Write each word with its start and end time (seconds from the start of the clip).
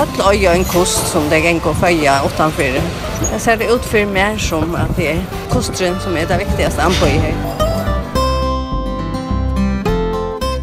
Öll 0.00 0.08
öja 0.30 0.54
en 0.54 0.64
kost 0.64 1.06
som 1.06 1.28
det 1.28 1.38
gäng 1.38 1.60
och 1.64 1.76
följa 1.76 2.20
utanför. 2.26 2.80
Jag 3.32 3.40
ser 3.40 3.56
det 3.56 3.64
ut 3.64 3.84
för 3.84 4.06
mer 4.06 4.38
som 4.38 4.74
att 4.74 4.96
det 4.96 5.12
är 5.12 5.24
kostren 5.50 6.00
som 6.00 6.16
är 6.16 6.26
det 6.26 6.38
viktigaste 6.38 6.82
anpå 6.82 7.06
i 7.06 7.10
här. 7.10 7.34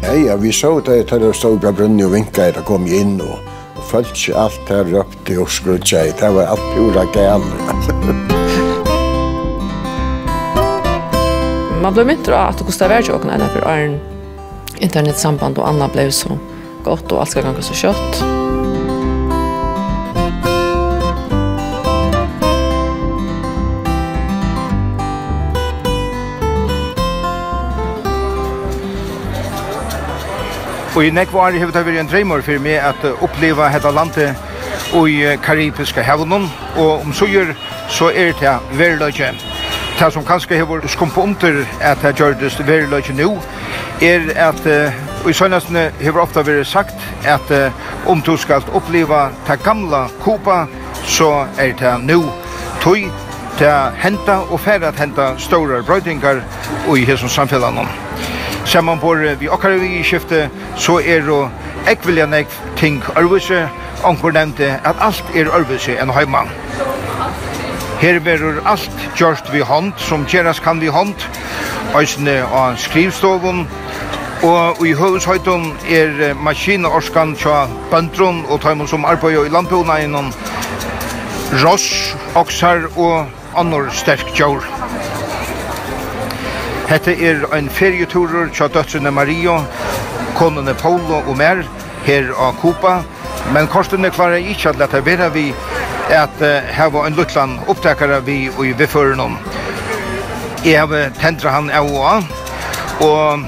Ja, 0.02 0.14
ja, 0.14 0.36
vi 0.36 0.52
såg 0.52 0.84
det 0.84 1.02
till 1.02 1.20
det 1.20 1.34
stod 1.34 1.60
på 1.60 1.72
brunnen 1.72 2.06
och 2.06 2.14
vinkade 2.14 2.58
och 2.58 2.64
kom 2.64 2.86
in 2.86 3.20
och, 3.20 3.38
och 3.76 3.84
följde 3.90 4.38
allt 4.38 4.68
här 4.68 4.84
röpte 4.84 5.38
och 5.38 5.50
skrutade. 5.50 6.12
Det 6.20 6.30
var 6.30 6.42
allt 6.42 6.74
pura 6.76 7.04
gärna. 7.14 7.44
man 11.82 11.94
blev 11.94 12.06
mycket 12.06 12.28
att 12.28 12.58
det 12.58 12.64
kostar 12.64 12.88
värde 12.88 13.12
och 13.12 13.24
när 13.26 13.38
för 13.38 13.70
en 13.70 14.00
internetsamband 14.78 15.58
och 15.58 15.68
annat 15.68 15.92
blev 15.92 16.10
så 16.10 16.38
gott 16.84 17.12
och 17.12 17.20
allt 17.20 17.30
ska 17.30 17.40
ganska 17.40 17.62
så 17.62 17.74
kött. 17.74 18.39
Og 30.96 31.04
i 31.06 31.10
nekva 31.10 31.38
år 31.46 31.58
hefur 31.58 31.72
det 31.74 31.86
vært 31.86 32.00
en 32.00 32.08
dreimor 32.10 32.42
for 32.42 32.62
meg 32.62 32.82
at 32.82 33.04
oppleva 33.22 33.68
dette 33.70 33.92
landet 33.94 34.34
i 35.06 35.36
karibiska 35.42 36.02
hevnen, 36.02 36.48
og 36.76 37.04
om 37.04 37.12
suger 37.14 37.54
så 37.88 38.10
er 38.10 38.32
det 38.40 38.56
verleikje. 38.78 39.30
Det 40.00 40.12
som 40.12 40.24
kanskje 40.24 40.58
hefur 40.58 40.82
skumpa 40.88 41.20
under 41.20 41.62
at 41.80 42.02
det 42.02 42.16
gjørdes 42.18 42.58
verleikje 42.66 43.14
nu 43.14 43.38
er 44.02 44.32
at 44.48 44.66
Og 45.24 45.30
i 45.30 45.32
søgnasene 45.36 45.90
har 46.00 46.16
ofta 46.16 46.40
vært 46.40 46.66
sagt 46.66 47.02
at 47.28 47.50
om 48.08 48.22
du 48.24 48.36
skal 48.40 48.64
oppleva 48.72 49.28
ta 49.46 49.58
gamla 49.60 50.06
Kuba, 50.24 50.64
så 51.04 51.44
er 51.58 51.74
det 51.76 51.92
nu 52.04 52.22
tøy, 52.80 53.10
det 53.58 53.74
henta 54.00 54.40
og 54.48 54.60
færre 54.60 54.88
at 54.88 55.00
henta 55.00 55.34
store 55.38 55.82
brøydingar 55.82 56.40
i 56.96 57.04
hessum 57.04 57.28
samfellanon 57.28 58.09
samanbor 58.70 59.16
vi 59.38 59.48
okkar 59.48 59.70
vi 59.80 60.02
skifte, 60.06 60.48
så 60.78 61.00
er 61.02 61.26
jo 61.26 61.48
ekvilja 61.90 62.26
nekv 62.30 62.54
ting 62.78 63.00
ørvise, 63.18 63.64
onkur 64.06 64.30
nevnte 64.30 64.68
at 64.86 65.00
alt 65.02 65.32
er 65.34 65.50
ørvise 65.50 65.96
enn 65.98 66.12
heima 66.14 66.44
Her 68.00 68.20
verur 68.24 68.62
alt 68.64 69.02
gjørst 69.18 69.50
vi 69.52 69.60
hånd, 69.60 69.92
som 69.98 70.22
gjeras 70.24 70.60
kan 70.60 70.80
vi 70.80 70.86
hånd, 70.86 71.14
eisne 71.98 72.38
av 72.46 72.78
skrivstovun, 72.78 73.66
og 74.46 74.86
i 74.86 74.94
høvushøytun 74.94 75.66
er 75.90 76.34
maskinorskan 76.38 77.34
tja 77.36 77.66
bøndrun 77.90 78.44
og 78.48 78.62
tøymon 78.62 78.88
som 78.88 79.04
arbeid 79.04 79.42
i 79.42 79.52
landbjona 79.52 79.98
innan 80.06 80.30
ross, 81.64 82.14
oksar 82.38 82.86
og 82.96 83.26
annor 83.58 83.90
sterk 83.90 84.30
djaur. 84.32 84.64
Hette 86.90 87.12
er 87.22 87.44
ein 87.54 87.68
ferieturer 87.70 88.48
tja 88.50 88.66
døtrene 88.66 89.12
Mario, 89.14 89.60
konene 90.34 90.72
Paolo 90.74 91.20
og 91.20 91.36
mer 91.38 91.60
her 92.02 92.32
av 92.34 92.56
Kopa, 92.58 92.96
men 93.54 93.68
korstene 93.70 94.10
klarer 94.10 94.42
ikkje 94.42 94.72
at 94.72 94.80
leta 94.80 94.98
vera 95.06 95.28
vi 95.30 95.52
at 96.10 96.42
uh, 96.42 96.66
heva 96.74 97.04
en 97.06 97.14
luttland 97.14 97.60
opptakare 97.70 98.18
vi 98.26 98.40
og 98.56 98.64
i 98.66 98.72
beføren 98.74 99.22
om. 99.22 99.36
Jeg 100.64 100.82
har 100.82 101.14
tendra 101.20 101.52
han 101.54 101.70
av 101.70 101.92
og 101.92 102.08
av, 102.08 102.26
og 103.06 103.46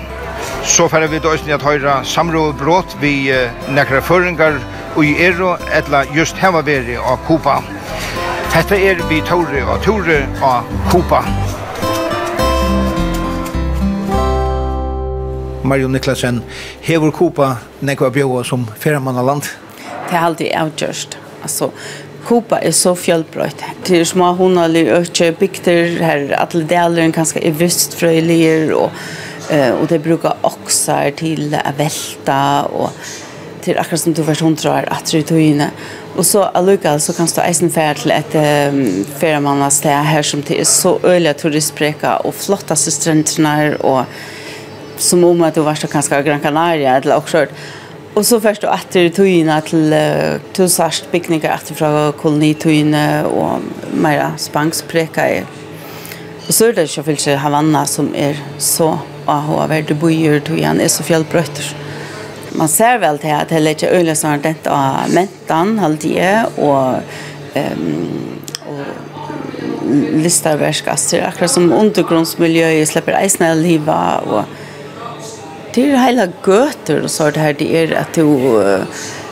så 0.63 0.87
færre 0.93 1.11
vi 1.11 1.19
døysen 1.25 1.51
at 1.57 1.67
høyra 1.67 1.97
samrådbråt 2.07 2.95
vi 3.03 3.17
uh, 3.35 3.51
nekra 3.75 4.05
føringar 4.07 4.61
og 4.95 5.03
i 5.03 5.17
ero 5.27 5.57
etla 5.75 6.05
just 6.15 6.39
heva 6.39 6.63
veri 6.63 6.95
av 6.95 7.19
Kopa. 7.27 7.59
Hette 8.55 8.79
er 8.79 9.03
vi 9.11 9.19
Tore 9.27 9.67
og 9.67 9.83
Tore 9.83 10.23
av 10.47 10.71
Kopa. 10.95 11.25
Mario 15.63 15.89
Niklasen, 15.89 16.43
hever 16.83 17.11
Kupa 17.11 17.57
nekva 17.81 18.11
bjóa 18.11 18.45
som 18.45 18.67
ferramannaland? 18.79 19.47
Det 20.09 20.17
er 20.17 20.25
aldri 20.27 20.49
avgjørst. 20.59 21.17
Altså, 21.43 21.71
Kupa 22.27 22.59
er 22.63 22.75
så 22.75 22.95
fjölbrøyt. 22.99 23.63
Det 23.87 24.01
er 24.01 24.07
små 24.07 24.33
hundalig 24.39 24.85
økje 24.95 25.33
bygder 25.39 25.99
her, 26.03 26.25
alle 26.39 26.65
deleren 26.71 27.15
kanskje 27.15 27.43
er 27.47 27.55
vistfrøyliger, 27.59 28.75
og, 28.79 28.95
uh, 29.51 29.73
og 29.81 29.89
det 29.91 30.03
brukar 30.03 30.39
oksar 30.47 31.15
til 31.19 31.55
å 31.55 31.75
velta, 31.79 32.43
og 32.71 32.91
til 33.63 33.79
akkurat 33.79 34.03
som 34.03 34.15
du 34.15 34.23
først 34.27 34.43
hundra 34.43 34.81
at 34.91 35.11
du 35.13 35.23
tog 35.23 35.63
Og 36.17 36.27
så 36.27 36.43
allukal 36.55 37.01
så 37.01 37.13
kan 37.17 37.27
du 37.27 37.41
eisen 37.41 37.71
fære 37.71 37.95
til 38.03 38.11
et 38.11 38.35
um, 38.35 39.05
ferramanna 39.19 39.71
sted 39.71 40.05
her 40.05 40.23
som 40.23 40.43
til 40.43 40.61
er 40.61 40.65
så 40.69 40.99
øyla 41.05 41.33
turistbreka 41.33 42.19
og 42.27 42.35
flottaste 42.35 42.91
strendtrene 42.91 43.77
og 43.81 44.05
som 44.97 45.25
om 45.25 45.43
att 45.43 45.55
du 45.55 45.61
varst 45.61 45.93
kanske 45.93 46.23
Gran 46.23 46.41
Canaria 46.41 46.97
eller 46.97 47.17
också 47.17 47.47
Och 48.15 48.27
så 48.27 48.41
först 48.41 48.65
och 48.65 48.75
efter 48.75 49.09
tugina 49.09 49.61
till 49.61 49.95
till 50.53 50.71
särskilt 50.71 51.13
picknickar 51.13 51.55
efter 51.55 51.75
från 51.75 52.13
kolonitugina 52.13 53.27
och 53.27 53.59
mera 53.95 54.33
spanspreka 54.37 55.31
i. 55.31 55.43
Och 56.49 56.55
så 56.55 56.65
är 56.65 56.73
det 56.73 56.89
så 56.89 57.03
för 57.03 57.37
Havanna 57.37 57.87
som 57.87 58.15
är 58.15 58.37
så 58.59 58.99
och 59.25 59.35
har 59.35 59.69
varit 59.69 59.89
du 59.89 59.95
bor 59.95 60.11
igen 60.11 60.81
är 60.81 60.89
så 60.89 61.03
fjällbrötter. 61.03 61.77
Man 62.51 62.69
ser 62.69 62.99
väl 62.99 63.19
till 63.19 63.33
att 63.33 63.49
det 63.49 63.55
är 63.55 63.61
lite 63.61 63.89
öliga 63.89 64.15
som 64.15 64.31
har 64.31 64.39
det 64.39 64.67
av 64.67 64.97
mentan 65.15 65.79
halvtid 65.79 66.45
och 66.57 66.95
um, 67.55 68.23
och 68.69 68.85
listar 70.13 70.57
akkurat 71.27 71.51
som 71.51 71.73
undergrundsmiljö 71.73 72.87
släpper 72.87 73.25
isnäll 73.25 73.65
hiva 73.65 74.19
och 74.19 74.45
Det 75.75 75.91
är 75.91 75.97
hela 75.97 76.27
gøter 76.45 77.03
och 77.03 77.11
så 77.11 77.31
det 77.31 77.41
här 77.41 77.53
det 77.59 77.77
är 77.77 77.93
att 77.97 78.15
du 78.15 78.25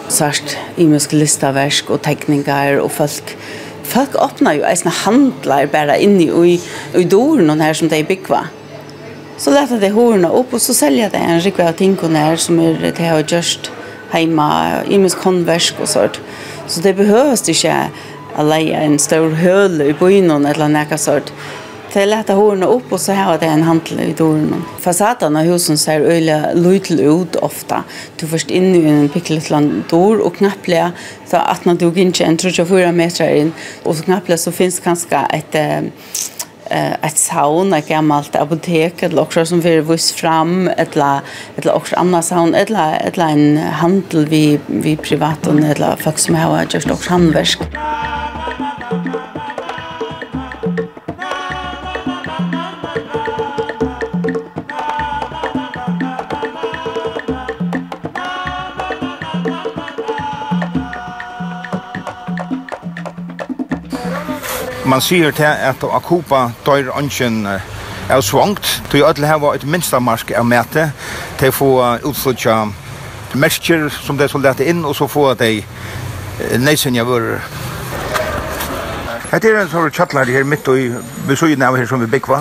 sagt 0.08 0.56
i 0.76 0.86
musk 0.86 1.12
listaversk 1.12 1.90
och 1.90 2.02
teckningar 2.02 2.76
och 2.76 2.92
folk 2.92 3.36
folk 3.82 4.14
öppnar 4.14 4.54
ju 4.54 4.62
eisne 4.62 4.90
handlar 4.90 5.66
bara 5.66 5.96
in 5.96 6.20
i 6.20 6.60
i, 6.94 7.04
doren 7.04 7.50
og 7.50 7.60
här 7.60 7.74
som 7.74 7.88
det 7.88 7.96
är 7.96 8.04
byggva. 8.04 8.46
Så 9.36 9.50
lätta 9.50 9.78
det 9.78 9.90
horna 9.90 10.28
upp 10.28 10.52
och 10.52 10.62
så 10.62 10.74
säljer 10.74 11.10
det 11.10 11.16
en 11.16 11.40
rikve 11.40 11.68
av 11.68 11.72
tinkonär 11.72 12.36
som 12.36 12.60
är 12.60 12.92
det 12.96 13.08
har 13.08 13.24
just 13.28 13.70
heima 14.10 14.70
i 14.88 14.98
musk 14.98 15.18
konversk 15.18 15.74
sånt. 15.84 16.20
Så 16.66 16.80
det 16.80 16.94
behövs 16.94 17.48
inte 17.48 17.88
å 18.38 18.42
leja 18.42 18.80
en 18.80 18.98
stor 18.98 19.30
höl 19.30 19.82
i 19.82 19.92
byen 19.92 20.46
eller 20.46 20.68
något 20.68 21.00
sånt. 21.00 21.32
Det 21.90 22.04
er 22.04 22.06
lett 22.06 22.28
å 22.30 22.36
hårene 22.38 22.68
opp, 22.70 22.92
og 22.94 23.00
så 23.02 23.16
har 23.18 23.40
det 23.42 23.48
en 23.50 23.64
handel 23.66 23.98
i 24.04 24.12
dårene. 24.14 24.60
Fasaden 24.78 25.34
av 25.34 25.48
husen 25.50 25.78
ser 25.80 26.04
øyelig 26.06 26.36
lydel 26.54 27.00
ut 27.02 27.38
ofte. 27.42 27.80
Du 28.20 28.28
først 28.30 28.52
inn 28.54 28.68
i 28.78 28.84
en 28.86 29.08
pikkelig 29.10 29.48
land 29.50 29.80
dår, 29.90 30.22
og 30.22 30.36
knappelig 30.38 30.84
så 31.26 31.40
at 31.42 31.66
når 31.66 31.80
du 31.80 31.88
går 31.88 32.04
inn 32.04 32.14
en 32.28 32.38
34 32.38 32.92
meter 32.94 33.34
inn, 33.40 33.50
og 33.82 33.98
så 33.98 34.06
knappelig 34.06 34.38
så 34.38 34.54
finnes 34.54 34.78
kanskje 34.84 35.24
et 35.34 35.58
ett 36.70 37.18
saun, 37.18 37.72
ett 37.74 37.88
gammalt 37.88 38.36
apotek 38.38 39.02
eller 39.02 39.22
också 39.22 39.46
som 39.46 39.60
vi 39.60 39.80
vis 39.80 40.12
fram 40.12 40.70
eller 40.76 41.20
eller 41.56 41.74
också 41.74 41.96
andra 41.96 42.22
saun 42.22 42.54
eller 42.54 43.00
eller 43.04 43.24
en 43.24 43.56
handel 43.58 44.26
vi 44.26 44.60
vi 44.66 44.96
privat 44.96 45.46
eller 45.46 45.96
folk 45.96 46.18
som 46.18 46.34
har 46.34 46.66
just 46.70 46.90
också 46.90 47.10
handverk. 47.10 47.58
man 64.90 65.00
sier 65.00 65.30
til 65.30 65.46
at 65.46 65.84
av 65.86 66.02
Kuba 66.02 66.48
dør 66.66 66.90
ønsken 66.98 67.44
er 67.46 68.20
svangt, 68.26 68.82
til 68.90 69.04
ødel 69.06 69.26
hava 69.28 69.54
et 69.54 69.64
minsta 69.64 70.00
marsk 70.02 70.32
av 70.34 70.46
mæte, 70.46 70.88
til 71.38 71.52
få 71.54 71.70
utslutja 72.08 72.64
mersker 73.38 73.88
som 73.94 74.18
de 74.18 74.26
soldater 74.28 74.66
inn, 74.70 74.84
og 74.84 74.96
så 74.98 75.06
få 75.06 75.34
de 75.38 75.60
neisynja 76.58 77.04
vører. 77.06 77.44
Hette 79.30 79.52
er 79.52 79.60
en 79.60 79.70
sånn 79.70 79.92
kjattlar 79.94 80.26
her 80.26 80.48
midt 80.48 80.66
i 80.74 80.88
besøyene 81.28 81.68
av 81.68 81.78
her 81.78 81.86
som 81.86 82.02
vi 82.02 82.10
byggva. 82.10 82.40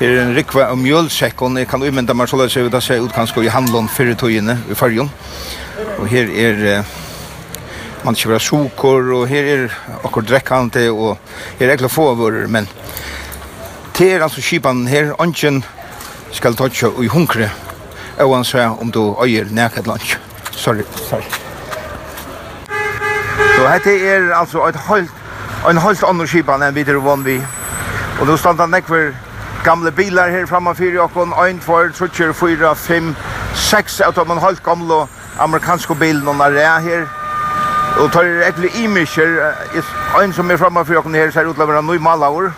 Her 0.00 0.08
er 0.08 0.24
en 0.24 0.34
rikva 0.34 0.72
av 0.72 0.80
mjølsekken, 0.80 1.60
jeg 1.62 1.70
kan 1.70 1.84
umynda 1.86 2.16
meg 2.18 2.26
så 2.30 2.40
løs, 2.40 2.56
det 2.56 2.82
ser 2.82 3.04
ut 3.04 3.14
kanskje 3.14 3.46
i 3.46 3.52
handlån 3.52 3.90
fyrir 3.94 4.18
tøyene 4.18 4.58
i 4.66 4.74
fargen. 4.74 5.12
Og 6.00 6.08
her 6.10 6.26
er 6.34 6.82
man 8.02 8.14
kör 8.14 8.38
sukor 8.38 9.12
och 9.12 9.28
här 9.28 9.44
är 9.44 9.72
akkurat 10.04 10.26
dräckande 10.26 10.90
och 10.90 11.18
här 11.58 11.68
är 11.68 11.76
det 11.76 11.88
få 11.88 12.14
våror 12.14 12.46
men 12.46 12.66
det 13.98 14.12
är 14.12 14.20
alltså 14.20 14.40
skipan 14.40 14.86
här 14.86 15.14
anken 15.18 15.64
ska 16.30 16.52
ta 16.52 16.64
och 16.64 17.04
i 17.04 17.08
hunkre. 17.08 17.50
Och 18.18 18.34
han 18.34 18.44
säger 18.44 18.80
om 18.80 18.90
du 18.90 19.14
öjer 19.22 19.44
näkat 19.44 19.86
lunch. 19.86 20.18
Sorry 20.50 20.84
sorry. 20.94 21.24
Så 23.56 23.66
här 23.66 23.80
det 23.84 24.08
är 24.08 24.30
alltså 24.30 24.68
ett 24.68 24.76
helt 24.76 25.10
en 25.68 25.78
helt 25.78 26.02
annan 26.02 26.26
skipan 26.26 26.62
än 26.62 26.74
vi 26.74 26.84
det 26.84 26.98
vann 26.98 27.24
vi. 27.24 27.42
Och 28.20 28.26
då 28.26 28.36
stannar 28.36 28.66
näck 28.66 28.86
för 28.86 29.14
gamla 29.64 29.90
bilar 29.90 30.30
här 30.30 30.46
framför 30.46 30.98
och 30.98 31.48
en 31.48 31.58
två 31.58 32.08
tre 32.16 32.32
fyra 32.32 32.74
fem 32.74 33.14
6 33.54 34.00
av 34.00 34.14
de 34.14 34.38
helt 34.38 34.62
gamla 34.62 35.08
amerikanska 35.38 35.94
bilarna 35.94 36.46
är 36.46 36.80
här 36.80 37.21
Og 38.00 38.12
tar 38.12 38.24
er 38.24 38.42
egentlig 38.42 38.70
imisjer, 38.84 39.54
en 40.22 40.32
som 40.32 40.50
er 40.50 40.56
framme 40.56 40.84
for 40.84 40.94
jokken 40.94 41.14
her 41.14 41.30
ser 41.30 41.46
ut 41.46 41.54
til 41.54 41.64
å 41.64 41.68
være 41.68 41.82
nøy 41.82 42.00
malaver, 42.00 42.52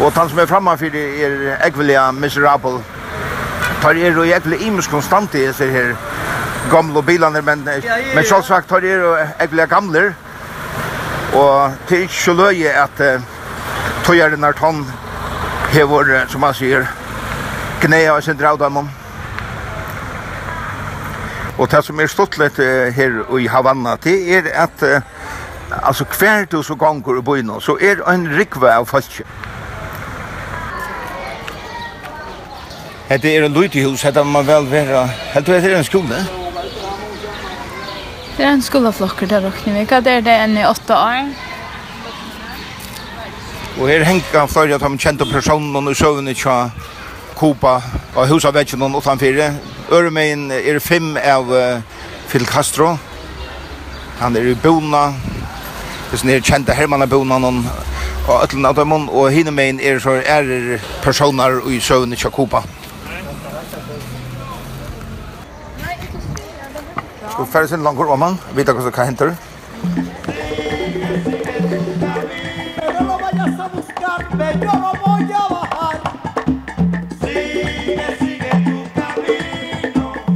og 0.00 0.12
han 0.16 0.28
som 0.28 0.38
er 0.38 0.48
framme 0.50 0.76
for 0.78 0.96
er 0.96 1.34
egentlig 1.58 1.98
miserable. 2.16 2.80
Tar 3.82 3.98
er 3.98 4.16
jo 4.16 4.22
egentlig 4.22 4.62
imisk 4.66 4.90
konstant 4.90 5.34
i 5.34 5.46
disse 5.46 5.66
her 5.70 5.94
gamle 6.70 7.02
bilene, 7.02 7.42
men, 7.42 7.68
men 8.14 8.24
selvsagt 8.24 8.68
tar 8.68 8.84
er 8.84 9.04
jo 9.04 9.12
egentlig 9.16 9.68
gamle, 9.68 10.14
og 11.34 11.72
det 11.88 11.98
er 11.98 12.02
ikke 12.08 12.14
så 12.24 12.34
løye 12.34 12.72
at 12.72 13.00
uh, 13.00 13.22
tøyeren 14.04 14.44
er 14.44 14.52
tonn, 14.52 14.84
hever, 15.72 16.26
som 16.28 16.40
man 16.40 16.54
sier, 16.54 16.88
knæa 17.80 18.16
og 18.16 18.22
sin 18.22 18.38
draudamon. 18.38 18.90
Og 21.58 21.70
det 21.70 21.84
som 21.84 22.00
er 22.00 22.08
stått 22.08 22.34
stortlet 22.34 22.94
her 22.96 23.18
i 23.38 23.46
Havanna, 23.46 23.96
det 24.04 24.16
er 24.36 24.48
at 24.64 24.84
altså 25.82 26.04
hver 26.18 26.44
du 26.44 26.62
så 26.62 26.74
ganger 26.74 27.18
i 27.18 27.22
byn 27.22 27.50
så 27.60 27.76
er 27.80 28.00
en 28.08 28.28
rikve 28.38 28.72
av 28.72 28.86
folk. 28.86 29.20
Hette 33.08 33.28
er 33.28 33.44
en 33.44 33.52
lite 33.52 33.84
hette 34.02 34.24
man 34.24 34.46
vel 34.46 34.70
være, 34.70 35.08
Helt 35.34 35.48
vet 35.48 35.62
det 35.62 35.76
en 35.76 35.84
skole? 35.84 36.24
Det 38.36 38.44
er 38.44 38.52
en 38.52 38.62
skola 38.62 38.90
der, 38.90 39.26
där 39.26 39.46
och 39.46 39.66
ni 39.66 39.84
vet 39.84 40.04
det 40.04 40.10
är 40.10 40.22
det 40.22 40.30
en 40.30 40.58
i 40.58 40.66
åtte 40.66 40.92
år. 40.92 41.34
Och 43.80 43.88
här 43.88 44.00
hänga 44.00 44.46
flere 44.46 44.74
av 44.74 44.80
de 44.80 44.98
kjente 44.98 45.24
personene 45.24 45.90
og 45.90 45.96
søvnene 45.96 46.34
til 46.34 46.70
Kupa 47.36 47.82
og 48.14 48.28
huset 48.28 48.54
vet 48.54 48.66
ikke 48.66 48.78
noen 48.78 48.94
utanför 48.94 49.52
Øremein 49.92 50.50
er 50.50 50.78
fem 50.78 51.16
av 51.16 51.50
uh, 51.52 51.82
Phil 52.28 52.46
Castro. 52.46 52.96
Han 54.18 54.36
er 54.36 54.46
i 54.48 54.54
Bona. 54.54 55.12
Det 56.12 56.34
er 56.34 56.40
kjente 56.40 56.72
Hermann 56.72 57.02
av 57.04 57.10
Bona 57.12 57.36
og 57.36 58.42
Øtlen 58.42 58.64
av 58.64 58.76
dem. 58.76 58.92
Og 58.92 59.28
henne 59.32 59.52
er 59.82 59.98
så 60.00 60.16
er 60.24 60.78
personer 61.02 61.60
i 61.68 61.80
søvn 61.80 62.12
i 62.12 62.16
Kjakoba. 62.16 62.62
Skal 67.32 67.44
vi 67.44 67.52
færre 67.52 67.68
sin 67.68 67.82
langt 67.82 68.00
om 68.00 68.22
han? 68.22 68.38
Vita 68.56 68.72
hva 68.72 68.82
som 68.82 69.04
henter. 69.04 69.36
Yo 74.62 74.81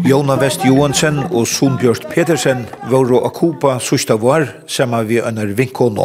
Jona 0.07 0.37
Vest 0.39 0.63
Johansen 0.63 1.17
og 1.35 1.49
Sonbjørst 1.51 2.05
Petersen 2.13 2.61
var 2.93 3.09
å 3.11 3.27
kupa 3.35 3.73
sørsta 3.83 4.15
var 4.23 4.45
sammen 4.71 5.03
vi 5.09 5.17
ønner 5.19 5.51
vinkånå. 5.59 6.05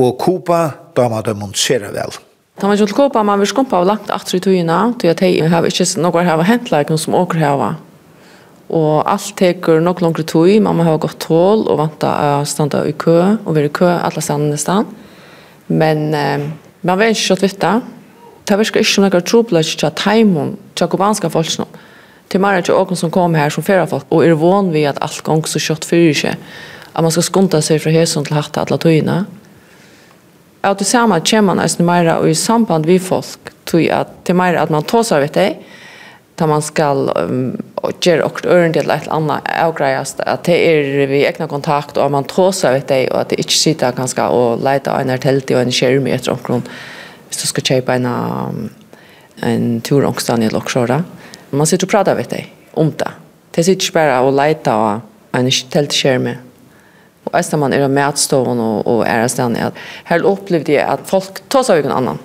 Og 0.00 0.14
kupa 0.16 0.60
damer 0.96 1.26
dem 1.26 1.42
hun 1.44 1.52
ser 1.52 1.84
vel. 1.92 2.16
Da 2.56 2.70
man 2.70 2.80
skulle 2.80 2.96
kupa, 2.96 3.20
man 3.20 3.42
vil 3.42 3.50
skumpa 3.50 3.82
av 3.82 3.90
langt 3.90 4.08
atre 4.08 4.40
i 4.40 4.44
tøyene, 4.46 4.78
til 4.96 5.12
at 5.12 5.20
jeg 5.26 5.50
har 5.52 5.68
ikke 5.68 5.88
noe 6.00 6.24
her 6.24 6.44
hentleik 6.48 6.94
som 6.96 7.18
åker 7.20 7.42
her. 7.42 7.66
Og 8.72 9.04
alt 9.04 9.36
teker 9.36 9.84
nok 9.84 10.00
langere 10.00 10.24
tøy, 10.24 10.56
man 10.64 10.80
må 10.80 10.88
ha 10.88 10.96
gått 10.96 11.20
tål 11.20 11.68
og 11.68 11.82
vanta 11.84 12.16
å 12.40 12.42
standa 12.48 12.80
i 12.88 12.96
kø 12.96 13.18
og 13.44 13.52
være 13.52 13.68
i 13.68 13.76
kø 13.76 13.92
alle 13.92 14.24
stedene 14.24 14.54
nesten. 14.54 14.88
Men 15.68 16.14
eh, 16.16 16.48
man 16.80 17.04
vet 17.04 17.12
ikke 17.12 17.34
kjøtt 17.34 17.48
vitt 17.50 17.60
det. 17.60 17.78
Det 18.48 18.62
virker 18.64 18.80
ikke 18.80 18.94
som 18.96 19.04
noen 19.04 19.32
trobladje 19.34 19.76
til 19.76 19.92
at 19.92 20.00
til 20.00 20.88
kubanska 20.88 21.28
folk 21.28 21.52
till 22.28 22.40
Marit 22.40 22.68
och 22.68 22.80
Åkon 22.80 22.96
som 22.96 23.10
kommer 23.10 23.38
här 23.38 23.50
som 23.50 23.62
förra 23.62 23.86
folk 23.86 24.04
och 24.08 24.24
är 24.24 24.30
vån 24.30 24.72
vi 24.72 24.86
att 24.86 25.02
allt 25.02 25.20
gång 25.20 25.44
så 25.44 25.58
kjøtt 25.58 25.84
för 25.84 25.96
ikke, 25.96 26.36
at 26.92 27.02
man 27.02 27.10
skal 27.10 27.22
skunta 27.22 27.60
sig 27.60 27.80
fra 27.80 27.90
häsen 27.90 28.24
til 28.24 28.36
hatt 28.36 28.58
alle 28.58 28.78
tyna. 28.78 29.24
Att 30.60 30.78
det 30.78 30.84
samma 30.84 31.20
kommer 31.20 31.42
man 31.42 31.56
nesten 31.56 31.86
mer 31.86 32.16
och 32.16 32.30
i 32.30 32.34
samband 32.34 32.86
vi 32.86 32.98
folk 32.98 33.38
tror 33.64 33.90
att 33.90 34.24
till 34.24 34.34
mer 34.34 34.54
at 34.54 34.70
man 34.70 34.82
tar 34.82 35.20
vet 35.20 35.34
dig 35.34 35.62
da 36.36 36.46
man 36.46 36.62
skal 36.62 37.10
um, 37.16 37.62
göra 38.00 38.24
och 38.24 38.46
örn 38.46 38.70
et 38.70 38.76
eller 38.76 39.12
annat 39.12 39.42
avgrejast 39.62 40.20
att 40.20 40.44
det 40.44 40.68
är 40.68 41.06
vi 41.06 41.26
egna 41.26 41.48
kontakt 41.48 41.96
och 41.96 42.10
man 42.10 42.24
tar 42.24 42.72
vet 42.72 42.88
dig 42.88 43.10
och 43.10 43.20
att 43.20 43.28
det 43.28 43.36
inte 43.36 43.52
sitter 43.52 43.92
ganska 43.92 44.28
och 44.28 44.64
leita 44.64 45.00
en 45.00 45.18
telt 45.18 45.50
og 45.50 45.60
en 45.60 45.72
skjerm 45.72 46.06
efter 46.06 46.32
omkring. 46.32 46.62
Hvis 47.28 47.42
du 47.42 47.46
ska 47.46 47.62
kjøpe 47.62 47.92
en 47.92 48.70
en 49.42 49.80
tur 49.80 50.04
omkring 50.04 50.42
i 50.42 50.48
också 50.54 50.86
där. 50.86 51.02
Man 51.52 51.68
sitter 51.68 51.86
og 51.86 51.92
pratar 51.92 52.16
vet 52.16 52.32
dig 52.32 52.46
om 52.80 52.90
det. 52.96 53.10
Det 53.52 53.64
sitter 53.66 53.84
ikke 53.84 53.98
bare 53.98 54.20
og 54.24 54.32
letar 54.36 54.80
og 54.80 55.36
en 55.36 55.50
telt 55.70 55.92
skjerm. 55.92 56.30
Og 57.24 57.34
ästa 57.38 57.56
man 57.56 57.72
är 57.72 57.84
er 57.84 57.88
med 57.88 58.18
stån 58.18 58.60
og, 58.60 58.86
och 58.86 59.06
är 59.06 59.28
stan 59.28 59.56
At 59.56 59.74
her 60.04 60.22
opplevde 60.24 60.72
jeg 60.72 60.88
at 60.88 61.00
folk 61.06 61.40
tar 61.48 61.62
seg 61.62 61.84
en 61.84 61.92
annan. 61.92 62.18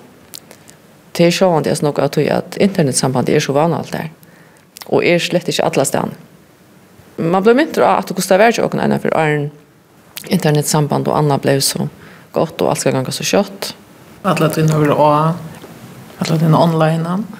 Det 1.12 1.26
er 1.26 1.30
sånn 1.30 1.62
det 1.62 1.70
är 1.70 1.84
nog 1.84 1.98
at, 2.00 2.18
at 2.18 2.56
internetsambandet 2.56 3.34
er 3.34 3.40
så 3.40 3.52
vanlig 3.52 3.78
alt 3.78 3.92
der. 3.92 4.10
Og 4.86 5.04
er 5.04 5.18
slett 5.18 5.48
ikke 5.48 5.64
alle 5.64 5.84
stan. 5.84 6.12
Man 7.18 7.42
blir 7.42 7.82
av 7.82 7.98
at 7.98 8.06
det 8.08 8.16
kostar 8.16 8.38
vært 8.38 8.58
ikke 8.58 8.76
noen 8.76 9.00
for 9.00 9.10
iron 9.10 9.50
internetsamband 10.30 11.08
og 11.08 11.16
annet 11.16 11.42
ble 11.42 11.60
så 11.60 11.88
godt 12.32 12.62
og 12.62 12.70
alt 12.70 12.80
skal 12.80 13.04
gå 13.04 13.10
så 13.10 13.24
kött. 13.24 13.74
Alla 14.24 14.48
tiden 14.48 14.70
har 14.70 14.80
vi 14.80 16.54
online 16.54 17.37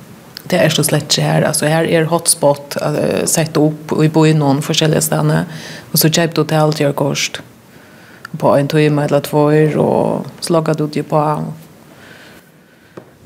det 0.49 0.57
är 0.57 0.69
så 0.69 0.85
slett 0.85 1.17
här 1.17 1.43
alltså 1.43 1.67
här 1.67 1.85
är 1.85 2.05
hotspot 2.05 2.77
uh, 2.83 3.25
sett 3.25 3.57
upp 3.57 3.93
och 3.93 4.05
i 4.05 4.09
bor 4.09 4.27
i 4.27 4.35
någon 4.35 4.63
olika 4.69 5.01
ställen 5.01 5.45
och 5.93 5.99
så 5.99 6.09
köpt 6.09 6.37
hotell 6.37 6.73
till 6.73 6.93
kost 6.93 7.41
på 8.39 8.57
en 8.57 8.69
timme 8.69 9.05
eller 9.05 9.21
två 9.21 9.45
och 9.83 10.27
slagade 10.41 10.85
ut 10.85 10.97
ju 10.97 11.03
på. 11.03 11.45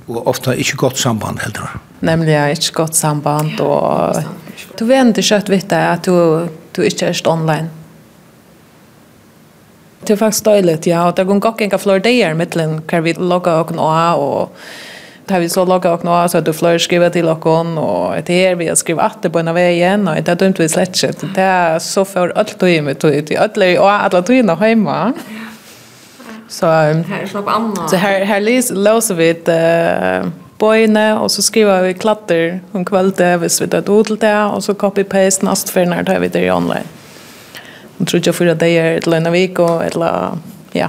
Og 0.07 0.29
ofta 0.29 0.55
ikke 0.55 0.77
godt 0.77 0.99
samband 0.99 1.39
heller. 1.39 1.79
Nemlig 2.01 2.33
ja, 2.35 2.47
ikkje 2.51 2.75
godt 2.75 2.97
samband, 2.99 3.61
og 3.63 4.19
du 4.79 4.85
vet 4.89 5.13
ikke 5.13 5.29
kjøtt 5.29 5.53
vitt 5.53 5.73
at 5.73 6.07
du, 6.07 6.49
du 6.77 6.83
ikke 6.83 7.13
er 7.13 7.21
online. 7.31 7.71
Det 10.03 10.17
er 10.17 10.19
faktisk 10.19 10.45
døylig, 10.45 10.81
ja, 10.91 11.05
og 11.07 11.17
det 11.17 11.27
går 11.27 11.39
nok 11.39 11.63
enka 11.63 11.79
flere 11.79 12.03
dager 12.03 12.35
mittelen 12.35 12.81
hver 12.91 13.05
vi 13.05 13.15
logger 13.15 13.63
og 13.63 13.71
nå, 13.77 13.87
og 14.19 14.51
Det 15.27 15.35
har 15.35 15.41
vi 15.41 15.49
så 15.49 15.65
logga 15.65 15.93
och 15.93 16.05
nå 16.05 16.29
så 16.29 16.39
att 16.39 16.45
du 16.45 16.53
flöjer 16.53 16.79
skriva 16.79 17.11
till 17.11 17.29
och 17.29 17.45
hon 17.45 17.79
och 17.79 18.17
ett 18.17 18.29
här 18.29 18.55
vi 18.55 18.69
har 18.69 18.75
skrivit 18.75 19.03
att 19.03 19.23
det 19.23 19.31
på 19.31 19.39
en 19.39 19.55
väg 19.55 19.77
igen 19.77 20.09
och 20.09 20.15
det 20.15 20.29
har 20.29 20.37
dömt 20.37 20.61
vi 20.61 20.69
slätt. 20.69 21.01
Det 21.35 21.43
är 21.43 21.79
så 21.79 22.05
för 22.05 22.33
allt 22.37 22.63
och 22.63 22.69
är 22.69 22.83
med 22.83 22.99
till 22.99 23.27
till 23.27 23.39
alla 23.39 23.81
och 23.81 23.91
alla 23.91 24.21
du 24.21 24.55
hemma. 24.55 25.13
Så 26.49 26.67
här 26.67 27.27
slapp 27.31 27.49
Anna. 27.49 27.89
Så 27.89 27.97
här 27.97 28.25
här 28.25 28.41
läser 28.41 29.15
vi 29.15 29.33
det 29.33 30.31
boyne 30.59 31.19
och 31.19 31.31
så 31.31 31.43
skriver 31.43 31.83
vi 31.83 31.95
klatter 31.95 32.61
om 32.73 32.85
kvällte 32.85 33.37
hvis 33.37 33.63
vi 33.63 33.69
tar 33.69 33.79
et 33.79 33.89
odel 33.89 34.51
och 34.51 34.65
så 34.65 34.75
copy-paste 34.75 35.45
nast 35.45 35.71
för 35.71 35.87
när 35.87 36.05
tar 36.05 36.19
vi 36.19 36.29
det 36.29 36.41
i 36.41 36.51
online. 36.51 36.89
Jag 38.03 38.09
tror 38.09 38.23
jag 38.27 38.35
for 38.35 38.47
at 38.47 38.61
det 38.61 38.69
er 38.69 38.97
ett 38.97 39.07
eller 39.07 39.17
annet 39.17 39.33
vik, 39.33 39.59
og 39.59 39.85
eller 39.87 40.39
ja. 40.73 40.89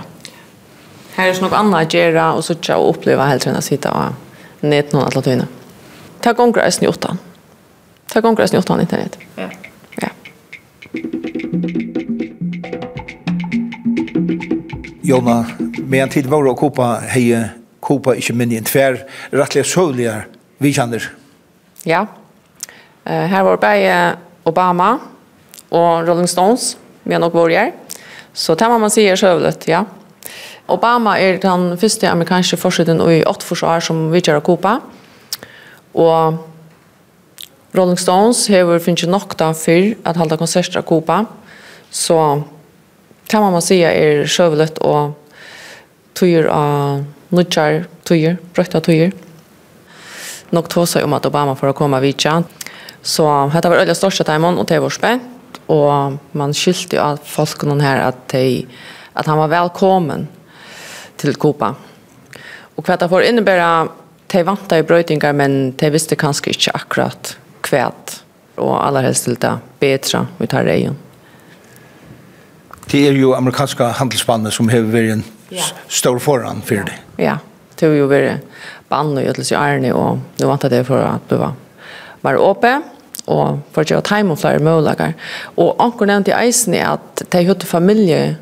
Her 1.16 1.28
er 1.30 1.34
det 1.34 1.42
noe 1.44 1.54
annet 1.54 1.94
å 1.94 1.98
gjøre, 1.98 2.24
og 2.34 2.44
så 2.44 2.56
ikke 2.58 2.76
å 2.76 2.88
oppleve 2.90 3.28
helt 3.30 3.44
til 3.46 3.54
å 3.54 3.62
sitte 3.62 3.92
og 3.94 4.16
ned 4.64 4.94
noen 4.94 5.06
alle 5.06 5.24
tøyene. 5.24 5.48
Ta 6.24 6.34
gonger 6.38 6.64
i 6.68 6.88
åttan. 6.88 7.20
Ta 8.12 8.22
gonger 8.22 8.48
i 8.48 8.58
åttan 8.58 8.82
internet. 8.84 9.18
Ja. 9.38 9.50
Ja. 10.02 10.10
Jonna, 15.04 15.46
med 15.84 16.04
en 16.04 16.14
tid 16.14 16.30
var 16.32 16.48
å 16.48 16.56
kopa 16.56 16.96
heie, 17.12 17.44
kopa 17.84 18.16
ikke 18.16 18.36
minne 18.40 18.62
en 18.62 18.68
tver, 18.68 19.02
rettelig 19.36 19.68
søvlige 19.74 20.22
vi 20.64 20.72
kjenner. 20.74 21.10
Ja. 21.84 22.06
Uh, 23.04 23.26
her 23.28 23.44
var 23.44 23.60
bare 23.60 23.98
Obama 24.48 24.94
og 25.74 26.08
Rolling 26.08 26.30
Stones, 26.30 26.78
vi 27.04 27.16
har 27.16 27.20
nok 27.20 27.36
vært 27.36 27.58
her. 27.58 27.74
Så 28.34 28.56
det 28.56 28.70
må 28.72 28.80
man 28.80 28.94
sier 28.94 29.20
søvlet, 29.20 29.68
ja. 29.68 29.84
Ja. 29.84 30.03
Obama 30.74 31.16
er 31.22 31.38
den 31.42 31.78
første 31.78 32.10
amerikanske 32.10 32.58
forsiden 32.58 33.02
i 33.06 33.22
åtte 33.30 33.46
forsvar 33.46 33.84
som 33.86 34.08
vi 34.12 34.22
gjør 34.22 34.42
Kuba. 34.44 34.80
Og 35.94 36.40
Rolling 37.78 38.00
Stones 38.00 38.48
har 38.54 38.70
finnet 38.82 39.10
nok 39.10 39.38
da 39.38 39.52
for 39.58 39.94
at 40.06 40.18
halda 40.18 40.38
konserter 40.38 40.82
av 40.82 40.88
Kuba. 40.90 41.24
Så 41.90 42.18
kan 43.30 43.46
man 43.46 43.62
si 43.62 43.80
er 43.86 44.26
sjøvelet 44.30 44.82
og 44.82 45.14
tøyer 46.18 46.50
av 46.54 47.04
nudjar 47.34 47.86
tøyer, 48.06 48.38
brøtta 48.54 48.82
tøyer. 48.84 49.14
Nok 50.54 50.70
tog 50.70 50.86
seg 50.90 51.06
om 51.06 51.16
at 51.18 51.26
Obama 51.26 51.56
får 51.58 51.74
komme 51.78 52.02
vidtja. 52.04 52.42
Så 53.04 53.26
dette 53.54 53.72
var 53.72 53.82
øyla 53.82 53.96
største 53.98 54.26
timen, 54.28 54.60
og 54.62 54.68
det 54.70 54.80
var 54.82 54.94
spent. 54.94 55.30
Og 55.72 56.20
man 56.38 56.54
skyldte 56.54 57.00
av 57.02 57.22
folkene 57.26 57.82
her 57.82 58.04
at, 58.10 58.22
de, 58.34 58.66
at 59.16 59.30
han 59.30 59.40
var 59.40 59.52
velkommen 59.52 60.28
til 61.24 61.40
Kuba. 61.40 61.74
Og 62.78 62.86
hva 62.86 62.98
det 63.00 63.10
får 63.12 63.30
innebære, 63.30 63.70
de 64.34 64.44
vant 64.48 64.74
i 64.74 64.84
brøytingar, 64.88 65.36
men 65.38 65.74
de 65.78 65.90
visste 65.94 66.18
kanskje 66.20 66.56
ikke 66.56 66.76
akkurat 66.78 67.36
hva 67.70 67.88
og 68.62 68.74
allerhelst 68.78 69.26
til 69.26 69.38
det 69.42 69.54
bedre 69.82 70.28
vi 70.38 70.48
tar 70.50 70.68
regjen. 70.68 70.98
Det 72.92 73.08
er 73.08 73.16
jo 73.18 73.34
amerikanska 73.34 73.94
handelsbandet 73.98 74.54
som 74.54 74.70
har 74.70 74.86
vært 74.94 75.16
en 75.16 75.24
ja. 75.54 75.66
stor 75.88 76.20
foran 76.22 76.62
for 76.66 76.86
det. 76.86 76.98
Ja, 77.18 77.40
det 77.80 77.88
har 77.88 77.96
jo 77.98 78.10
vært 78.12 78.44
band 78.92 79.18
og 79.18 79.26
gjødelse 79.26 79.56
i 79.56 79.58
Arne, 79.58 79.94
og 79.98 80.20
nå 80.38 80.50
vant 80.50 80.68
det 80.70 80.84
for 80.86 81.02
at 81.02 81.26
du 81.32 81.40
var, 81.42 81.56
var 82.22 82.38
åpe, 82.42 82.76
og 83.24 83.64
for 83.72 83.82
at 83.82 83.90
jeg 83.90 84.02
var 84.02 84.08
time 84.10 84.36
og 84.36 84.42
flere 84.42 84.62
målager. 84.62 85.16
Og 85.58 85.80
anker 85.82 86.10
nevnte 86.10 86.34
i 86.34 86.40
eisen 86.44 86.76
er 86.78 86.92
at 86.98 87.24
de 87.32 87.46
hadde 87.48 87.70
familie 87.70 88.36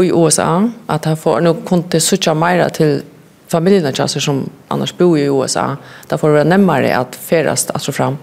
i 0.00 0.08
USA 0.08 0.70
att 0.86 1.04
han 1.04 1.16
får 1.16 1.40
nu 1.40 1.54
kunde 1.66 2.00
söka 2.00 2.34
mer 2.34 2.68
till 2.68 3.02
familjerna 3.46 3.92
kanske 3.92 4.20
som 4.20 4.50
annars 4.68 4.96
bor 4.96 5.18
i 5.18 5.22
USA. 5.22 5.76
Där 6.08 6.16
får 6.16 6.28
det 6.30 6.44
närmare 6.44 6.96
att 6.96 7.16
färdas 7.16 7.70
alltså 7.70 7.92
fram. 7.92 8.16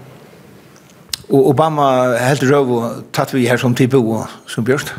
Och 1.28 1.48
Obama 1.48 2.16
helt 2.16 2.42
röv 2.42 2.72
och 2.72 2.92
tatt 3.12 3.34
vi 3.34 3.46
här 3.46 3.56
som 3.56 3.74
typ 3.74 3.90
bo 3.90 4.24
som 4.46 4.64
björst. 4.64 4.94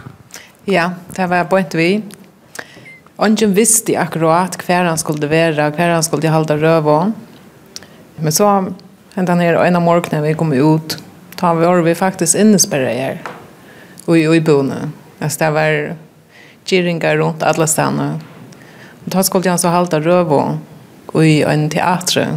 Ja, 0.65 0.91
det 1.15 1.27
var 1.27 1.43
point 1.43 1.75
vi. 1.75 2.01
Ongen 3.17 3.53
visste 3.53 3.99
akkurat 3.99 4.55
hver 4.65 4.83
han 4.83 4.97
skulle 4.97 5.27
være, 5.27 5.69
hver 5.75 5.91
han 5.93 6.03
skulle 6.03 6.29
holde 6.29 6.57
røv 6.57 6.87
og. 6.87 7.11
Men 8.15 8.31
så 8.31 8.47
hendte 9.15 9.33
han 9.33 9.41
her 9.41 9.59
en 9.61 9.75
av 9.75 9.81
morgenen 9.81 10.23
vi 10.23 10.33
kom 10.37 10.53
ut, 10.53 10.97
da 11.41 11.53
var 11.53 11.81
vi 11.85 11.95
faktisk 11.97 12.37
innesperret 12.37 12.97
her, 12.97 13.17
og 14.05 14.17
i, 14.17 14.25
i 14.25 14.39
boende. 14.39 14.91
Altså 15.19 15.45
det 15.45 15.53
var 15.53 15.77
geringar 16.71 17.17
runt 17.17 17.43
alla 17.43 17.67
stanna. 17.67 18.19
Och 19.05 19.09
då 19.09 19.23
skulle 19.23 19.49
jag 19.49 19.59
så 19.59 19.67
halta 19.67 19.99
rövo 19.99 20.57
i 21.13 21.43
en 21.43 21.69
teater 21.69 22.27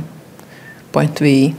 på 0.92 1.00
en 1.00 1.08
tvi. 1.08 1.54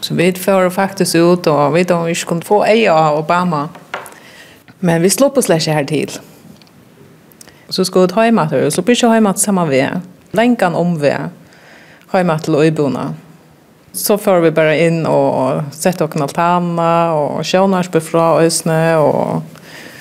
Så 0.00 0.14
vi 0.14 0.32
får 0.32 0.70
faktiskt 0.70 1.14
ut 1.14 1.46
och 1.46 1.76
vi 1.76 1.84
då 1.84 2.02
vi 2.02 2.14
skulle 2.14 2.40
få 2.40 2.64
eja 2.64 3.12
Obama. 3.12 3.68
Men 4.78 5.02
vi 5.02 5.10
slår 5.10 5.28
på 5.28 5.42
släsje 5.42 5.72
här 5.72 5.84
till. 5.84 6.10
Så 7.68 7.84
ska 7.84 8.06
ta 8.06 8.22
hemma 8.22 8.48
till, 8.48 8.72
så 8.72 8.82
blir 8.82 9.02
jag 9.02 9.10
hemma 9.10 9.32
till 9.32 9.42
samma 9.42 9.64
vi. 9.64 9.88
Länkan 10.30 10.74
om 10.74 11.00
vi. 11.00 11.14
Hemma 12.10 12.38
till 12.38 12.54
Öjbona. 12.54 13.14
Så 13.92 14.18
får 14.18 14.40
vi 14.40 14.50
bara 14.50 14.76
in 14.76 15.06
och 15.06 15.62
sätta 15.72 16.04
och 16.04 16.16
altana 16.20 17.14
och 17.14 17.46
sjönars 17.46 17.90
befra 17.90 18.40
ösne 18.40 18.96
och 18.96 19.42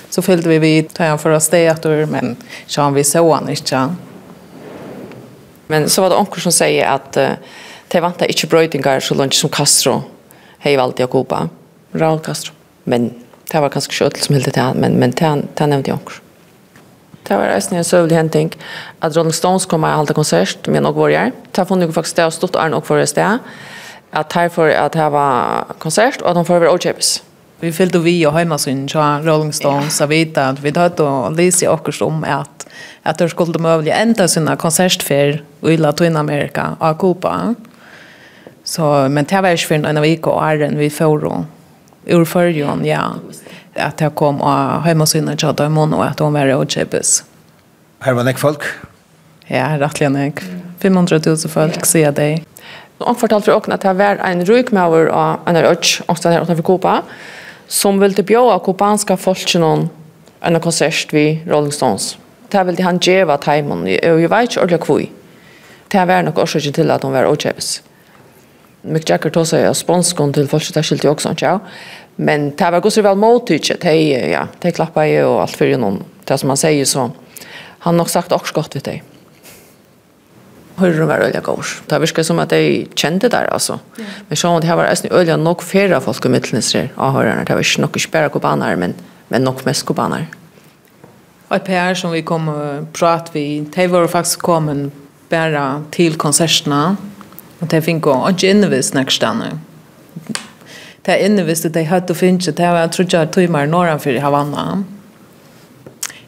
Så 0.10 0.22
fyllde 0.22 0.50
vi 0.50 0.60
vid 0.60 0.94
tajan 0.94 1.20
för 1.20 1.30
oss 1.30 1.50
det 1.50 1.86
men 2.08 2.36
så 2.68 2.82
han 2.82 2.94
vi 2.94 3.04
så 3.04 3.34
han 3.34 3.50
inte. 3.50 3.96
Men 5.68 5.90
så 5.90 6.02
var 6.02 6.10
det 6.10 6.16
onkel 6.16 6.42
som 6.42 6.52
säger 6.52 6.88
att 6.88 7.18
uh, 7.18 7.30
det 7.88 8.02
vanta 8.02 8.26
inte 8.26 8.48
brötingar 8.48 9.00
så 9.00 9.16
långt 9.16 9.34
som 9.34 9.50
Castro 9.50 10.04
hej 10.60 10.78
valde 10.78 11.04
jag 11.04 11.10
Kuba. 11.10 11.50
Raul 11.92 12.20
Castro. 12.20 12.54
Men 12.84 13.14
det 13.52 13.60
var 13.60 13.70
kanske 13.70 13.94
skött 13.94 14.18
som 14.18 14.36
helt 14.36 14.54
det 14.54 14.74
men 14.76 14.94
men 14.94 15.14
han 15.20 15.48
han 15.58 15.70
nämnde 15.70 15.92
onkel. 15.92 16.14
Det 17.28 17.36
var 17.36 17.46
reisende 17.46 17.78
en 17.78 17.84
søvlig 17.84 18.16
henting 18.16 18.56
at 19.02 19.18
Rolling 19.18 19.34
Stones 19.34 19.66
kom 19.66 19.84
og 19.84 19.90
halte 19.90 20.14
konsert 20.14 20.68
med 20.68 20.82
noen 20.82 20.96
våre 20.96 21.12
gjør. 21.12 21.32
Det 21.56 21.68
funnet 21.68 21.88
jo 21.88 21.94
faktisk 21.94 22.18
det 22.18 22.26
og 22.26 22.34
stått 22.34 22.56
Arne 22.56 22.76
og 22.76 22.86
for 22.86 22.98
det 22.98 23.10
sted 23.10 23.40
at 24.12 24.34
her 24.34 24.50
for 24.50 24.66
at 24.66 24.94
det 24.94 25.12
var 25.12 25.76
konsert 25.80 26.22
og 26.22 26.32
at 26.32 26.36
de 26.36 26.46
får 26.46 26.60
være 26.60 26.74
åkjøpes 26.74 27.12
vi 27.60 27.72
fyllde 27.72 28.00
vi 28.00 28.26
och 28.26 28.34
hemma 28.34 28.58
sin 28.58 28.88
tja 28.88 29.20
Rolling 29.24 29.54
Stones 29.54 29.98
så 29.98 30.06
vet 30.06 30.38
att 30.38 30.60
vi 30.60 30.80
hade 30.80 30.96
då 30.96 31.30
läsa 31.30 31.72
också 31.72 32.06
om 32.06 32.24
att 32.24 32.68
att 33.04 33.18
det 33.18 33.30
skulle 33.30 33.60
möjligt 33.60 33.94
ända 33.94 34.28
sina 34.28 34.56
konsertfär 34.56 35.44
i 35.62 35.78
Latinamerika 35.78 36.76
och 36.80 37.00
Kuba. 37.00 37.56
Så 38.64 39.08
men 39.10 39.26
det 39.26 39.42
var 39.42 39.50
ju 39.50 39.58
för 39.58 39.76
en 39.76 40.02
vecka 40.02 40.30
och 40.30 40.46
är 40.46 40.70
vi 40.70 40.90
får 40.90 41.20
då 41.20 41.46
ur 42.06 42.26
förjon 42.26 42.86
ja 42.86 43.14
att 43.76 44.02
jag 44.02 44.16
kom 44.16 44.42
och 44.42 44.84
hemma 44.84 45.06
sin 45.06 45.38
tja 45.38 45.52
då 45.52 45.66
imorgon 45.66 45.94
och 45.94 46.06
att 46.06 46.20
hon 46.20 46.34
var 46.34 46.56
och 46.56 46.72
chipes. 46.72 47.24
Här 48.00 48.14
var 48.14 48.24
det 48.24 48.34
folk. 48.34 48.62
Ja, 49.48 49.80
rättligen 49.80 50.16
jag. 50.16 50.44
500 50.80 51.20
000 51.26 51.38
folk 51.38 51.86
ser 51.86 52.04
jag 52.04 52.14
dig. 52.14 52.46
Och 52.98 53.20
fortalt 53.20 53.46
för 53.46 53.56
åkna 53.56 53.76
att 53.76 53.82
det 53.82 53.94
var 53.94 54.16
en 54.16 54.46
rykmauer 54.46 55.06
av 55.06 55.40
en 55.46 55.62
rötch 55.62 56.02
och 56.06 56.18
sen 56.18 56.32
är 56.32 56.36
det 56.36 56.42
åkna 56.42 56.56
för 56.56 56.64
Kuba 56.64 57.02
som 57.70 58.00
ville 58.02 58.26
bjóa 58.26 58.58
kubanska 58.66 59.18
noen 59.62 59.90
en 60.42 60.60
konsert 60.60 61.14
ved 61.14 61.46
Rolling 61.48 61.72
Stones. 61.72 62.18
Det 62.50 62.64
ville 62.66 62.84
han 62.84 63.00
djeva 63.00 63.38
teimen, 63.38 63.84
og 63.86 63.90
jeg 63.90 64.30
vet 64.30 64.50
ikke 64.50 64.62
ordentlig 64.62 64.86
hvor. 64.88 65.06
Det 65.90 66.08
var 66.08 66.22
nok 66.26 66.38
årsaken 66.38 66.74
til 66.74 66.92
at 66.92 67.04
hun 67.04 67.14
var 67.14 67.30
åkjøpes. 67.30 67.82
Mick 68.90 69.10
Jagger 69.10 69.30
tog 69.30 69.46
seg 69.46 69.68
sponskon 69.76 70.34
til 70.34 70.48
folk, 70.48 70.64
det 70.74 70.86
skilte 70.86 71.10
også, 71.10 71.34
ikke 71.36 71.60
Men 72.18 72.52
det 72.52 72.72
var 72.72 72.82
gosser 72.82 73.04
vel 73.04 73.18
måltidje, 73.18 73.76
de, 73.76 73.94
ja, 74.32 74.48
de 74.62 74.72
klappa 74.72 75.06
jeg 75.08 75.26
og 75.26 75.42
alt 75.42 75.56
for 75.56 75.78
noen. 75.78 76.02
Det 76.28 76.40
som 76.40 76.50
han 76.50 76.58
sier 76.58 76.86
så, 76.86 77.10
han 77.80 77.94
har 77.94 77.98
nok 77.98 78.10
sagt 78.10 78.32
også 78.32 78.54
godt 78.54 78.76
ved 78.76 78.84
det 78.84 79.02
hörde 80.80 81.06
var 81.06 81.18
öliga 81.18 81.40
gårs. 81.40 81.82
Det 81.86 82.00
verkar 82.00 82.24
som 82.24 82.40
att 82.40 82.50
de 82.50 82.88
kände 82.96 83.30
där 83.30 83.46
alltså. 83.54 83.80
Ja. 83.96 84.04
Men 84.28 84.38
så 84.38 84.56
att 84.56 84.62
det 84.62 84.76
var 84.76 84.84
nästan 84.84 85.12
öliga 85.12 85.38
nok 85.38 85.62
flera 85.64 86.02
folk 86.02 86.26
i 86.26 86.30
mittlinser 86.30 86.90
av 86.96 87.12
hörarna. 87.14 87.44
Det 87.44 87.54
var 87.54 87.60
inte 87.60 87.82
nog 87.82 88.02
spärra 88.02 88.30
kubaner, 88.30 88.76
men, 88.76 88.94
men 89.28 89.44
nok 89.44 89.66
mest 89.66 89.86
kubaner. 89.86 90.28
Och 91.48 91.56
ett 91.56 91.66
par 91.66 91.94
som 91.94 92.12
vi 92.12 92.22
kom 92.22 92.48
och 92.48 92.94
prat 92.94 93.30
vi, 93.34 93.60
de 93.76 93.88
var 93.88 94.08
faktiskt 94.08 94.38
kommen 94.38 94.92
bara 95.30 95.84
till 95.92 96.16
konserterna. 96.16 96.98
Och 97.60 97.68
de 97.68 97.82
fick 97.82 98.02
gå, 98.02 98.26
inte 98.30 98.48
innevis 98.48 98.94
nästa 98.94 99.34
nu. 99.34 99.60
Det 101.02 101.12
är 101.12 101.26
innevis 101.26 101.66
att 101.66 101.74
de 101.74 101.84
hade 101.84 102.14
och 102.14 102.18
finns 102.18 102.46
det. 102.46 102.60
Var, 102.60 102.80
jag 102.80 102.92
tror 102.92 103.08
jag, 103.12 103.32
timmar 103.32 103.68
norran 103.68 104.00
för 104.00 104.20
Havanna. 104.20 104.84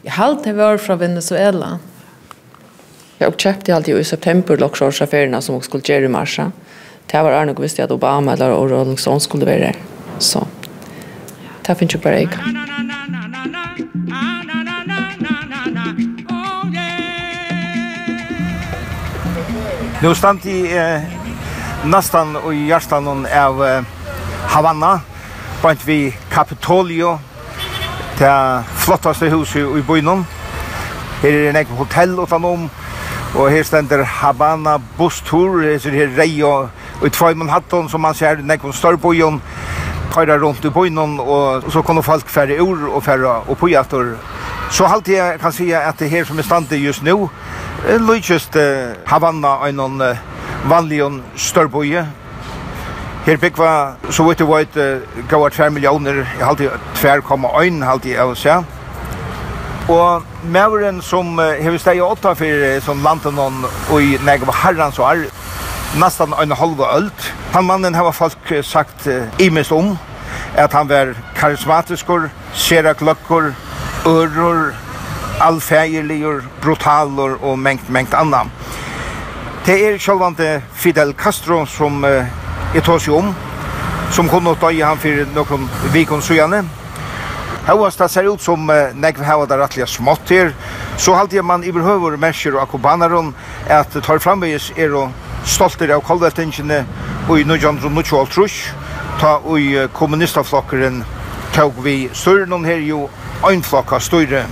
Jag 0.02 0.12
har 0.12 0.24
alltid 0.24 0.54
varit 0.54 0.80
från 0.80 0.98
Venezuela. 0.98 1.66
Mm 1.66 1.91
Jag 3.22 3.40
köpte 3.40 3.76
alltid 3.76 3.96
i 3.96 4.04
september 4.04 4.56
lockshortsaffärerna 4.56 5.40
som 5.40 5.54
också 5.54 5.68
skulle 5.68 5.94
göra 5.94 6.04
i 6.04 6.08
mars. 6.08 6.40
Det 7.06 7.22
var 7.22 7.44
nog 7.44 7.60
visste 7.60 7.84
att 7.84 7.90
Obama 7.90 8.32
eller 8.32 8.50
Rolling 8.50 8.98
Stones 8.98 9.22
skulle 9.22 9.44
vara 9.44 9.58
där. 9.58 9.76
Så 10.18 10.46
det 11.66 11.74
finns 11.74 11.94
ju 11.94 11.98
bara 11.98 12.20
jag. 12.20 12.28
Nu 20.02 20.14
stand 20.14 20.46
i 20.46 20.76
eh, 20.76 21.00
nästan 21.84 22.36
och 22.36 22.54
i 22.54 22.66
hjärtan 22.66 23.26
av 23.26 23.66
eh, 23.66 23.82
Havana. 24.46 25.00
Bant 25.62 25.84
vi 25.84 26.14
Capitolio. 26.30 27.18
Det 28.18 28.62
flottaste 28.76 29.26
huset 29.26 29.56
i 29.56 29.82
byn. 29.82 30.24
Her 31.22 31.28
er 31.28 31.48
en 31.48 31.56
egen 31.56 31.76
hotell 31.76 32.18
utan 32.18 32.44
om. 32.44 32.70
Og 33.34 33.50
her 33.50 33.62
stender 33.62 34.04
Habana 34.04 34.76
Bustur, 34.98 35.56
det 35.60 35.86
er 35.86 35.90
her 35.90 36.10
rei 36.18 36.42
og 36.44 36.68
i 37.06 37.08
tvei 37.08 37.34
Manhattan 37.34 37.88
som 37.88 38.00
man 38.04 38.14
ser 38.14 38.42
nekvom 38.44 38.72
størrbojon, 38.76 39.40
køyra 40.12 40.36
rundt 40.36 40.64
i 40.64 40.70
bojnon, 40.70 41.20
og 41.20 41.64
så 41.72 41.82
kan 41.82 42.02
folk 42.02 42.28
færre 42.28 42.60
ur 42.62 42.90
og 42.94 43.02
færre 43.02 43.40
og 43.48 43.56
pojator. 43.58 44.04
Så 44.70 44.86
halt 44.86 45.08
jeg 45.08 45.40
kan 45.40 45.52
si 45.52 45.70
at 45.72 45.98
det 45.98 46.10
her 46.10 46.24
som 46.24 46.38
er 46.38 46.42
stande 46.42 46.76
just 46.76 47.02
nu, 47.02 47.30
lykjøst 47.88 48.56
uh, 48.56 48.62
Havana 49.06 49.48
og 49.48 49.74
noen 49.74 50.00
uh, 50.00 50.68
vanligon 50.68 51.22
størrboje. 51.36 52.06
Her 53.24 53.36
byggva, 53.36 53.72
så 54.10 54.28
vet 54.28 54.38
du 54.38 54.46
hva, 54.46 54.60
uh, 54.60 55.24
gav 55.28 55.50
2 55.50 55.70
millioner, 55.70 56.24
jeg 56.38 56.46
halte 56.46 56.70
2,1, 57.00 57.84
halvt 57.84 58.04
i, 58.04 58.12
jeg 58.12 58.28
vil 58.28 58.36
Og 59.88 60.22
mauren 60.44 61.00
som 61.02 61.38
hever 61.38 61.78
steg 61.80 61.98
i 61.98 62.04
åtta 62.04 62.34
for 62.38 62.66
som 62.84 63.02
landet 63.02 63.34
noen 63.34 63.64
og 63.90 63.98
i 63.98 64.18
negv 64.22 64.50
herrens 64.62 65.00
og 65.02 65.08
er, 65.08 65.24
nesten 65.98 66.34
en 66.38 66.54
halv 66.56 66.80
ølt. 66.86 67.26
Han 67.52 67.66
mannen 67.66 67.94
har 67.94 68.12
folk 68.14 68.52
sagt 68.62 69.08
imest 69.42 69.72
om, 69.72 69.96
at 70.56 70.72
han 70.72 70.88
var 70.88 71.14
karismatiskur, 71.36 72.28
sera 72.54 72.92
gløkkur, 72.92 73.52
ørur, 74.06 74.72
allfeirligur, 75.40 76.42
brutalur 76.62 77.38
og 77.42 77.58
mengt, 77.58 77.90
mengt 77.90 78.14
anna. 78.14 78.44
Det 79.66 79.76
er 79.86 79.98
sjølvande 79.98 80.62
Fidel 80.74 81.14
Castro 81.18 81.64
som 81.66 82.04
jeg 82.04 82.82
tås 82.86 83.04
seg 83.06 83.18
om, 83.18 83.34
som 84.12 84.30
kunne 84.30 84.54
døye 84.60 84.84
han 84.84 84.98
for 85.00 85.26
noen 85.34 85.68
vikon 85.92 86.22
sujane, 86.22 86.62
Hauast 87.66 87.98
det 87.98 88.08
ser 88.10 88.26
ut 88.26 88.42
som 88.42 88.70
eh, 88.70 88.94
negv 88.94 89.22
hava 89.22 89.46
det 89.46 89.58
rettliga 89.60 89.86
smått 89.86 90.30
her, 90.34 90.50
så 90.98 91.14
halte 91.14 91.36
jeg 91.36 91.46
man 91.46 91.62
iberhøver 91.62 92.16
mersker 92.18 92.56
og 92.56 92.64
akobanaron 92.64 93.34
at 93.70 93.94
tar 94.02 94.18
framvegis 94.18 94.72
er 94.76 94.96
og 94.98 95.12
stolter 95.46 95.92
av 95.94 96.02
kolvettingene 96.06 96.82
og 97.28 97.38
i 97.38 97.46
nødjandro 97.46 97.90
nødjandro 97.90 98.26
trusk, 98.34 98.72
ta 99.20 99.36
og 99.46 99.92
kommunistaflokkeren 99.94 101.04
tog 101.54 101.78
vi 101.84 102.08
styrnon 102.12 102.64
her 102.64 102.82
jo 102.82 103.08
øynflokka 103.46 103.98
styre. 104.00 104.44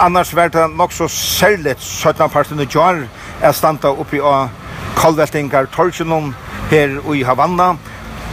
Annars 0.00 0.34
var 0.36 0.48
det 0.48 0.70
nok 0.76 0.92
så 0.92 1.08
særligt 1.08 1.80
17 1.80 2.30
partene 2.30 2.66
jar 2.74 3.06
er 3.42 3.52
standa 3.52 3.88
oppi 3.88 4.20
av 4.20 4.48
kolvettingar 4.96 5.66
torgenon 5.72 6.34
her 6.70 6.98
i 7.14 7.22
Havanna, 7.22 7.76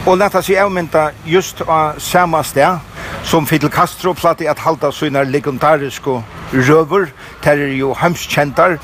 og 0.06 0.20
leta 0.20 0.38
seg 0.44 0.60
avmynda 0.62 1.08
just 1.26 1.60
av 1.66 1.96
samme 1.98 2.38
sted 2.46 2.78
som 3.26 3.46
Fidel 3.46 3.72
Castro 3.74 4.12
platte 4.14 4.46
at 4.46 4.60
halda 4.62 4.92
sina 4.94 5.24
legendariske 5.26 6.20
røver, 6.52 7.08
der 7.44 7.62
er 7.64 7.72
jo 7.74 7.94
hemskjentar. 7.98 8.76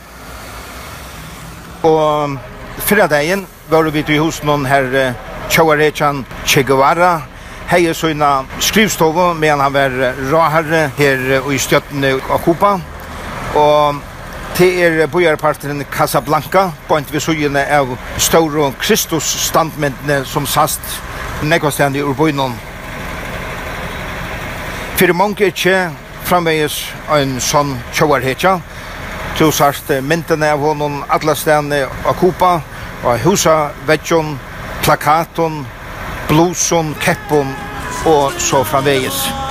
Og 1.87 2.39
fyrra 2.79 3.07
dagen 3.07 3.47
var 3.71 3.91
vi 3.95 4.03
til 4.03 4.19
hos 4.19 4.43
noen 4.43 4.67
her 4.67 5.15
Tjauarechan 5.51 6.25
Che 6.47 6.65
Guevara, 6.67 7.21
hei 7.71 7.95
sina 7.95 8.43
skrivstovo, 8.59 9.33
men 9.35 9.61
han 9.61 9.73
var 9.73 9.95
råherre 10.31 10.89
her 10.99 11.53
i 11.53 11.59
støttene 11.59 12.17
av 12.31 12.43
Kupa. 12.43 12.81
Og 13.55 14.03
til 14.57 14.83
er 14.83 15.07
bojarparten 15.07 15.85
Casablanca, 15.93 16.71
bant 16.89 17.15
vi 17.15 17.21
sugene 17.21 17.63
av 17.71 17.95
Stauro 18.19 18.73
Kristus 18.81 19.25
standmyndene 19.47 20.25
som 20.27 20.47
sast 20.47 20.83
nekvastjandi 21.43 22.03
ur 22.03 22.15
bøynon. 22.15 22.55
Fyrir 24.97 25.17
mange 25.19 25.49
ikkje 25.51 25.91
framvegis 26.29 26.79
ein 27.11 27.39
sånn 27.43 27.75
tjóarhetja. 27.95 28.59
Tu 29.39 29.51
sart 29.51 29.91
myndene 30.05 30.53
av 30.55 30.63
honom 30.63 31.03
alla 31.09 31.35
stedene 31.35 31.85
av 32.07 32.17
Kupa, 32.21 32.55
av 33.03 33.19
husa, 33.25 33.73
vetjon, 33.87 34.37
plakaton, 34.83 35.63
bluson, 36.29 36.95
keppon 37.03 37.55
og 38.07 38.39
så 38.39 38.63
framvegis. 38.65 39.42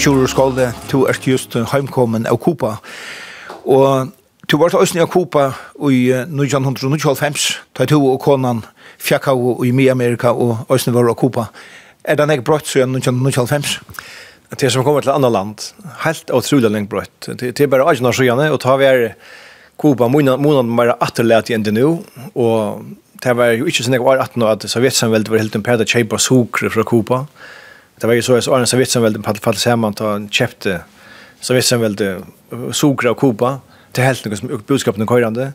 Sjur 0.00 0.24
Skolde, 0.32 0.70
du 0.88 1.02
er 1.04 1.18
just 1.28 1.52
heimkommen 1.52 2.24
av 2.24 2.38
Kupa. 2.40 2.78
Og 3.68 4.08
du 4.48 4.54
var 4.56 4.72
til 4.72 4.80
Østning 4.80 5.04
av 5.04 5.10
Kupa 5.12 5.50
i 5.92 6.06
1995, 6.24 7.50
da 7.76 7.84
du 7.84 7.98
og 7.98 8.16
konan 8.24 8.62
fjakka 8.96 9.34
og 9.36 9.60
i 9.68 9.74
Mi-Amerika 9.76 10.32
og 10.32 10.72
Østning 10.72 10.96
var 10.96 11.10
av 11.12 11.18
Kupa. 11.20 11.50
Er 12.00 12.16
det 12.16 12.30
nek 12.32 12.46
brøtt 12.48 12.72
siden 12.72 12.96
1995? 12.96 13.76
Det 14.56 14.70
er 14.70 14.72
som 14.72 14.88
kommer 14.88 15.04
til 15.04 15.12
andre 15.12 15.34
land, 15.36 15.68
helt 16.06 16.32
utrolig 16.32 16.72
lengt 16.72 16.88
brøtt. 16.88 17.28
Det 17.36 17.60
er 17.60 17.68
bare 17.68 17.84
18 17.84 18.08
år 18.08 18.20
siden, 18.22 18.44
og 18.56 18.60
da 18.64 18.80
vi 18.80 18.88
er 18.88 19.06
Kupa 19.76 20.08
måneden 20.08 20.76
bare 20.80 20.96
atterlet 20.96 21.52
igjen 21.52 21.68
til 21.68 21.76
nå, 21.76 21.96
og 22.40 22.88
det 23.20 23.36
var 23.36 23.52
jo 23.52 23.68
ikke 23.68 23.84
sånn 23.84 24.00
jeg 24.00 24.08
var 24.08 24.24
18 24.24 24.48
år 24.48 24.56
at 24.56 24.70
Sovjetsamveldet 24.72 25.28
var 25.28 25.44
helt 25.44 25.60
en 25.60 25.68
pære 25.68 25.84
kjeipa 25.84 26.16
sukre 26.16 26.72
fra 26.72 26.88
Kupa. 26.88 27.26
Kupa 27.28 27.58
det 28.00 28.06
var 28.06 28.14
ju 28.14 28.22
så 28.22 28.36
att 28.36 28.48
Arne 28.48 28.66
Savitsenvelde 28.66 29.22
fallet 29.40 29.64
hemma 29.64 29.88
och 29.88 30.06
han 30.06 30.28
köpte 30.28 30.80
Savitsenvelde 31.40 32.20
Sogra 32.72 33.10
och 33.10 33.18
Kuba 33.18 33.60
till 33.92 34.04
helt 34.04 34.24
något 34.24 34.38
som 34.38 34.62
budskapen 34.66 35.06
körande. 35.06 35.52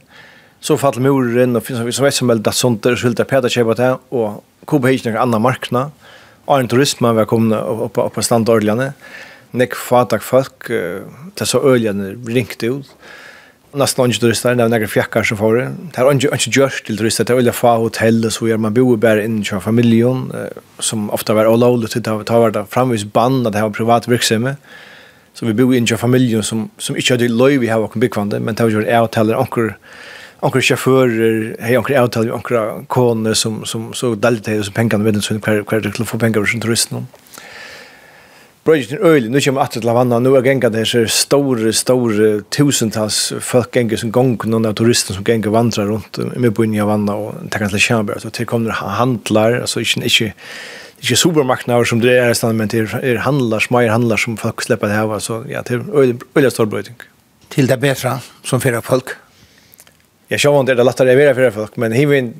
Så 0.60 0.78
fallet 0.78 1.02
muren 1.02 1.56
och 1.56 1.64
Savitsenvelde 1.94 2.52
sånt 2.52 2.84
där 2.84 2.96
skulle 2.96 3.16
Peter 3.16 3.50
köpa 3.50 3.74
det 3.74 3.98
och 4.10 4.44
Kuba 4.68 4.88
hittade 4.88 5.16
en 5.16 5.22
annan 5.22 5.42
marknad. 5.42 5.92
Arne 6.46 6.68
Turismen 6.68 7.16
var 7.16 7.25
kommande 7.25 7.58
upp 7.58 7.94
på 7.94 8.22
standardlinjen. 8.22 8.92
Nick 9.52 9.75
fatak 9.75 10.24
folk, 10.24 10.67
det 11.34 11.46
så 11.46 11.74
öljan 11.74 12.26
ringte 12.28 12.65
ut 12.65 12.96
nästan 13.76 14.06
inte 14.06 14.20
turister, 14.20 14.56
det 14.56 14.64
var 14.64 14.70
några 14.70 14.88
fjäckar 14.88 15.24
som 15.24 15.38
får 15.38 15.56
det. 15.56 15.72
Det 15.94 16.02
är 16.02 16.12
inte, 16.12 16.28
inte 16.28 16.60
gjort 16.60 16.86
till 16.86 16.98
turister, 16.98 17.24
det 17.24 17.34
är 17.34 17.38
olika 17.38 17.54
få 17.54 17.78
hotell 17.78 18.26
och 18.26 18.34
så 18.34 18.48
gör 18.48 18.58
man 18.58 18.74
bor 18.74 18.98
bara 18.98 19.24
in 19.24 19.42
i 19.42 19.46
familjen 19.46 20.32
som 20.80 21.10
ofta 21.10 21.34
var 21.34 21.48
olovligt, 21.48 22.04
det 22.04 22.10
har 22.10 22.40
varit 22.40 22.70
framvis 22.70 23.06
band, 23.06 23.52
det 23.52 23.62
var 23.62 23.70
privat 23.70 24.08
verksamhet. 24.08 24.58
Så 25.34 25.46
vi 25.46 25.54
bor 25.54 25.76
in 25.76 25.84
i 25.84 25.98
familjen 25.98 26.44
som, 26.44 26.70
som 26.78 26.96
inte 26.96 27.14
hade 27.14 27.28
lov 27.28 27.50
vi 27.50 27.68
har 27.68 27.80
och 27.80 27.94
byggvande, 27.96 28.40
men 28.40 28.56
det 28.56 28.64
har 28.64 28.70
gjort 28.70 28.88
avtal 28.88 29.28
där 29.28 29.40
onker 29.40 29.78
onker 30.40 30.62
chaufförer, 30.62 31.56
hej 31.60 31.78
onker 31.78 32.00
avtal, 32.00 32.32
onker 32.32 32.86
kone 32.88 33.36
som, 33.36 33.66
som 33.66 33.94
så 33.94 34.16
delte 34.16 34.52
det 34.52 34.60
och 34.60 34.66
så 34.66 34.72
pengarna 34.72 35.04
vet 35.04 35.16
inte 35.16 35.52
hur 35.52 35.82
det 35.82 35.94
skulle 35.94 36.06
få 36.06 36.18
pengar 36.18 36.46
från 36.46 36.62
turisterna. 36.62 37.06
Brøyden 38.65 38.97
øylig, 38.97 39.30
nu 39.30 39.38
kommer 39.45 39.62
atter 39.62 39.78
til 39.78 39.89
Havanna, 39.91 40.17
nu 40.19 40.32
er 40.34 40.41
genga 40.41 40.71
det 40.73 40.88
her 40.89 41.06
store, 41.13 41.69
store 41.69 42.30
tusentals 42.49 43.19
folk 43.45 43.69
genga 43.75 43.99
som 44.01 44.10
gong, 44.10 44.39
noen 44.49 44.65
av 44.65 44.73
turister 44.80 45.13
som 45.13 45.25
genga 45.28 45.51
vandrar 45.54 45.91
rundt 45.91 46.17
med 46.34 46.56
byen 46.58 46.73
i 46.73 46.80
Havanna 46.82 47.13
og 47.13 47.43
takkar 47.54 47.69
til 47.69 47.84
Kjernberg, 47.84 48.23
så 48.23 48.32
til 48.34 48.49
kommer 48.49 48.73
handlar, 48.73 49.60
altså 49.60 49.84
ikke, 49.86 50.01
ikke, 50.10 50.32
ikke 50.97 51.19
supermarknader 51.21 51.86
som 51.86 52.01
det 52.01 52.17
er 52.17 52.34
i 52.34 52.41
stedet, 52.41 52.58
men 52.58 52.73
det 52.73 52.88
er 52.97 53.21
handlar, 53.21 53.62
smager 53.62 53.93
handlar 53.93 54.17
som 54.17 54.41
folk 54.41 54.65
slipper 54.65 54.89
det 54.89 54.97
her, 54.97 55.13
så 55.21 55.43
ja, 55.45 55.62
det 55.62 55.78
er 55.78 55.86
øylig, 55.93 56.17
øylig 56.34 56.56
stor 56.58 56.65
brøyden. 56.65 56.97
Til 57.54 57.69
det 57.69 57.78
bedre 57.86 58.17
som 58.41 58.65
fyrir 58.65 58.82
folk? 58.82 59.13
Jeg 60.34 60.41
sjå 60.41 60.58
om 60.58 60.65
det 60.65 60.73
er 60.73 60.82
det 60.82 60.89
lettere 60.89 61.13
å 61.13 61.21
være 61.21 61.38
fyrir 61.38 61.54
folk, 61.54 61.78
men 61.78 61.93
hivin 61.93 62.34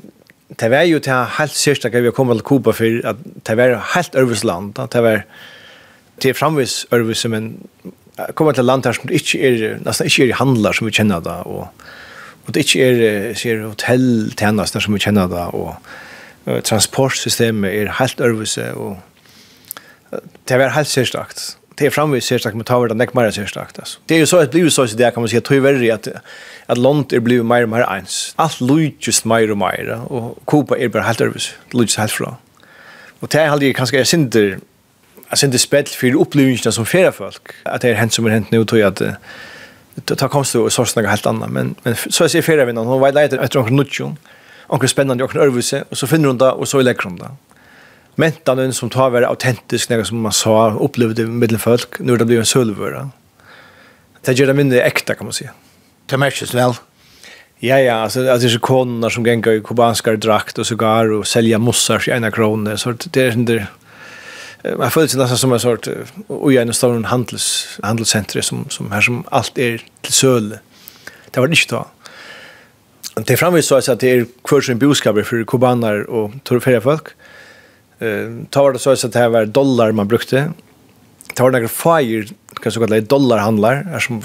Det 0.59 0.69
var 0.69 0.83
jo 0.85 0.99
til 1.01 1.38
helt 1.39 1.55
sørsta 1.57 1.89
vi 1.89 2.11
kom 2.13 2.29
til 2.29 2.41
Kuba 2.45 2.71
for 2.71 3.05
at 3.09 3.21
det 3.47 3.55
var 3.57 3.79
helt 3.95 4.15
øvelsland, 4.15 4.75
det 4.93 5.01
var 5.01 5.23
det 6.21 6.32
er 6.32 6.38
framvis 6.38 6.86
ørvis, 6.95 7.25
men 7.32 7.58
kommer 8.36 8.56
til 8.56 8.65
land 8.65 8.86
her 8.88 8.95
som 8.95 9.12
ikke 9.12 9.41
er, 9.43 9.78
nesten 9.84 10.08
ikke 10.08 10.30
er 10.30 10.39
handlar 10.39 10.78
som 10.78 10.88
vi 10.88 10.93
kjenner 10.95 11.23
da, 11.23 11.41
og, 11.43 11.67
og 12.45 12.54
det 12.56 12.65
ikke 12.65 12.86
er, 12.86 13.34
ser 13.36 13.65
hotelltjenester 13.65 14.84
som 14.84 14.95
vi 14.95 15.04
kjenner 15.04 15.28
da, 15.32 15.49
og, 15.51 15.75
og 16.45 16.63
transportsystemet 16.63 17.75
er 17.82 17.93
helt 17.99 18.23
ørvis, 18.23 18.58
og 18.75 18.97
det 20.47 20.56
er 20.56 20.75
helt 20.75 20.88
særstakt. 20.88 21.58
Det 21.75 21.89
er 21.89 21.91
framvis 21.91 22.23
særstakt, 22.23 22.56
men 22.56 22.63
tar 22.63 22.80
vi 22.80 22.88
det 22.88 22.95
nekk 22.95 23.12
mer 23.17 23.28
særstakt. 23.36 23.80
Altså. 23.82 23.99
Det 24.08 24.15
er 24.15 24.19
jo 24.19 24.25
så 24.25 24.38
att 24.39 24.51
blir 24.51 24.69
så 24.69 24.88
sånn 24.88 24.97
det, 24.97 25.13
kan 25.13 25.21
man 25.21 25.30
si, 25.30 25.38
at 25.38 25.49
det 25.49 25.58
er 25.58 25.62
verre 25.62 25.93
at, 25.93 26.08
at 26.69 26.78
land 26.78 27.13
er 27.13 27.19
blivet 27.19 27.45
mer 27.45 27.63
og 27.63 27.69
mer 27.69 27.84
ens. 27.97 28.34
Alt 28.39 28.62
lydgjøst 28.62 29.25
mer 29.25 29.51
og 29.51 29.58
mer, 29.58 30.08
og 30.08 30.38
Kopa 30.45 30.78
er 30.80 30.88
bare 30.88 31.04
helt 31.04 31.21
ørvis, 31.21 31.51
lydgjøst 31.73 31.99
helt 31.99 32.12
fra. 32.12 32.38
Og 33.21 33.32
det 33.32 33.41
er 33.41 33.51
aldri 33.51 33.73
kanskje 33.73 33.97
jeg 33.97 34.08
synder, 34.08 34.58
jag 35.29 35.38
syns 35.38 35.51
det 35.51 35.59
spett 35.59 35.89
för 35.89 36.15
upplevelserna 36.15 36.71
som 36.71 36.85
flera 36.85 37.11
folk. 37.11 37.41
Att 37.63 37.81
det 37.81 37.89
är 37.89 37.93
hänt 37.93 38.13
som 38.13 38.25
är 38.25 38.29
hänt 38.29 38.51
nu 38.51 38.65
tror 38.65 38.81
jag 38.81 38.88
att 38.88 39.01
det 39.95 40.15
tar 40.15 40.27
komst 40.27 40.55
och 40.55 40.73
sårs 40.73 40.95
något 40.95 41.09
helt 41.09 41.25
annat. 41.25 41.49
Men, 41.49 41.75
men 41.83 41.95
så 41.95 42.23
jag 42.23 42.31
ser 42.31 42.41
flera 42.41 42.65
vinnan, 42.65 42.85
hon 42.85 42.99
var 42.99 43.11
lejt 43.11 43.33
efter 43.33 43.59
någon 43.59 43.75
nutjon, 43.75 44.17
någon 44.69 44.88
spännande 44.88 45.23
och 45.23 45.35
örvelse 45.35 45.83
och 45.89 45.97
så 45.97 46.07
finner 46.07 46.27
hon 46.27 46.38
det 46.38 46.51
och 46.51 46.67
så 46.67 46.81
lägger 46.81 47.03
hon 47.03 47.15
det. 47.15 47.29
Mentan 48.15 48.73
som 48.73 48.89
tar 48.89 49.09
vara 49.09 49.27
autentisk 49.27 49.89
när 49.89 50.03
som 50.03 50.21
man 50.21 50.31
sa 50.31 50.73
upplevde 50.73 51.25
med 51.25 51.61
folk, 51.61 51.99
nu 51.99 52.17
det 52.17 52.25
blir 52.25 52.39
en 52.39 52.45
sölvöra. 52.45 53.09
Det 54.21 54.31
gör 54.31 54.47
det 54.47 54.53
mindre 54.53 54.81
äkta 54.81 55.15
kan 55.15 55.25
man 55.25 55.33
säga. 55.33 55.51
Det 56.05 56.17
märks 56.17 56.53
väl. 56.53 56.73
Ja, 57.59 57.79
ja, 57.79 57.93
alltså 57.93 58.19
att 58.19 58.41
det 58.41 58.47
är 58.47 59.09
som 59.09 59.25
gänger 59.25 59.51
i 59.51 59.61
kubanskar 59.61 60.15
drakt 60.15 60.57
och 60.57 60.67
cigar 60.67 61.11
och 61.11 61.27
sälja 61.27 61.57
mossar 61.57 62.09
i 62.09 62.11
ena 62.11 62.31
kronor. 62.31 62.75
Så 62.75 62.93
det 63.11 63.21
är 63.21 63.31
inte 63.31 63.67
man 64.80 64.91
føler 64.93 65.12
seg 65.12 65.19
nesten 65.21 65.38
som 65.38 65.54
en 65.54 65.60
sort 65.60 65.88
och 66.28 66.54
i 66.54 66.58
en 66.58 66.73
stor 66.73 67.04
handels 67.12 67.80
handelscenter 67.84 68.41
som 68.41 68.65
som 68.69 68.91
her 68.91 69.01
som 69.01 69.25
alt 69.32 69.58
er 69.58 69.84
til 70.04 70.13
söl. 70.13 70.49
Det 71.32 71.39
var 71.41 71.47
det 71.47 71.60
inte 71.60 71.75
då. 71.75 71.88
Det 73.17 73.32
er 73.32 73.38
framvis 73.38 73.65
så 73.65 73.75
at 73.75 74.01
det 74.01 74.10
er 74.12 74.25
kvar 74.43 74.62
som 74.62 74.80
boskaper 74.80 75.23
for 75.23 75.43
kubaner 75.43 76.06
og 76.10 76.34
turfärja 76.45 76.82
folk. 76.82 77.13
Eh 78.01 78.45
tar 78.51 78.62
var 78.62 78.73
det 78.73 78.82
så 78.82 78.91
at 78.91 79.13
det 79.13 79.32
var 79.32 79.45
dollar 79.45 79.91
man 79.91 80.08
brukte. 80.08 80.54
Det 81.36 81.39
var 81.39 81.51
några 81.51 81.67
fire 81.67 82.25
kan 82.62 82.71
så 82.71 82.80
kallade 82.80 83.01
dollarhandlar 83.01 83.86
är 83.95 83.99
som 83.99 84.21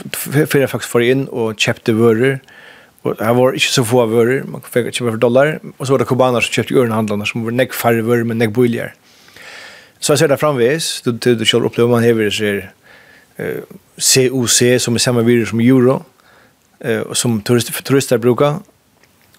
fyra 0.47 0.69
faktiskt 0.69 0.93
får 0.93 1.03
in 1.03 1.29
och 1.29 1.61
köpte 1.61 1.93
varor. 1.93 2.39
Och 3.03 3.15
det 3.17 3.33
var 3.33 3.53
inte 3.53 3.67
så 3.67 3.85
få 3.85 4.07
varor, 4.07 4.45
man 4.47 4.61
fick 4.61 4.95
köpa 4.95 5.11
för 5.11 5.19
dollar. 5.19 5.61
Och 5.77 5.87
så 5.87 5.93
var 5.93 5.99
det 5.99 6.05
kubaner 6.05 6.41
som 6.41 6.53
köpte 6.53 6.75
örnhandlarna 6.75 7.27
som 7.27 7.45
var 7.45 7.51
näck 7.51 7.73
färre 7.73 8.03
varor 8.03 8.25
men 8.25 8.39
näck 8.39 8.51
billigare. 8.51 8.91
Så 10.01 10.13
jag 10.13 10.19
ser 10.19 10.29
det 10.29 10.37
framvis, 10.37 11.03
du, 11.05 11.13
du, 11.13 11.35
du 11.35 11.45
kör 11.45 11.65
upplever 11.65 11.91
man 11.91 12.03
hever 12.03 12.31
ser 12.31 12.73
eh, 13.37 13.61
COC 13.97 14.63
som 14.79 14.95
är 14.95 14.99
samma 14.99 15.21
virus 15.21 15.49
som 15.49 15.61
euro 15.61 16.05
eh, 16.81 17.13
som 17.13 17.43
turist, 17.43 17.85
turister 17.85 18.19
brukar 18.19 18.57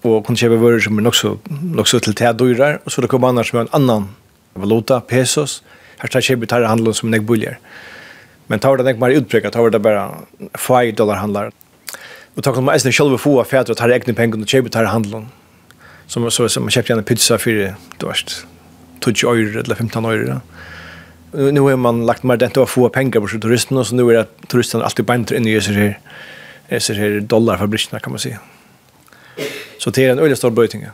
och 0.02 0.26
kan 0.26 0.36
köpa 0.36 0.56
varor 0.56 0.80
som 0.80 1.00
är 1.00 1.08
också, 1.08 1.38
också 1.78 2.00
till 2.00 2.14
det 2.14 2.26
här 2.26 2.80
och 2.84 2.92
så 2.92 3.02
det 3.02 3.08
kommer 3.08 3.28
annars 3.28 3.54
med 3.54 3.62
en 3.62 3.68
annan 3.72 4.08
valuta, 4.54 5.02
pesos 5.02 5.64
här 5.98 6.10
tar 6.10 6.22
köpa 6.22 6.46
tar 6.46 6.62
handeln 6.62 6.94
som 6.94 7.14
en 7.14 7.26
buljer 7.26 7.60
men 8.48 8.60
tar 8.60 8.78
det 8.78 8.94
mer 8.94 9.10
utprägat 9.10 9.54
tar 9.54 9.70
det 9.70 9.80
bara 9.80 10.16
5 10.54 10.96
dollar 10.96 11.16
handlar 11.16 11.52
och 12.36 12.44
tar 12.44 12.62
man 12.62 12.76
ens 12.76 12.96
själva 12.96 13.18
få 13.18 13.42
affärer 13.42 13.72
och 13.72 13.78
tar 13.78 13.90
egna 13.90 14.14
pengar 14.14 14.42
och 14.42 14.48
köpa 14.48 14.70
tar 14.70 14.84
handeln 14.84 15.28
som 16.08 16.32
så 16.32 16.50
som 16.50 16.64
man 16.64 16.72
köpte 16.72 16.94
en 16.94 17.04
pizza 17.04 17.38
för 17.38 17.52
det 17.52 18.06
värst 18.06 18.46
touch 19.02 19.24
öre 19.24 19.60
eller 19.60 19.76
15 19.76 20.06
öre. 20.06 20.42
Nu 21.32 21.60
har 21.60 21.76
man 21.76 22.06
lagt 22.06 22.24
mer 22.24 22.38
det 22.38 22.58
att 22.58 22.70
få 22.70 22.90
pengar 22.90 23.22
på 23.22 23.28
turisterna 23.28 23.84
så 23.84 23.96
nu 23.96 24.10
är 24.10 24.14
det 24.14 24.48
turisterna 24.48 24.84
alltid 24.84 25.06
bänt 25.06 25.32
in 25.32 25.48
i 25.48 25.62
sig 25.62 25.76
här. 25.76 26.00
Är 26.68 26.94
här 26.94 27.20
dollarfabrikerna 27.20 28.00
kan 28.00 28.12
man 28.12 28.20
si. 28.20 28.36
Så 29.80 29.90
det 29.90 30.04
er 30.04 30.12
en 30.12 30.20
öle 30.20 30.36
stor 30.36 30.50
bøyting. 30.50 30.86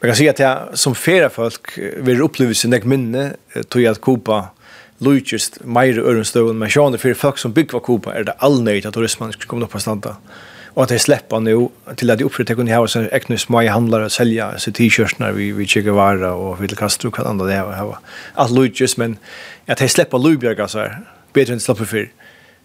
Man 0.00 0.08
kan 0.08 0.16
si 0.16 0.28
at 0.28 0.40
jeg 0.40 0.78
som 0.78 0.94
flera 0.94 1.28
folk 1.28 1.78
vil 2.02 2.22
oppleve 2.22 2.54
sin 2.54 2.72
egen 2.72 2.88
minne 2.88 3.32
tog 3.68 3.82
jag 3.82 3.92
att 3.92 4.00
kopa 4.00 4.50
lojtjust 4.98 5.60
mer 5.64 5.98
örnstövn 5.98 6.58
men 6.58 6.70
sjående 6.70 6.98
för 6.98 7.14
folk 7.14 7.38
som 7.38 7.52
bygger 7.52 7.78
kopa 7.78 8.14
er 8.14 8.24
det 8.24 8.34
all 8.38 8.62
at 8.62 8.86
att 8.86 8.94
turismen 8.94 9.32
skal 9.32 9.46
komme 9.46 9.64
upp 9.64 9.70
på 9.70 9.80
standa. 9.80 10.10
Mm 10.10 10.47
och 10.74 10.82
att 10.82 10.88
det 10.88 10.98
släpper 10.98 11.40
nu 11.40 11.68
till 11.96 12.10
att 12.10 12.18
de 12.18 12.28
til 12.44 12.60
å 12.60 12.74
ha 12.74 12.86
sånn 12.86 13.08
ekne 13.12 13.38
små 13.38 13.62
handlare 13.68 14.04
och 14.04 14.12
sälja 14.12 14.58
så 14.58 14.72
t-shirts 14.72 15.18
när 15.18 15.32
vi 15.32 15.52
vi 15.52 15.66
checkar 15.66 15.92
og 15.92 16.52
och 16.52 16.62
vill 16.62 16.72
og 16.72 17.16
hva 17.16 17.24
andre 17.24 17.46
det 17.46 17.54
er. 17.54 17.98
Alt 18.36 18.50
lugnt 18.50 18.98
men 18.98 19.18
att 19.66 19.78
de 19.78 19.88
slipper 19.88 20.18
Lubjerga 20.18 20.62
altså, 20.62 20.78
här 20.78 21.00
bättre 21.32 21.52
än 21.52 21.60
släpper 21.60 21.84
för 21.84 22.08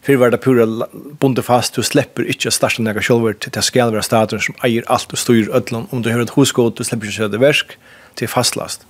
för 0.01 0.15
var 0.15 0.31
det 0.31 0.37
pura 0.37 0.87
bonde 1.19 1.41
fast 1.41 1.75
du 1.75 1.83
släpper 1.83 2.27
inte 2.27 2.51
starte 2.51 2.81
några 2.81 3.01
själva 3.01 3.33
till 3.33 3.57
att 3.57 3.63
skal 3.63 3.91
være 3.91 4.03
staten 4.03 4.39
som 4.39 4.55
eier 4.63 4.83
alt 4.87 5.13
och 5.13 5.17
styr 5.17 5.49
ödlan 5.49 5.87
om 5.91 6.01
du 6.01 6.11
har 6.11 6.19
ett 6.19 6.37
husgård 6.37 6.77
du 6.77 6.83
släpper 6.83 7.07
ikke 7.07 7.27
det 7.27 7.39
versk 7.39 7.77
till 8.15 8.27
fastlast. 8.27 8.85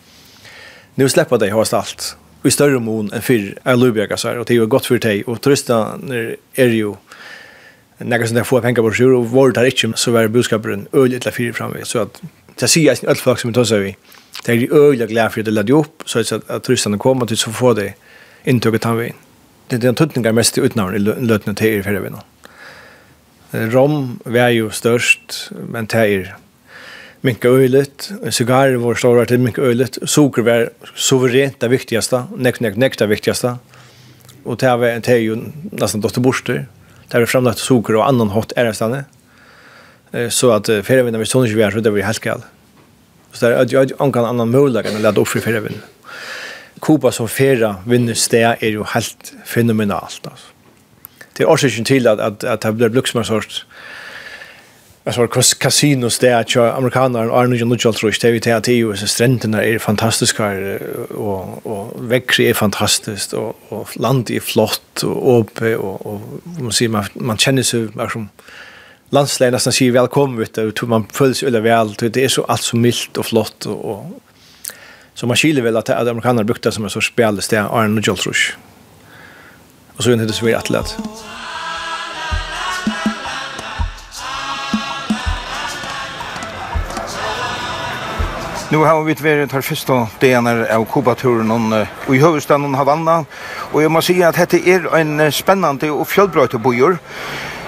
Nu 0.96 1.10
släpper 1.10 1.38
det 1.38 1.50
har 1.50 1.74
alt, 1.74 2.18
i 2.44 2.52
større 2.52 2.80
mån 2.80 3.10
enn 3.14 3.22
fyr 3.24 3.54
er 3.66 3.78
så 3.78 4.12
altså, 4.12 4.40
och 4.40 4.46
det 4.46 4.56
är 4.56 4.66
gott 4.66 4.86
för 4.86 4.98
dig 4.98 5.24
och 5.24 5.42
trösta 5.42 5.98
när 5.98 6.36
är 6.56 6.68
ju 6.68 6.96
några 7.98 8.28
som 8.28 8.36
där 8.36 8.44
får 8.44 8.62
pengar 8.62 8.82
på 8.82 8.92
sjur 8.92 9.14
och 9.14 9.30
vart 9.32 9.56
där 9.56 9.66
inte 9.66 9.98
så 9.98 10.12
var 10.12 10.28
budskapet 10.28 10.80
öl 10.94 11.14
ett 11.14 11.36
fyra 11.36 11.54
framme 11.54 11.78
så 11.84 12.00
att 12.00 12.22
det 12.60 12.68
ser 12.68 12.82
jag 12.82 12.98
allt 13.08 13.20
folk 13.20 13.40
som 13.40 13.54
tar 13.54 13.64
sig 13.64 13.80
vi 13.80 13.96
det 14.46 14.52
är 14.52 14.74
öl 14.74 15.00
jag 15.00 15.10
glad 15.10 15.32
för 15.34 15.44
det 15.44 15.52
ladd 15.52 15.70
upp 15.70 16.04
så 16.06 16.20
att 16.20 16.50
att 16.50 16.64
turisterna 16.64 16.98
kommer 16.98 17.26
till 17.26 17.38
så 17.38 17.52
får 17.52 17.76
det 17.76 17.94
intog 18.44 18.76
att 18.76 18.84
han 18.84 18.98
vi 18.98 19.14
det 19.68 19.76
är 19.76 19.80
den 19.80 19.96
tutningar 19.96 20.32
mest 20.32 20.58
utnamn 20.58 20.96
i 20.96 21.00
lötna 21.00 21.54
till 21.54 21.68
er 21.68 21.82
för 21.82 21.94
det 21.94 22.22
Rom 23.52 24.20
var 24.26 24.50
ju 24.50 24.70
störst 24.70 25.52
men 25.70 25.86
det 25.86 25.98
är 25.98 26.38
mycket 27.24 27.46
öjligt. 27.46 28.12
Cigarrer 28.30 28.76
var 28.76 28.96
stora 28.96 29.26
till 29.26 29.40
mycket 29.40 29.60
öjligt. 29.60 29.98
Socker 30.04 30.42
var 30.42 30.70
suveränt 30.96 31.60
det 31.60 31.68
viktigaste. 31.68 32.24
Näck, 32.38 32.60
näck, 32.60 32.76
näck 32.76 32.98
det 32.98 33.08
viktigaste. 33.08 33.56
Och 34.44 34.58
det 34.58 34.78
var 34.78 34.88
en 34.88 35.24
ju 35.24 35.38
nästan 35.72 36.02
dotterborster 36.02 36.68
där 37.14 37.20
vi 37.20 37.26
framlagt 37.26 37.60
socker 37.60 37.96
och 37.96 38.08
annan 38.08 38.30
hot 38.30 38.52
är 38.56 38.66
det 38.66 38.74
Eh 40.12 40.30
så 40.30 40.52
att 40.52 40.66
för 40.66 41.04
vi 41.20 41.26
sånne 41.26 41.54
vi 41.54 41.62
är 41.62 41.72
så 41.72 41.80
det 41.80 41.92
blir 41.92 42.04
helt 42.04 42.20
kall. 42.20 42.42
Så 43.32 43.46
där 43.46 43.56
att 43.62 43.72
jag 43.72 44.14
kan 44.14 44.26
annan 44.26 44.52
möjlighet 44.52 44.92
än 44.92 44.96
att 44.96 45.02
ladda 45.02 45.22
upp 45.22 45.28
för 45.28 45.54
även. 45.54 45.74
Kuba 46.82 47.12
som 47.12 47.28
färja 47.28 47.76
vinner 47.86 48.14
stä 48.14 48.58
är 48.60 48.70
ju 48.70 48.84
helt 48.84 49.34
fenomenalt 49.46 50.28
alltså. 50.28 50.48
Det 51.34 51.44
är 51.44 51.48
orsaken 51.48 51.86
till 51.86 52.08
att 52.08 52.20
att 52.20 52.44
att 52.44 52.62
det 52.62 52.72
blir 52.72 52.90
bluxmarsort. 52.90 53.66
Jag 55.06 55.16
såg 55.16 55.32
kus 55.32 55.54
casinos 55.54 56.20
där 56.20 56.36
att 56.36 56.56
amerikaner 56.56 57.30
och 57.30 57.40
Arnold 57.40 57.68
Nudgel 57.68 57.94
tror 57.94 58.14
jag 58.22 58.32
det 58.32 58.52
att 58.52 58.68
ju 58.74 58.96
så 58.96 59.08
stränderna 59.08 59.64
är 59.64 59.80
fantastiska 59.80 60.44
och 61.10 61.66
och 61.66 62.12
växer 62.12 62.44
är 62.44 62.54
fantastiskt 62.54 63.34
och 63.34 63.60
och 63.70 63.98
land 63.98 64.32
är 64.32 64.40
flott 64.40 65.04
och 65.04 65.40
uppe 65.40 65.76
och 65.76 66.06
och 66.06 66.22
man 66.60 66.72
ser 66.72 66.88
man, 66.88 67.06
man 67.14 67.38
känner 67.38 67.64
sig 67.64 67.88
som 68.10 68.30
landslägen 69.10 69.54
nästan 69.54 69.74
säger 69.74 69.92
välkommen 69.92 70.40
vet 70.40 70.54
du 70.54 70.72
tror 70.72 70.90
man 70.90 71.08
följs 71.12 71.44
eller 71.44 71.62
väl 71.62 71.96
det 72.00 72.24
är 72.24 72.28
så 72.28 72.44
allt 72.44 72.62
så 72.62 72.78
milt 72.78 73.18
och 73.18 73.26
flott 73.26 73.66
och, 73.66 73.86
och 73.86 74.06
så 75.14 75.28
man 75.28 75.38
skiljer 75.38 75.64
väl 75.64 75.78
att 75.78 75.90
amerikaner 75.90 76.44
brukar 76.44 76.72
som 76.72 76.84
en 76.84 76.90
sorts 76.90 77.08
spelställe 77.08 77.64
Arnold 77.64 77.96
Nudgel 77.96 78.18
tror 78.18 78.36
jag. 78.36 78.60
Och 79.98 80.04
så 80.04 80.12
är 80.12 80.18
det 80.18 80.34
så 80.34 80.46
vi 80.46 80.54
atlet. 80.54 80.96
Mm. 80.98 81.43
Nu 88.74 88.80
har 88.80 89.04
vi 89.04 89.14
varit 89.14 89.52
här 89.52 89.62
första 89.62 90.08
dagen 90.20 90.48
av 90.48 90.86
Kuba-turen 90.86 91.52
och 91.52 92.16
i 92.16 92.18
huvudstaden 92.18 92.76
Havanna. 92.76 93.26
Og 93.72 93.84
jeg 93.84 93.92
må 93.92 94.02
si 94.02 94.16
at 94.26 94.34
dette 94.34 94.58
er 94.58 94.88
en 94.98 95.22
spennende 95.30 95.92
og 95.94 96.08
fjellbrøyte 96.10 96.58
bojor. 96.58 96.98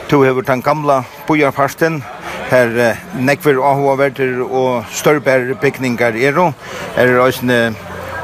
Du 0.10 0.24
har 0.24 0.42
den 0.42 0.64
gamle 0.66 1.04
bojarparten 1.28 2.02
her 2.50 2.98
nekver 3.14 3.62
ahoverter 3.62 4.42
og 4.42 4.86
størber 4.90 5.54
bygninger 5.62 6.18
er 6.18 6.54
er 6.98 7.20
også 7.20 7.76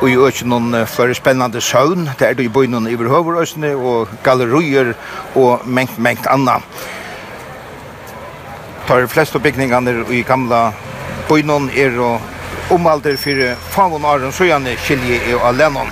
og 0.02 0.10
i 0.10 0.15
øyne 0.15 0.50
noen 0.50 0.88
flere 0.88 1.13
spennende 1.13 1.62
søvn, 1.62 2.10
det 2.20 2.28
er 2.30 2.34
det 2.34 2.46
i 2.46 2.50
bøyne 2.50 2.91
i 2.91 2.96
Verhøverøsene, 2.96 3.76
og 3.76 4.08
gallerier 4.24 4.94
og 5.36 5.62
mengt, 5.65 6.00
mengt 6.00 6.28
anna. 6.28 6.58
Tar 8.88 9.08
flest 9.08 9.36
av 9.36 9.41
bygningene 9.41 10.06
i 10.10 10.24
gamle 10.24 10.74
bøyne 11.30 11.70
er 11.78 12.00
og 12.00 12.31
umalder 12.72 13.18
for 13.18 13.56
favon 13.72 14.06
Aron 14.06 14.32
Søjane 14.32 14.78
skilje 14.80 15.20
i 15.30 15.36
Alenon. 15.44 15.92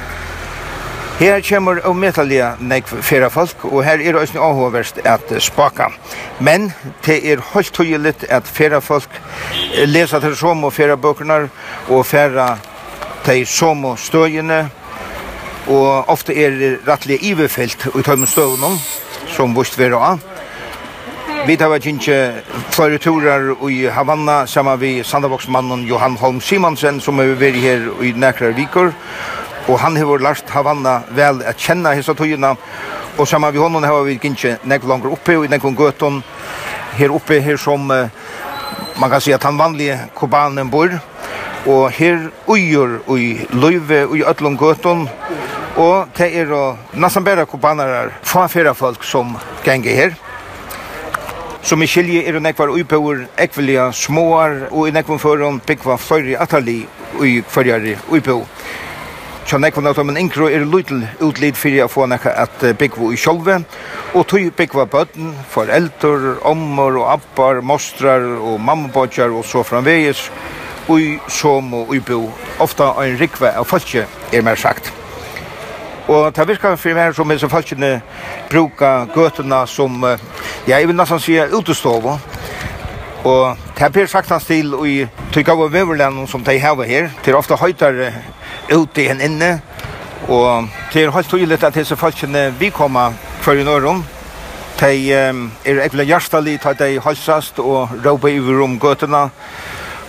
Her 1.19 1.41
kommer 1.43 1.81
og 1.83 1.97
metalia 1.99 2.53
nek 2.63 2.87
fyrra 2.87 3.27
folk, 3.27 3.65
og 3.67 3.83
her 3.83 3.99
er 3.99 4.15
også 4.15 4.39
avhåverst 4.39 5.01
at 5.03 5.33
spaka. 5.43 5.89
Men 6.39 6.69
det 7.05 7.17
er 7.27 7.43
holdt 7.43 7.73
tydelig 7.75 8.13
at 8.29 8.47
fyrra 8.47 8.79
folk 8.79 9.19
leser 9.85 10.23
til 10.23 10.37
som 10.39 10.63
og 10.63 10.73
fyrra 10.73 10.95
bøkene, 10.95 11.49
og 11.89 12.05
fyrra 12.07 12.53
til 13.25 13.43
som 13.47 13.83
og 13.85 13.99
støyene, 13.99 14.69
og 15.67 16.09
ofte 16.09 16.33
er 16.33 16.55
det 16.55 16.73
rettelig 16.87 17.19
iverfelt 17.33 17.89
i 17.91 18.05
av 18.07 18.25
støvnene, 18.25 18.79
som 19.27 19.55
vust 19.55 19.75
vera 19.77 19.99
av. 20.13 20.38
Vi 21.47 21.55
tar 21.55 21.69
vært 21.71 21.85
ikke 21.87 22.15
flere 22.73 22.97
turer 22.99 23.51
i 23.71 23.83
Havanna 23.91 24.41
sammen 24.49 24.79
med 24.81 25.05
sandavoksmannen 25.07 25.85
Johan 25.87 26.17
Holm 26.19 26.41
Simonsen 26.43 26.99
som 27.03 27.21
er 27.23 27.35
vært 27.39 27.59
her 27.63 27.85
i 28.03 28.11
nækere 28.11 28.55
viker. 28.57 28.91
Og 29.69 29.79
han 29.79 29.95
har 29.95 30.23
lært 30.23 30.51
Havanna 30.51 30.99
vel 31.15 31.43
å 31.43 31.53
kjenne 31.55 31.93
hese 31.95 32.15
togene. 32.17 32.55
Og 33.17 33.27
sammen 33.27 33.53
med 33.53 33.61
honom 33.61 33.83
har 33.83 34.03
vi 34.07 34.17
ikke 34.17 34.57
nekve 34.67 34.91
langer 34.91 35.13
oppe 35.15 35.37
og 35.39 35.49
nekve 35.51 35.75
gøten 35.77 36.21
her 36.99 37.15
oppe 37.15 37.39
her 37.45 37.57
som 37.57 37.87
man 37.87 39.09
kan 39.09 39.21
si 39.21 39.31
at 39.31 39.43
han 39.47 39.59
vanlige 39.59 39.99
kubanen 40.15 40.69
bor. 40.69 40.91
Og 41.67 41.91
her 41.95 42.29
uger 42.47 42.99
i 43.15 43.35
løyve 43.53 44.05
og 44.07 44.17
i 44.17 44.25
Øtlund 44.27 44.59
gøten 44.59 45.07
og 45.79 46.09
det 46.17 46.33
er 46.35 46.49
nesten 46.99 47.23
bare 47.23 47.45
kubaner 47.47 48.09
fra 48.23 48.47
fyrre 48.51 48.73
folk 48.75 49.03
som 49.03 49.37
ganger 49.63 49.95
her. 49.95 50.17
Som 51.61 51.83
i 51.83 51.87
skilje 51.91 52.21
er 52.23 52.39
nekvar 52.39 52.71
uipoer 52.71 53.25
ekvelia 53.37 53.89
småar 53.91 54.69
og 54.69 54.87
i 54.87 54.93
nekvar 54.95 55.19
foran 55.19 55.59
pikva 55.59 55.97
fyrir 55.99 56.39
atali 56.39 56.85
ui 57.19 57.41
kvarjari 57.43 57.97
uipo. 58.07 58.45
Så 59.49 59.57
nekvar 59.59 59.83
nøtta 59.83 60.05
men 60.07 60.17
inkro 60.21 60.47
er 60.47 60.63
lutel 60.63 61.03
utlid 61.19 61.57
fyrir 61.59 61.83
a 61.83 61.89
få 61.91 62.05
nekka 62.07 62.31
at 62.45 62.63
pikva 62.79 63.09
ui 63.09 63.17
sjolve 63.19 63.57
og 64.13 64.27
tui 64.31 64.47
pikva 64.55 64.85
bøtten, 64.87 65.33
foreldur, 65.51 66.37
ommor 66.47 67.01
og 67.01 67.11
appar, 67.17 67.59
mostrar 67.61 68.23
og 68.39 68.61
mammabodjar 68.61 69.35
og 69.35 69.43
så 69.45 69.65
framvegis 69.67 70.29
ui 70.89 71.17
som 71.27 71.73
og 71.73 71.91
uipo 71.91 72.23
ofta 72.59 72.93
ein 73.03 73.19
rikva 73.19 73.51
av 73.59 73.67
falskje 73.67 74.07
er 74.31 74.47
mer 74.47 74.55
sagt. 74.55 74.93
Og 76.09 76.35
det 76.35 76.47
virker 76.47 76.75
for 76.75 76.97
meg 76.97 77.13
som 77.13 77.29
disse 77.29 77.47
folkene 77.49 77.99
bruker 78.49 79.11
gøtene 79.13 79.59
som, 79.69 80.01
ja, 80.65 80.79
jeg 80.79 80.87
vil 80.89 80.97
nesten 80.97 81.21
si 81.21 81.35
utestående. 81.37 82.15
Og 83.29 83.57
det 83.77 83.91
blir 83.93 84.07
sagt 84.09 84.31
hans 84.33 84.47
til 84.47 84.73
i 84.87 84.95
tykk 85.35 85.51
av 85.53 85.61
veverlanden 85.69 86.27
som 86.27 86.41
de 86.43 86.55
har 86.59 86.81
her. 86.81 87.11
Det 87.21 87.29
er 87.29 87.37
ofte 87.37 87.59
høytere 87.61 88.13
ute 88.71 89.05
enn 89.11 89.21
inne. 89.21 89.51
Og 90.29 90.65
det 90.93 91.03
er 91.03 91.13
helt 91.13 91.29
tydelig 91.29 91.59
at 91.63 91.77
disse 91.77 91.97
folkene 91.99 92.47
vi 92.57 92.71
kommer 92.73 93.13
for 93.45 93.53
i 93.53 93.67
Norrum. 93.67 94.01
De 94.79 95.11
er 95.13 95.83
ekkert 95.83 96.07
hjertelig 96.07 96.57
til 96.63 96.73
at 96.73 96.81
de 96.81 96.99
halsast 97.05 97.59
og 97.59 97.93
råper 98.05 98.33
i 98.33 98.39
rom 98.39 98.79
gøtene. 98.81 99.27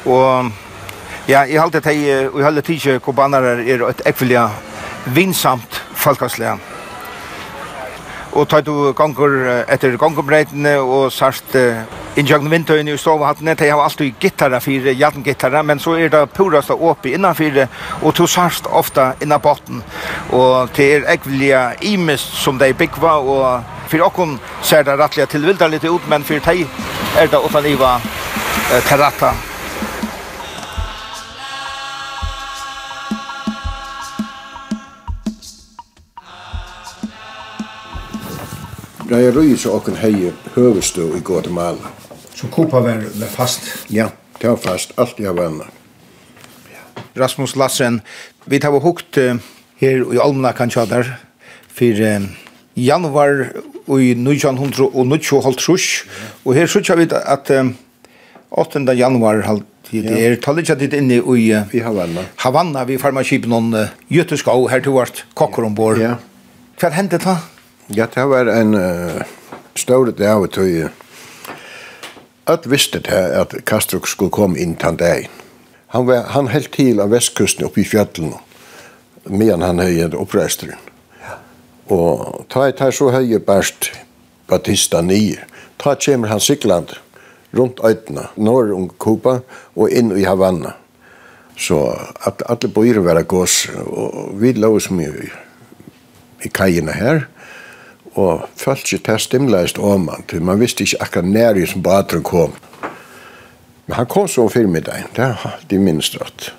Og 0.06 0.50
ja, 1.28 1.44
jeg 1.44 1.60
halte 1.60 1.84
at 1.84 1.92
de, 1.92 2.28
og 2.32 2.40
jeg 2.40 2.48
halte 2.48 2.66
tidskje 2.70 2.98
kubanere 3.04 3.58
er 3.68 3.88
et 3.90 4.02
ekkert 4.06 5.12
vinsamt 5.12 5.79
folkaslega. 6.00 6.58
Og 8.30 8.46
tar 8.46 8.62
du 8.62 8.92
gongur 8.94 9.32
etter 9.66 9.96
gongubreitene 9.98 10.76
og 10.78 11.08
sart 11.10 11.56
uh, 11.58 11.80
innjøgn 12.20 12.50
vindtøyene 12.52 12.94
i 12.94 13.00
stovahattene, 13.00 13.56
de 13.58 13.70
har 13.72 13.82
alltid 13.82 14.14
gittara 14.22 14.60
fire, 14.62 14.94
jaden 14.94 15.26
gittara, 15.26 15.64
men 15.66 15.82
så 15.82 15.96
er 15.98 16.12
det 16.12 16.22
purast 16.36 16.70
oppi 16.70 17.16
innan 17.16 17.34
fire, 17.34 17.66
og 18.02 18.14
du 18.14 18.26
sart 18.30 18.70
ofta 18.70 19.12
innan 19.22 19.42
botten. 19.42 19.82
Og 20.30 20.70
det 20.78 20.88
er 20.94 21.10
ekvelia 21.10 21.66
imist 21.82 22.38
som 22.44 22.58
de 22.58 22.70
byggva, 22.70 23.18
og 23.18 23.86
fyrir 23.90 24.06
okkon 24.06 24.38
ser 24.62 24.86
det 24.86 24.98
rettelig 25.00 25.30
tilvilda 25.34 25.70
litt 25.70 25.90
ut, 25.90 26.10
men 26.10 26.26
fyrir 26.26 26.46
de 26.46 26.68
er 27.18 27.30
det 27.30 27.46
utan 27.46 27.66
iva 27.66 27.96
uh, 27.98 28.82
terrata 28.86 29.34
Raya 39.10 39.32
Røy 39.34 39.56
så 39.58 39.72
okken 39.74 39.96
hei 39.98 40.30
høvestå 40.54 41.08
i 41.18 41.20
Guatemala. 41.26 41.90
Så 42.30 42.46
Kupa 42.46 42.78
var 42.84 43.02
fast? 43.32 43.66
Ja, 43.90 44.06
det 44.38 44.52
var 44.52 44.60
fast. 44.62 44.92
Alt 45.02 45.18
jeg 45.18 45.34
var 45.34 45.50
Rasmus 47.18 47.56
Lassen, 47.58 48.00
vi 48.46 48.60
tar 48.62 48.70
og 48.70 48.84
hukt 48.86 49.18
her 49.18 50.04
i 50.14 50.22
Almanakan 50.22 50.70
tjadar 50.70 51.10
for 51.74 52.06
januar 52.78 53.34
i 53.98 54.14
1900 54.14 54.86
og 54.94 55.02
1900 55.02 56.06
og 56.44 56.54
her 56.54 56.70
sykja 56.70 56.94
vi 56.94 57.10
at 57.10 57.50
8. 57.50 58.94
januar 58.94 59.42
halvt 59.42 59.66
Det 59.90 60.06
er 60.06 60.36
tallet 60.38 60.68
ikke 60.68 60.78
ditt 60.84 60.92
inne 60.94 61.18
i, 61.18 61.50
I 61.50 61.80
Havanna. 61.82 62.28
Havanna, 62.38 62.84
vi 62.86 62.94
farmaskipen 62.98 63.50
noen 63.50 63.74
uh, 63.74 63.88
Gjøteskau, 64.06 64.68
her 64.70 64.84
til 64.84 64.94
vårt 64.94 65.24
kokker 65.34 65.66
ombord. 65.66 65.98
Ja. 65.98 66.14
Hva 66.78 66.92
hendte 66.94 67.18
det 67.18 67.26
da? 67.26 67.40
Ja, 67.96 68.06
det 68.14 68.24
var 68.24 68.46
en 68.46 68.74
uh, 68.74 69.22
større 69.74 70.12
dag 70.14 70.38
og 70.38 70.52
tøy. 70.54 70.84
At 72.46 72.68
visste 72.70 73.00
det 73.02 73.22
at 73.34 73.54
Kastrup 73.66 74.06
skulle 74.06 74.30
komme 74.30 74.58
inn 74.62 74.76
til 74.78 74.94
deg. 74.98 75.26
Han, 75.90 76.06
var, 76.06 76.28
han 76.30 76.52
helt 76.54 76.70
til 76.70 77.02
av 77.02 77.10
vestkusten 77.10 77.66
oppe 77.66 77.82
i 77.82 77.86
fjallene, 77.90 78.38
medan 79.26 79.66
han 79.66 79.82
høyde 79.82 80.20
oppreisteren. 80.22 80.78
Ja. 81.18 81.40
Og 81.90 82.44
ta 82.54 82.68
et 82.68 82.78
her 82.78 82.94
så 82.94 83.10
høye 83.10 83.42
bæst 83.42 83.90
Batista 84.46 85.02
9. 85.02 85.34
Ta 85.82 85.96
kommer 85.98 86.30
han 86.30 86.40
sikland 86.40 86.94
rundt 87.58 87.82
øytene, 87.82 88.28
norr 88.36 88.70
om 88.76 88.86
Kuba 89.02 89.40
og 89.74 89.90
inn 89.90 90.14
i 90.14 90.28
Havanna. 90.30 90.76
Så 91.58 91.82
at 92.22 92.46
alle 92.46 92.70
bøyre 92.70 93.02
var 93.02 93.22
gås, 93.26 93.66
og 93.82 94.38
vi 94.38 94.54
lå 94.54 94.76
som 94.78 95.02
i, 95.02 95.10
i 96.46 96.54
kajene 96.54 96.94
her, 96.94 97.26
og 98.18 98.48
følte 98.58 98.96
ikke 98.96 99.04
til 99.10 99.20
stimleist 99.22 99.78
om 99.78 100.08
han, 100.08 100.24
til 100.28 100.42
man 100.42 100.60
visste 100.60 100.84
ikke 100.84 101.02
akkurat 101.04 101.28
nær 101.30 101.58
i 101.58 101.66
som 101.66 101.82
badren 101.82 102.24
kom. 102.26 102.54
Men 103.86 103.96
han 103.96 104.06
kom 104.10 104.28
så 104.28 104.48
fyrir 104.50 104.70
med 104.70 104.86
deg, 104.86 105.06
det 105.16 105.24
er 105.28 105.60
de 105.70 105.78
minst 105.78 106.16
rett. 106.20 106.50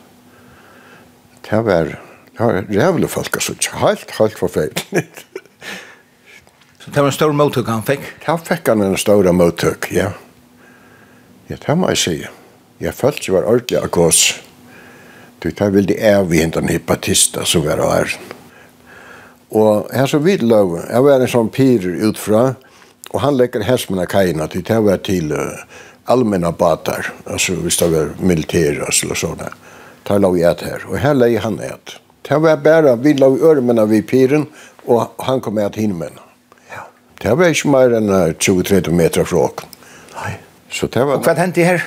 Det 1.48 1.60
var, 1.66 1.94
det 2.32 2.40
var 2.40 2.64
rævlig 2.70 3.10
folk, 3.10 3.36
altså, 3.36 3.56
helt, 3.84 4.12
helt 4.20 4.40
forferdelig. 4.40 5.06
så 6.80 6.92
det 6.92 6.98
var 7.02 7.12
en 7.12 7.16
stor 7.16 7.32
måttøk 7.36 7.68
han 7.68 7.88
fikk? 7.88 8.06
Det 8.26 8.38
fikk 8.48 8.68
han 8.68 8.84
en 8.86 8.98
stor 8.98 9.32
måttøk, 9.32 9.92
ja. 9.96 10.12
Ja, 11.50 11.56
det 11.68 11.78
må 11.78 11.90
jeg 11.92 12.00
si. 12.00 12.18
Jeg 12.82 12.94
følte 12.96 13.20
ikke 13.20 13.34
var 13.34 13.48
ordentlig 13.52 13.78
av 13.78 13.90
gås. 13.92 14.22
Du 15.44 15.52
tar 15.52 15.74
vel 15.74 15.90
det 15.90 15.98
av 16.06 16.32
i 16.34 16.40
hentan 16.40 16.70
hypatista 16.70 17.44
som 17.46 17.66
var 17.66 17.82
her. 17.82 18.06
æren. 18.06 18.41
Og 19.52 19.90
her 19.94 20.06
så 20.08 20.18
vidt 20.24 20.44
lov, 20.48 20.78
jeg 20.80 21.04
var 21.04 21.20
en 21.20 21.32
sånn 21.32 21.50
pyrer 21.52 22.04
utfra, 22.08 22.54
og 23.12 23.18
han 23.20 23.36
lekker 23.36 23.66
hesmene 23.68 24.06
kajene 24.08 24.48
til 24.52 24.64
det 24.64 24.78
var 24.86 25.02
til 25.04 25.34
uh, 25.36 25.64
allmänna 26.08 26.52
batar, 26.52 27.12
altså 27.26 27.58
hvis 27.60 27.78
det 27.78 27.90
var 27.92 28.14
militære 28.20 28.88
eller 28.88 29.16
sånne. 29.20 29.52
Det 30.08 30.20
lov 30.24 30.38
jeg 30.40 30.52
et 30.52 30.64
her, 30.66 30.86
og 30.88 30.98
her 31.00 31.14
leie 31.14 31.40
han 31.44 31.60
et. 31.60 31.98
Det 32.28 32.40
var 32.42 32.62
bare 32.64 32.96
vi 33.04 33.14
lov 33.14 33.42
ørmene 33.44 33.86
vid 33.90 34.08
pyren, 34.08 34.48
og 34.88 35.12
han 35.20 35.42
kom 35.42 35.60
med 35.60 35.66
et 35.66 35.82
hinmene. 35.84 36.24
Ja. 36.72 36.88
Det 37.22 37.36
var 37.38 37.52
ikke 37.52 37.74
mer 37.76 37.98
enn 37.98 38.10
20-30 38.10 38.90
meter 38.96 39.28
fra 39.28 39.46
åken. 39.50 39.68
Nei. 40.16 40.34
Så 40.72 40.88
det 40.88 41.04
var... 41.04 41.20
Og 41.20 41.28
hva 41.28 41.36
hendte 41.36 41.66
her? 41.68 41.84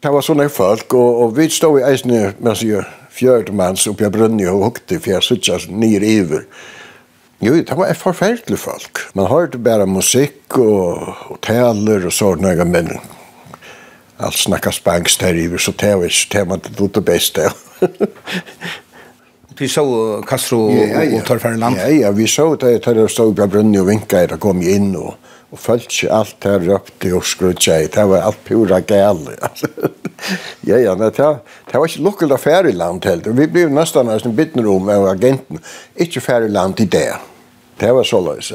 Det 0.00 0.12
var 0.14 0.24
sånne 0.24 0.48
folk, 0.48 0.94
og, 0.94 1.22
og 1.24 1.36
vi 1.36 1.48
stod 1.50 1.80
i 1.80 1.84
eisene, 1.90 2.30
men 2.38 2.56
sier, 2.56 2.86
fjørdmans 3.10 3.86
oppe 3.90 4.06
i 4.06 4.12
Brunni 4.12 4.46
og 4.48 4.64
hukte, 4.64 5.00
for 5.00 5.14
jeg 5.14 5.26
sutja 5.26 5.58
nere 5.70 6.06
iver. 6.06 6.44
Jo, 7.40 7.54
det 7.56 7.76
var 7.76 7.88
et 7.88 7.96
forferdelig 7.96 8.58
folk. 8.60 9.00
Man 9.16 9.30
hørte 9.30 9.58
bare 9.58 9.86
musikk 9.88 10.58
og, 10.60 11.08
og 11.32 11.40
taler 11.42 12.04
og 12.04 12.12
sånne, 12.12 12.52
men 12.68 12.92
alt 14.20 14.36
snakka 14.36 14.72
spansk 14.76 15.22
der 15.22 15.38
iver, 15.40 15.58
så 15.58 15.72
det 15.72 15.94
var 15.96 16.10
ikke 16.10 16.34
det 16.34 16.48
man 16.48 16.60
det 16.94 17.04
beste. 17.04 17.48
Vi 19.60 19.68
så 19.68 19.84
Castro 20.28 20.70
ja, 20.72 20.86
ja, 20.86 21.02
ja. 21.04 21.20
og 21.20 21.26
Ja, 21.76 21.88
ja, 21.88 22.10
vi 22.10 22.26
så 22.26 22.54
det 22.56 22.84
der 22.84 23.06
stod 23.08 23.34
på 23.36 23.46
brunnen 23.46 23.76
og 23.76 23.90
vinka 23.90 24.22
der 24.26 24.40
kom 24.40 24.62
inn 24.62 24.94
og, 24.96 25.18
og 25.52 25.58
følte 25.60 25.90
ikke 25.90 26.14
alt 26.16 26.46
her 26.48 26.64
røpte 26.64 27.12
og 27.12 27.26
skrutja 27.28 27.76
i. 27.84 27.90
Det 27.92 28.06
var 28.08 28.24
alt 28.24 28.40
pura 28.44 28.80
gale. 28.80 29.36
ja, 30.70 30.78
ja, 30.80 30.94
det, 30.94 31.12
det 31.12 31.76
var 31.76 31.84
ikke 31.84 32.06
lukkel 32.06 32.32
av 32.32 32.40
feriland 32.40 33.04
helt. 33.04 33.28
Vi 33.36 33.50
ble 33.52 33.66
nesten 33.68 34.08
nesten 34.08 34.32
bitten 34.38 34.64
rom 34.64 34.88
av 34.88 35.10
agenten. 35.12 35.60
Ikke 35.94 36.24
feriland 36.24 36.80
i 36.80 36.88
det. 36.88 37.12
Det 37.80 37.92
var 37.92 38.08
så 38.08 38.24
løs. 38.24 38.52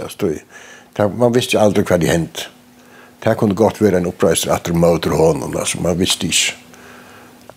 Man 0.97 1.37
visste 1.37 1.61
aldri 1.61 1.85
hva 1.85 2.01
det 2.01 2.09
hendt. 2.09 2.47
Det 3.21 3.37
kunne 3.37 3.57
godt 3.57 3.77
være 3.81 4.01
en 4.01 4.09
oppreiser 4.09 4.57
at 4.57 4.65
de 4.65 4.73
møter 4.73 5.13
hånden. 5.13 5.53
Altså, 5.53 5.81
man 5.85 5.99
visste 6.01 6.33
ikke. 6.33 6.64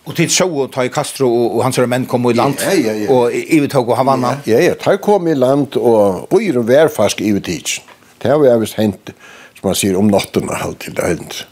Og 0.05 0.15
tid 0.15 0.31
så 0.33 0.47
og 0.47 0.71
ta 0.73 0.85
i 0.87 0.91
Castro 0.93 1.27
og, 1.29 1.57
og 1.57 1.63
hans 1.65 1.79
menn 1.91 2.07
kom 2.09 2.25
i 2.29 2.33
land 2.33 2.61
ja, 2.63 2.73
ja, 2.73 2.95
ja. 3.03 3.07
og 3.13 3.33
ivetog 3.35 3.91
og 3.91 3.99
Havana. 3.99 4.39
Ja, 4.47 4.57
ja, 4.57 4.71
ja. 4.71 4.77
Ta 4.79 4.95
kom 4.97 5.27
i 5.27 5.35
land 5.37 5.77
og 5.77 6.27
bøyre 6.31 6.63
værfarsk 6.67 7.21
ivetid. 7.21 7.79
Det 8.19 8.31
har 8.31 8.39
vi 8.41 8.51
vist 8.61 8.79
hent, 8.79 9.11
som 9.59 9.69
man 9.69 9.77
sier, 9.77 9.97
om 9.99 10.09
natten 10.09 10.49
og 10.49 10.75
til 10.81 10.95
det 10.97 11.05
hent. 11.05 11.43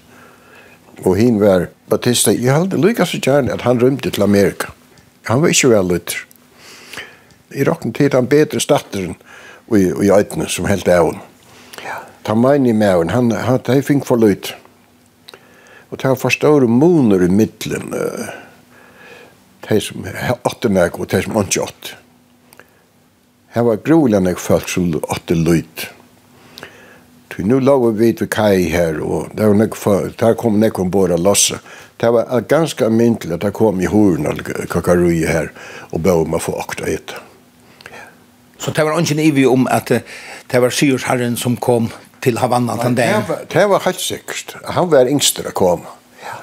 Og 1.06 1.16
hin 1.20 1.40
var 1.42 1.68
Batista. 1.90 2.34
Jeg 2.34 2.56
hadde 2.56 2.82
lykka 2.82 3.06
så 3.06 3.20
gjerne 3.22 3.54
at 3.54 3.62
han 3.62 3.82
rymte 3.82 4.10
til 4.10 4.26
Amerika. 4.26 4.74
Han 5.30 5.44
var 5.44 5.54
ikke 5.54 5.70
vel 5.76 5.92
lytter. 5.94 6.24
I 7.56 7.64
råkken 7.64 7.94
tid 7.94 8.16
han 8.16 8.28
bedre 8.28 8.60
statteren 8.60 9.16
og 9.68 9.80
i 9.80 10.10
øytene 10.12 10.50
som 10.50 10.66
helt 10.66 10.88
av 10.88 11.06
hon. 11.12 11.20
Ja. 11.84 12.02
Ta 12.26 12.36
meg 12.36 12.60
inn 12.60 12.72
i 12.72 12.76
maven. 12.76 13.12
Han, 13.14 13.32
han, 13.32 13.44
han, 13.44 13.62
han, 13.68 13.76
han, 13.78 14.02
han, 14.08 14.24
han, 14.24 14.67
Og 15.90 16.02
det 16.02 16.10
var 16.10 16.20
for 16.20 16.34
store 16.34 16.68
måneder 16.68 17.26
i 17.26 17.32
middelen. 17.32 17.94
De 19.70 19.80
som 19.82 20.08
åtte 20.44 20.70
meg 20.70 21.00
og 21.00 21.10
de 21.12 21.22
som 21.24 21.40
ikke 21.42 21.64
åtte. 21.68 21.96
Her 23.56 23.66
var 23.68 23.80
grolig 23.84 24.20
når 24.20 24.36
jeg 24.36 24.44
følte 24.44 24.74
som 24.74 24.92
åtte 25.02 25.38
løyt. 25.38 25.88
Så 27.38 27.44
nu 27.46 27.60
lå 27.62 27.76
vi 27.92 28.00
vid 28.00 28.24
kaj 28.34 28.64
her, 28.74 28.96
og 29.06 29.30
det 29.38 29.46
var 29.46 29.54
nek, 29.54 29.76
der 30.18 30.34
kom 30.34 30.56
nekker 30.58 30.82
om 30.82 30.90
båda 30.90 31.20
losse. 31.22 31.60
Det 32.02 32.10
var 32.10 32.42
ganske 32.50 32.86
almindelig 32.86 33.36
at 33.36 33.44
det 33.46 33.54
kom 33.54 33.82
i 33.82 33.86
horen 33.86 34.26
og 34.26 34.42
kakarui 34.70 35.20
her, 35.26 35.52
og 35.92 36.02
bør 36.02 36.26
man 36.26 36.42
få 36.42 36.56
akta 36.58 36.90
et. 36.90 37.14
Så 38.58 38.74
det 38.74 38.86
var 38.86 38.98
ikke 39.00 39.20
nivig 39.22 39.46
om 39.48 39.68
at 39.70 39.92
det 40.52 40.62
var 40.62 40.74
syrsherren 40.74 41.38
som 41.38 41.58
kom 41.62 41.92
til 42.24 42.40
Havanna 42.42 42.78
den 42.82 42.96
dagen? 42.98 43.24
Det 43.54 43.66
var 43.70 43.86
helt 43.86 44.02
sikkert. 44.02 44.56
Han 44.66 44.92
var 44.92 45.10
yngster 45.10 45.50
å 45.50 45.54
komme. 45.58 45.94
Ja. 46.24 46.40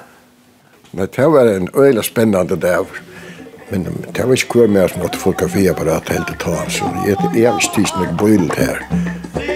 Men 0.91 1.11
det 1.15 1.27
var 1.33 1.51
en 1.51 1.69
øyla 1.75 2.03
spennende 2.03 2.55
dag. 2.55 2.87
Men 3.69 3.87
det 4.13 4.23
var 4.23 4.37
ikke 4.37 4.61
hver 4.61 4.71
mer 4.71 4.87
som 4.93 5.01
måtte 5.01 5.19
få 5.19 5.33
kaffeapparat 5.33 6.09
helt 6.13 6.29
til 6.31 6.41
ta. 6.45 6.57
Så 6.69 6.89
jeg, 7.07 7.17
jeg 7.33 7.57
visste 7.57 7.81
ikke 7.81 8.03
noe 8.03 8.17
bøylet 8.21 8.57
her. 8.61 9.54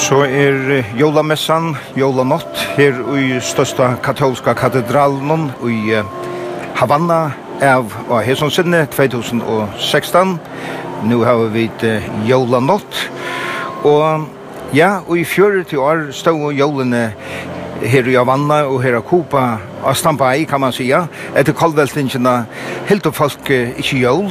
Så 0.00 0.22
er 0.24 0.84
jólamessan, 0.96 1.74
jólanott, 1.96 2.56
her 2.76 2.96
i 3.20 3.36
størsta 3.44 3.92
katolska 4.02 4.54
katedralen 4.56 5.50
i 5.68 6.00
Havana, 6.74 7.18
av 7.60 7.92
og 8.08 8.22
her 8.24 8.38
som 8.40 8.50
sinne 8.50 8.86
2016. 8.94 10.38
Nu 11.04 11.20
har 11.28 11.44
vi 11.52 11.66
et 11.68 11.84
jólanott, 12.24 13.02
og 13.84 14.26
ja, 14.72 15.02
og 15.06 15.18
i 15.20 15.24
fjøret 15.24 15.72
i 15.72 15.76
år 15.76 16.08
stod 16.16 16.56
jólene 16.56 17.10
her 17.82 18.08
i 18.08 18.14
Havanna 18.14 18.62
og 18.68 18.82
her 18.82 18.98
i 18.98 19.02
Kuba 19.06 19.44
av 19.80 19.96
Stampai, 19.96 20.44
kan 20.48 20.60
man 20.60 20.74
sija, 20.74 21.04
etter 21.36 21.56
kallveltingene 21.56 22.34
helt 22.90 23.08
og 23.08 23.16
folk 23.16 23.50
uh, 23.50 23.72
ikke 23.80 24.02
jól. 24.02 24.30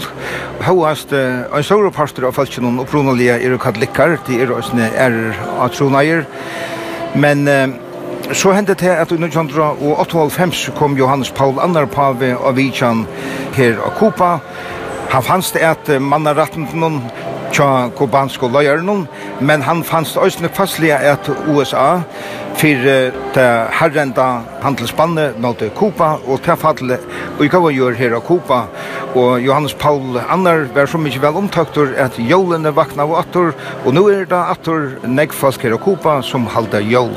Hauast, 0.66 1.14
uh, 1.14 1.50
en 1.50 1.66
stor 1.66 1.90
parster 1.96 2.28
av 2.28 2.38
folkene 2.38 2.72
opprunalige 2.84 3.40
er 3.40 3.58
katolikker, 3.62 4.18
de 4.28 4.42
er 4.44 4.54
også 4.54 4.90
er 4.90 5.20
av 5.58 5.70
troneier. 5.74 6.26
Men 7.16 7.48
uh, 7.48 8.34
så 8.34 8.54
hendte 8.54 8.78
det 8.78 8.92
at 8.94 9.12
i 9.12 9.18
1998 9.18 10.76
kom 10.78 10.98
Johannes 10.98 11.32
Paul 11.32 11.58
Annar 11.60 11.90
Pave 11.90 12.36
av 12.38 12.60
Vichan 12.60 13.08
her 13.56 13.80
i 13.80 13.94
Kupa. 13.98 14.38
Han 15.10 15.26
fanns 15.26 15.50
det 15.52 15.64
at 15.66 15.90
mannarettenden 16.02 17.02
tja 17.52 17.90
kubanske 17.98 18.48
løyeren, 18.52 19.08
men 19.42 19.62
han 19.62 19.84
fanns 19.84 20.18
øyne 20.18 20.50
fastlige 20.54 20.98
at 20.98 21.30
USA 21.48 22.02
for 22.60 22.88
det 23.36 23.48
herrenda 23.80 24.42
handelsbandet 24.62 25.38
mot 25.40 25.62
Kuba, 25.76 26.18
og 26.28 26.42
det 26.46 26.58
fattelig 26.60 26.98
og 27.38 27.46
i 27.46 27.48
gav 27.48 27.70
gjør 27.72 27.96
her 27.96 28.16
av 28.18 28.24
Kuba, 28.28 28.62
og 29.16 29.40
Johannes 29.42 29.74
Paul 29.74 30.20
Annar 30.30 30.68
var 30.76 30.90
så 30.90 31.00
mykje 31.00 31.22
vel 31.24 31.40
omtøktur 31.40 31.94
at 31.98 32.18
jólene 32.20 32.74
vakna 32.76 33.06
av 33.08 33.16
attor, 33.22 33.54
og 33.86 33.94
nu 33.96 34.08
er 34.12 34.26
det 34.28 34.42
attor 34.42 34.90
negfask 35.08 35.64
her 35.64 35.78
av 35.78 35.84
Kuba 35.86 36.20
som 36.26 36.50
halda 36.52 36.82
jól. 36.84 37.16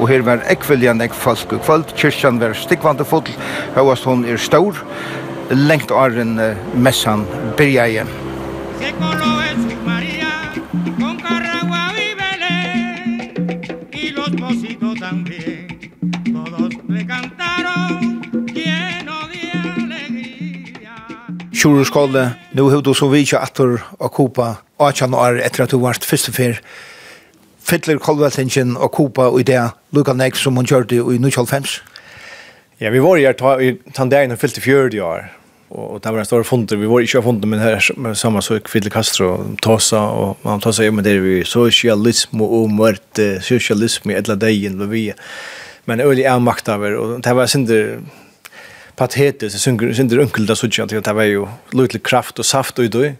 Og 0.00 0.08
her 0.10 0.26
var 0.26 0.42
ekvelja 0.50 0.92
nekk 0.92 1.14
folk 1.14 1.54
og 1.54 1.62
kvöld, 1.64 1.94
kyrkjan 1.96 2.42
var 2.42 2.56
stikvande 2.58 3.06
full, 3.06 3.30
høyast 3.78 4.10
hon 4.10 4.26
er 4.28 4.36
stor, 4.36 4.82
lengt 5.54 5.94
åren 5.94 6.36
messan 6.74 7.24
byrjaie. 7.56 8.23
Sjurur 21.64 21.86
skåle, 21.88 22.22
nu 22.52 22.66
hevdu 22.68 22.90
så 22.92 23.06
vidtja 23.08 23.38
atur 23.40 23.78
og 23.96 24.10
kupa 24.12 24.50
18 24.76 25.14
år 25.16 25.38
etter 25.40 25.64
at 25.64 25.72
du 25.72 25.78
vart 25.80 26.04
fyrste 26.04 26.32
fyr. 26.34 26.58
Fittler 27.64 27.96
kolveltingen 27.96 28.74
og 28.76 28.90
kupa 28.92 29.30
og 29.30 29.40
i 29.40 29.46
det 29.48 29.62
lukka 29.96 30.12
nek 30.12 30.36
som 30.36 30.60
hun 30.60 30.68
gjør 30.68 30.84
det 30.90 30.98
i 31.00 31.16
1995? 31.16 31.78
Ja, 32.80 32.90
vi 32.90 33.00
var 33.00 33.16
i 33.16 33.24
her 33.24 33.64
i 33.64 33.70
tandegn 33.96 34.36
og 34.36 34.42
fyllte 34.42 34.60
40 34.60 35.00
år 35.00 35.24
och 35.74 36.00
det 36.00 36.10
var 36.10 36.18
en 36.18 36.26
stor 36.26 36.42
fond 36.42 36.72
vi 36.72 36.86
var 36.86 37.02
ikke 37.02 37.22
fond 37.22 37.44
men 37.46 37.58
här 37.58 37.90
med 37.96 38.16
samma 38.16 38.42
så 38.42 38.60
Fidel 38.68 38.90
Castro 38.90 39.56
Tosa 39.62 40.00
och 40.00 40.38
man 40.42 40.60
tosa 40.60 40.84
jo 40.84 40.92
med 40.92 41.04
det 41.04 41.18
vi 41.18 41.44
socialism 41.44 42.40
och 42.40 42.70
mört 42.70 43.18
socialism 43.42 44.10
i 44.10 44.16
alla 44.16 44.34
dagen 44.34 44.90
vi 44.90 45.12
men 45.84 46.00
öle 46.00 46.22
är 46.22 46.38
makt 46.38 46.68
över 46.68 46.94
och 46.94 47.20
det 47.20 47.34
var 47.34 47.46
sinder 47.46 47.98
patetiskt 48.96 49.60
sinder 49.60 50.18
unkelt 50.18 50.50
av 50.50 50.56
där 50.56 50.98
att 50.98 51.04
det 51.04 51.12
var 51.12 51.22
ju 51.22 51.46
lite 51.72 51.98
kraft 51.98 52.38
och 52.38 52.46
saft 52.46 52.78
och 52.78 52.90
då 52.90 53.10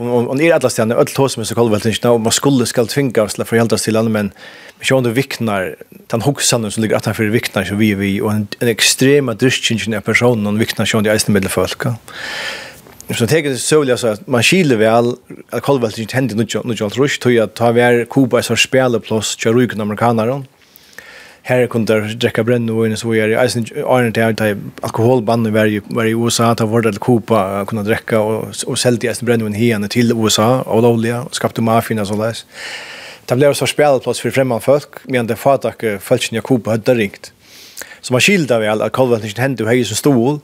och 0.00 0.28
och 0.28 0.42
är 0.42 0.54
alla 0.54 0.70
stjärnor 0.70 0.96
öll 0.96 1.06
tås 1.06 1.36
med 1.36 1.46
så 1.46 1.54
kallar 1.54 1.70
väl 1.70 1.86
inte 1.86 2.08
om 2.08 2.22
man 2.22 2.32
skulle 2.32 2.66
skall 2.66 2.86
tvinga 2.86 3.22
oss 3.22 3.34
för 3.34 3.56
helt 3.56 3.82
till 3.82 3.96
andra 3.96 4.10
men 4.10 4.32
vi 4.78 4.84
kör 4.84 4.96
under 4.96 5.10
viknar 5.10 5.76
den 6.06 6.22
huxan 6.22 6.70
som 6.70 6.82
ligger 6.82 6.96
att 6.96 7.06
han 7.06 7.14
för 7.14 7.24
viknar 7.24 7.64
så 7.64 7.74
vi 7.74 7.94
vi 7.94 8.20
och 8.20 8.32
en, 8.32 8.48
en 8.58 8.68
extrema 8.68 9.34
dryschingen 9.34 9.94
av 9.94 10.00
personen 10.00 10.46
och 10.46 10.60
viknar 10.60 10.84
så 10.84 11.00
det 11.00 11.10
är 11.10 11.30
med 11.30 11.50
folk. 11.50 11.82
Så 13.14 13.26
det 13.26 13.38
är 13.38 13.96
så 13.96 14.06
att 14.06 14.26
man 14.26 14.42
skiljer 14.42 14.78
väl 14.78 15.14
att 15.50 15.62
kallar 15.62 15.80
väl 15.80 16.00
inte 16.00 16.16
händer 16.16 16.36
något 16.36 16.64
något 16.64 16.96
rush 16.96 17.20
tror 17.20 17.34
jag 17.34 17.54
ta 17.54 17.72
vi 17.72 17.80
är 17.80 18.04
Kuba 18.04 18.42
så 18.42 18.56
spela 18.56 19.00
plus 19.00 19.36
kör 19.38 19.80
amerikaner 19.80 20.42
här 21.50 21.66
kunde 21.66 21.94
där 21.94 22.14
dricka 22.14 22.42
bränn 22.44 22.70
och 22.70 22.86
inne 22.86 22.96
så 22.96 23.14
är 23.14 23.28
det 23.28 23.44
isen 23.46 23.66
iron 23.76 24.12
town 24.12 24.36
att 24.38 24.84
alkoholband 24.86 25.46
i 25.46 25.50
varje 25.50 25.80
varje 25.88 26.14
USA 26.14 26.44
att 26.50 26.60
vara 26.60 26.82
till 26.82 26.98
kopa 26.98 27.64
kunna 27.66 27.82
dricka 27.82 28.20
och 28.20 28.54
och 28.66 28.78
sälja 28.78 29.10
isen 29.10 29.26
bränn 29.26 29.42
och 29.42 29.54
här 29.54 29.88
till 29.88 30.12
USA 30.12 30.60
och 30.60 30.84
olja 30.84 31.22
och 31.22 31.34
skapte 31.34 31.62
maffian 31.62 32.06
så 32.06 32.16
där. 32.16 32.36
Det 33.26 33.36
blev 33.36 33.54
så 33.54 33.66
spelat 33.66 34.02
plats 34.02 34.20
för 34.20 34.30
främmande 34.30 34.64
folk 34.64 34.88
men 35.04 35.26
det 35.26 35.36
fatak 35.36 35.84
falschen 36.00 36.36
Jakob 36.36 36.66
hade 36.66 36.94
ringt. 36.94 37.32
Så 38.00 38.12
man 38.12 38.20
skilda 38.20 38.58
vi 38.58 38.68
all 38.68 38.90
Calvin 38.90 39.24
inte 39.24 39.40
hände 39.40 39.62
och 39.62 39.68
höjde 39.68 39.84
så 39.84 39.94
stol. 39.94 40.38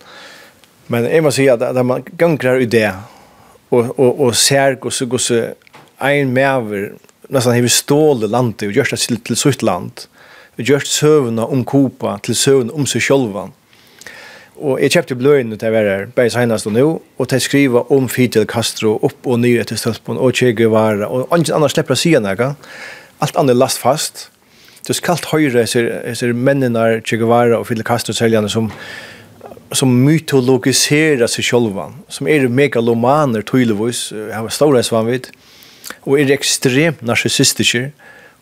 Men 0.87 1.05
jag 1.05 1.25
måste 1.25 1.37
säga 1.37 1.55
att 1.55 1.87
man 1.87 2.03
gångrar 2.19 2.61
i 2.61 2.67
det 2.67 2.93
och 3.69 3.99
och 3.99 4.21
och 4.21 4.37
ser 4.37 4.85
och 4.85 4.93
så 4.93 5.07
går 5.07 5.19
så 5.19 5.47
en 5.99 6.33
mer 6.33 6.93
nästan 7.29 7.53
hur 7.55 7.69
stål 7.69 8.31
landet 8.31 8.67
och 8.67 8.73
görs 8.73 9.07
till 9.07 9.21
till 9.21 9.37
sitt 9.37 9.63
land. 9.63 9.93
Mm 9.93 10.16
og 10.57 10.65
gjørst 10.65 10.93
søvna 10.93 11.45
om 11.53 11.65
Kopa 11.65 12.17
til 12.25 12.37
søvna 12.37 12.75
om 12.77 12.87
seg 12.89 13.05
sjølvan. 13.05 13.53
Og 14.57 14.81
jeg 14.81 14.95
kjøpte 14.95 15.19
bløyen 15.21 15.53
til 15.53 15.69
å 15.69 15.73
være 15.75 15.91
her, 15.91 16.07
bare 16.17 16.33
senest 16.33 16.69
og 16.69 16.73
nå, 16.73 16.85
og 17.19 17.29
til 17.29 17.37
å 17.37 17.45
skrive 17.45 17.83
om 17.93 18.07
Fidel 18.09 18.47
Castro 18.49 18.95
opp 19.05 19.29
og 19.29 19.43
nye 19.43 19.61
etter 19.61 19.77
stølpen, 19.77 20.17
og 20.17 20.33
Che 20.33 20.55
Guevara, 20.57 21.11
og 21.11 21.29
ingen 21.37 21.59
annars 21.59 21.77
slipper 21.77 21.93
å 21.93 22.01
si 22.01 22.15
noe. 22.17 22.55
Alt 23.21 23.37
annet 23.37 23.57
last 23.57 23.83
fast. 23.83 24.31
Det 24.87 24.95
er 24.95 25.03
kaldt 25.05 25.29
høyre, 25.29 25.67
ser 25.67 26.33
mennene 26.33 27.03
Che 27.05 27.21
Guevara 27.21 27.61
og 27.61 27.69
Fidel 27.69 27.85
Castro 27.85 28.17
seljerne 28.17 28.49
som 28.49 28.73
som 29.75 29.91
mytologiserar 30.05 31.27
seg 31.27 31.45
själva 31.45 31.93
som 32.09 32.27
är 32.27 32.45
er 32.45 32.49
megalomaner 32.49 33.43
tydeligvis, 33.43 34.13
har 34.33 34.49
stora 34.49 34.83
svanvid 34.83 35.27
och 36.03 36.19
är 36.19 36.31
er 36.31 36.39
ekstremt 36.39 37.03
narcissistiska 37.03 37.91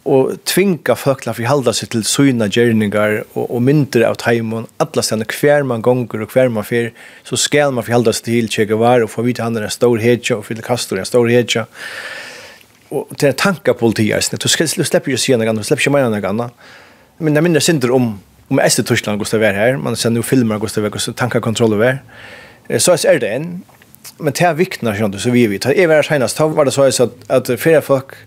og 0.05 0.35
tvinga 0.45 0.97
folk 1.01 1.23
til 1.25 1.33
å 1.33 1.37
forholde 1.39 1.73
seg 1.77 1.91
til 1.95 2.03
syna 2.05 2.49
gjerninger 2.53 3.23
og, 3.23 3.45
og 3.47 3.63
myndir 3.65 4.05
av 4.05 4.19
teimen, 4.21 4.67
alle 4.83 5.05
stedene 5.05 5.27
hver 5.33 5.65
man 5.65 5.85
gonger 5.85 6.27
og 6.27 6.35
hver 6.35 6.51
man 6.53 6.67
fer, 6.69 6.91
så 7.25 7.39
skal 7.41 7.73
man 7.73 7.87
forholde 7.87 8.13
seg 8.13 8.29
til 8.29 8.51
Che 8.53 8.67
Guevara 8.69 9.07
og 9.07 9.13
få 9.15 9.25
vite 9.25 9.45
han 9.45 9.57
er 9.57 9.65
en 9.65 9.73
stor 9.73 9.97
hedja 10.03 10.37
og 10.37 10.45
Fidel 10.45 10.67
Castro 10.67 10.99
er 10.99 11.07
en 11.07 11.09
stor 11.09 11.31
hedja. 11.33 11.65
Og 12.93 13.17
til 13.17 13.31
en 13.31 13.41
tanke 13.41 13.73
på 13.73 13.81
politiet, 13.81 14.37
du, 14.37 14.49
skal, 14.49 14.69
du 14.69 14.85
slipper 14.85 15.15
jo 15.15 15.21
si 15.21 15.33
noe 15.33 15.49
annet, 15.49 15.65
du 15.65 15.71
slipper 15.71 15.87
ikke 15.87 15.95
mer 15.97 16.11
noe 16.13 16.33
annet. 16.35 16.69
Men 17.25 17.41
jeg 17.41 17.47
minner 17.47 17.65
synder 17.65 17.95
om, 17.97 18.13
om 18.53 18.61
jeg 18.61 18.77
Torsland 18.77 18.85
i 18.85 18.91
Tyskland, 18.93 19.23
Gustav 19.23 19.47
er 19.49 19.57
her, 19.57 19.81
man 19.81 19.97
ser 19.97 20.13
noen 20.13 20.27
filmer 20.27 20.61
Gustav 20.61 20.85
er, 20.85 20.93
hvordan 20.93 21.17
tankekontroller 21.17 21.87
er. 21.89 21.99
Så 22.77 22.99
er 23.09 23.25
det 23.25 23.33
en, 23.33 23.49
men 24.21 24.37
til 24.37 24.51
er 24.51 24.61
viktig, 24.61 24.85
så 25.17 25.33
vi 25.33 25.47
vet. 25.49 25.65
Jeg 25.73 25.89
var 25.89 26.03
her 26.03 26.07
senest, 26.07 26.39
da 26.39 26.47
var 26.53 26.69
det 26.69 26.77
så 26.77 26.85
at, 26.93 27.25
at 27.33 27.51
flere 27.59 27.81
folk, 27.83 28.19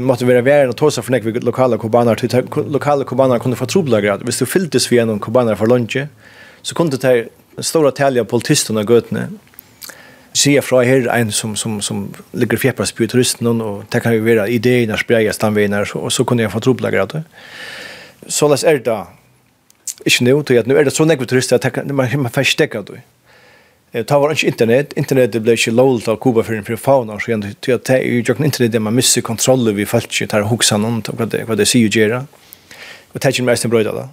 måtte 0.00 0.26
være 0.26 0.44
væren 0.44 0.68
og 0.72 0.76
tåsa 0.76 1.02
for 1.02 1.14
nekve 1.14 1.40
lokale 1.44 1.78
kubaner, 1.78 2.14
til 2.14 2.48
lokale 2.70 3.04
kubaner 3.04 3.38
kunne 3.38 3.56
få 3.56 3.66
trobelagrad. 3.66 4.24
Hvis 4.24 4.38
du 4.38 4.46
fylltes 4.46 4.90
vi 4.90 4.96
gjennom 4.96 5.20
kubaner 5.20 5.54
for 5.54 5.66
lunge, 5.66 6.08
så 6.62 6.74
kunne 6.74 6.90
det 6.90 7.28
stora 7.60 7.90
talja 7.90 8.24
politisterna 8.24 8.82
götne 8.82 9.28
se 10.36 10.60
fra 10.62 10.82
her 10.84 11.08
en 11.08 11.32
som 11.32 11.56
som 11.56 11.80
som 11.82 12.14
ligger 12.32 12.56
fjärpas 12.56 12.92
på 12.92 13.06
turisten 13.06 13.60
och 13.60 13.84
det 13.90 14.00
kan 14.00 14.12
ju 14.12 14.20
vara 14.20 14.48
idéerna 14.48 14.96
spraya 14.96 15.32
stamvinar 15.32 15.96
och 15.96 16.12
så 16.12 16.24
kunde 16.24 16.42
jag 16.42 16.52
få 16.52 16.60
trubbla 16.60 16.90
grad. 16.90 17.22
Så 18.26 18.48
läs 18.48 18.64
är 18.64 18.78
det. 18.78 19.06
Ich 20.04 20.20
nu 20.20 20.42
till 20.42 20.58
att 20.58 20.66
nu 20.66 20.78
är 20.78 20.84
det 20.84 20.90
så 20.90 21.04
nekve 21.04 21.26
turister 21.26 21.56
att 21.56 21.86
man 21.86 22.22
man 22.22 22.30
fast 22.30 22.50
stäcker 22.50 22.82
då. 22.82 22.94
Det 23.96 24.12
var 24.12 24.32
ikke 24.34 24.50
internet. 24.50 24.92
Internet 25.00 25.36
ble 25.40 25.54
ikke 25.56 25.72
lovlig 25.72 26.04
av 26.12 26.18
Kuba 26.20 26.42
for 26.44 26.52
en 26.52 26.66
prifauna, 26.66 27.14
så 27.16 27.32
jeg 27.32 27.54
tror 27.64 27.78
at 27.78 27.86
det 27.88 27.94
er 27.94 28.02
jo 28.04 28.18
ikke 28.20 28.44
internet 28.44 28.74
det 28.74 28.82
man 28.84 28.92
misser 28.92 29.24
kontroll 29.24 29.70
vi 29.72 29.86
falt 29.88 30.10
ikke 30.10 30.28
tar 30.34 30.44
hoksan 30.50 30.84
om 30.84 30.98
hva 31.00 31.24
det, 31.32 31.46
hva 31.48 31.56
det 31.56 31.64
sier 31.70 31.88
gjøre. 31.88 32.26
Og 32.26 33.16
det 33.16 33.24
er 33.24 33.32
ikke 33.32 33.46
mest 33.48 33.64
en 33.64 33.72
brøyda 33.72 33.94
da. 33.96 34.04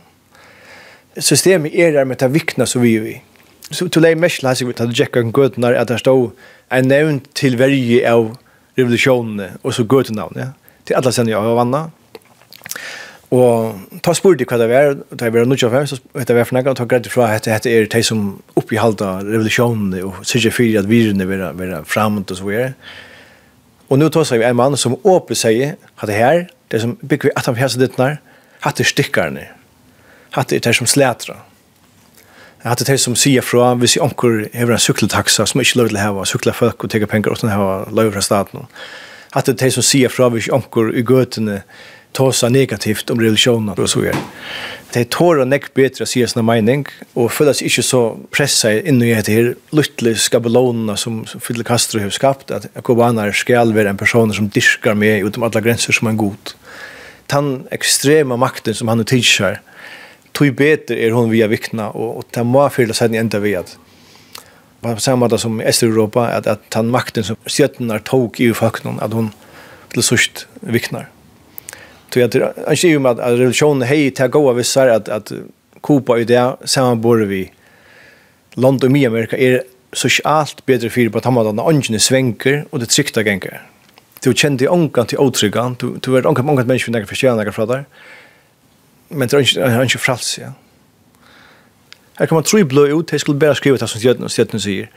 Systemet 1.19 1.75
er 1.75 1.91
der 1.91 2.07
med 2.07 2.21
det 2.23 2.31
vikna 2.31 2.65
som 2.65 2.81
vi 2.81 2.95
er 2.95 3.09
i. 3.11 3.17
Så 3.73 3.89
til 3.91 4.05
det 4.05 4.13
mest 4.21 4.45
leser 4.45 4.69
vi 4.69 4.71
at 4.71 4.85
det 4.87 4.95
tjekka 4.95 5.25
gøtene 5.35 5.73
at 5.75 5.91
det 5.91 5.99
stod 5.99 6.31
en 6.71 6.87
nevn 6.87 7.19
til 7.35 7.59
verje 7.59 7.99
av 8.07 8.31
revolusjonene 8.79 9.57
og 9.63 9.75
så 9.75 9.83
gøtene 9.83 10.21
navn, 10.21 10.39
ja. 10.39 10.49
Til 10.87 10.95
alle 10.95 11.11
sender 11.11 11.35
jeg 11.35 11.43
av 11.43 11.59
vannet. 11.59 11.91
Og 13.33 13.99
ta 14.05 14.13
spurte 14.13 14.45
hva 14.45 14.59
det 14.61 14.67
var, 14.69 14.91
da 15.09 15.25
jeg 15.25 15.33
var 15.33 15.47
nødt 15.49 15.61
til 15.63 15.69
å 15.69 15.73
være, 15.73 15.89
så 15.89 15.97
vet 16.13 16.29
jeg 16.29 16.37
hva 16.37 16.45
for 16.45 16.69
og 16.69 16.75
ta 16.77 16.85
greit 16.89 17.07
fra 17.09 17.29
at 17.33 17.47
dette 17.47 17.71
er 17.71 17.87
de 17.89 18.01
som 18.05 18.27
oppbehalda 18.59 19.23
revolusjonen 19.25 19.95
og 20.05 20.19
sikkert 20.27 20.57
fyrir 20.59 20.83
at 20.83 20.89
virene 20.89 21.25
vil 21.25 21.41
være 21.41 21.81
fremt 21.89 22.29
og 22.29 22.37
så 22.37 22.45
videre. 22.45 22.75
Og 23.89 23.97
nå 23.97 24.09
tar 24.13 24.27
seg 24.29 24.43
en 24.45 24.59
mann 24.59 24.77
som 24.77 24.99
åpner 25.01 25.39
seg 25.39 25.63
at 25.73 26.05
det 26.09 26.19
her, 26.19 26.45
det 26.69 26.83
som 26.83 26.93
bygger 27.01 27.31
vi 27.31 27.33
at 27.39 27.49
han 27.49 27.57
fjerde 27.57 27.81
ditt 27.81 27.97
nær, 27.97 28.19
hatt 28.67 28.79
er 28.79 28.89
stikkerne, 28.89 29.47
hatt 30.37 30.53
er 30.53 30.61
det 30.61 30.75
som 30.77 30.89
slætra. 30.89 31.39
Hatt 32.63 32.85
er 32.85 32.93
det 32.93 32.99
som 33.01 33.17
sier 33.19 33.43
fra, 33.43 33.73
hvis 33.75 33.97
jeg 33.97 34.05
omkår 34.05 34.53
hever 34.53 34.77
en 34.77 34.81
sykkeltaxa 34.85 35.47
som 35.49 35.61
ikke 35.61 35.81
lov 35.81 35.89
til 35.89 35.99
å 35.99 36.05
hava, 36.05 36.27
sykla 36.29 36.53
folk 36.55 36.85
og 36.85 36.93
tega 36.93 37.09
penger 37.11 37.33
og 37.33 37.41
sånn 37.41 37.51
hava 37.51 37.81
lov 37.91 38.13
fra 38.13 38.23
staten. 38.23 38.69
Hatt 39.33 39.49
er 39.49 39.57
det 39.59 39.73
som 39.73 39.83
sier 39.83 40.13
fra, 40.13 40.29
hvis 40.29 40.47
jeg 40.47 40.55
omkår 40.55 40.93
i 40.93 41.03
gøtene, 41.03 41.63
tåsa 42.13 42.49
negativt 42.49 43.09
om 43.11 43.21
religionen 43.21 43.73
og 43.73 43.89
så 43.89 44.03
videre. 44.03 44.21
Det 44.93 45.07
tår 45.15 45.41
og 45.41 45.49
nekk 45.49 45.71
bedre 45.73 46.05
å 46.05 46.09
si 46.09 46.21
sin 46.29 46.45
mening, 46.45 46.85
og 47.17 47.31
føles 47.33 47.63
ikke 47.65 47.83
så 47.85 48.01
pressa 48.33 48.75
inn 48.77 49.01
i 49.01 49.09
dette 49.09 49.33
her 49.33 49.53
luttelig 49.73 50.19
skabelonene 50.21 50.93
som 51.01 51.23
Fidel 51.25 51.65
Castro 51.65 52.01
har 52.03 52.13
skapt, 52.13 52.53
at 52.53 52.69
kubaner 52.85 53.33
skal 53.33 53.73
være 53.73 53.89
en 53.89 53.97
person 53.97 54.33
som 54.33 54.51
dyrker 54.53 54.93
med 54.93 55.25
utom 55.25 55.47
alle 55.47 55.63
grenser 55.65 55.97
som 55.97 56.11
er 56.11 56.19
god. 56.21 56.53
Den 57.33 57.53
ekstrema 57.73 58.37
makten 58.37 58.77
som 58.77 58.91
han 58.91 59.01
er 59.01 59.09
tilskjer, 59.09 59.57
tog 60.33 60.53
bedre 60.57 60.97
er 60.97 61.13
hun 61.17 61.33
via 61.33 61.49
vikna, 61.49 61.89
og, 61.93 62.21
og 62.21 62.29
det 62.33 62.45
må 62.45 62.67
fylle 62.73 62.93
seg 62.97 63.17
enda 63.17 63.41
ved 63.41 63.63
at 63.63 63.75
på 64.83 64.99
samme 64.99 65.23
måte 65.23 65.37
som 65.39 65.61
i 65.61 65.65
Östeuropa 65.65 66.27
att 66.27 66.47
at 66.47 66.71
den 66.71 66.91
makten 66.91 67.23
som 67.23 67.35
stjärnorna 67.45 67.99
tog 67.99 68.39
i 68.39 68.53
faktorn 68.53 68.99
at 68.99 69.13
hon 69.13 69.31
till 69.93 70.03
sørst 70.03 70.47
viknar. 70.61 71.07
Så 72.13 72.19
jag 72.19 72.31
tror 72.31 72.53
att 72.65 72.83
ju 72.83 73.07
att 73.07 73.17
revolutionen 73.17 73.87
hej 73.87 74.11
ta 74.11 74.27
goa 74.27 74.53
vissar 74.53 74.87
att 74.87 75.09
att 75.09 75.31
kopa 75.81 76.17
ju 76.17 76.25
det 76.25 76.55
samma 76.65 76.95
bor 76.95 77.17
vi 77.17 77.51
land 78.53 78.83
och 78.83 78.91
mer 78.91 79.07
Amerika 79.07 79.37
är 79.37 79.63
så 79.93 80.07
allt 80.23 80.65
bättre 80.65 80.89
för 80.89 81.09
på 81.09 81.17
att 81.17 81.25
han 81.25 81.35
har 81.35 81.69
ungen 81.69 81.99
svänker 81.99 82.65
och 82.69 82.79
det 82.79 82.85
tryckta 82.85 83.21
gänker. 83.21 83.61
Du 84.23 84.33
kände 84.33 84.67
onkan 84.69 85.05
till 85.05 85.17
otryggan, 85.17 85.75
du 85.79 85.87
du 86.01 86.17
är 86.17 86.27
onkan 86.27 86.45
många 86.45 86.63
människor 86.63 86.93
där 86.93 87.05
förtjänar 87.05 87.35
några 87.35 87.51
frågor. 87.51 87.85
Men 89.07 89.27
det 89.27 89.57
är 89.57 89.83
inte 89.83 89.97
frals, 89.97 90.39
ja. 90.41 90.53
Här 92.15 92.25
kommer 92.25 92.41
tre 92.41 92.63
blå 92.63 92.87
ut, 92.87 93.07
det 93.07 93.19
skulle 93.19 93.37
bara 93.37 93.55
skriva 93.55 93.77
det 93.77 93.87
som 93.87 94.01
stjärnan 94.01 94.29
stjärnan 94.29 94.59
säger. 94.59 94.89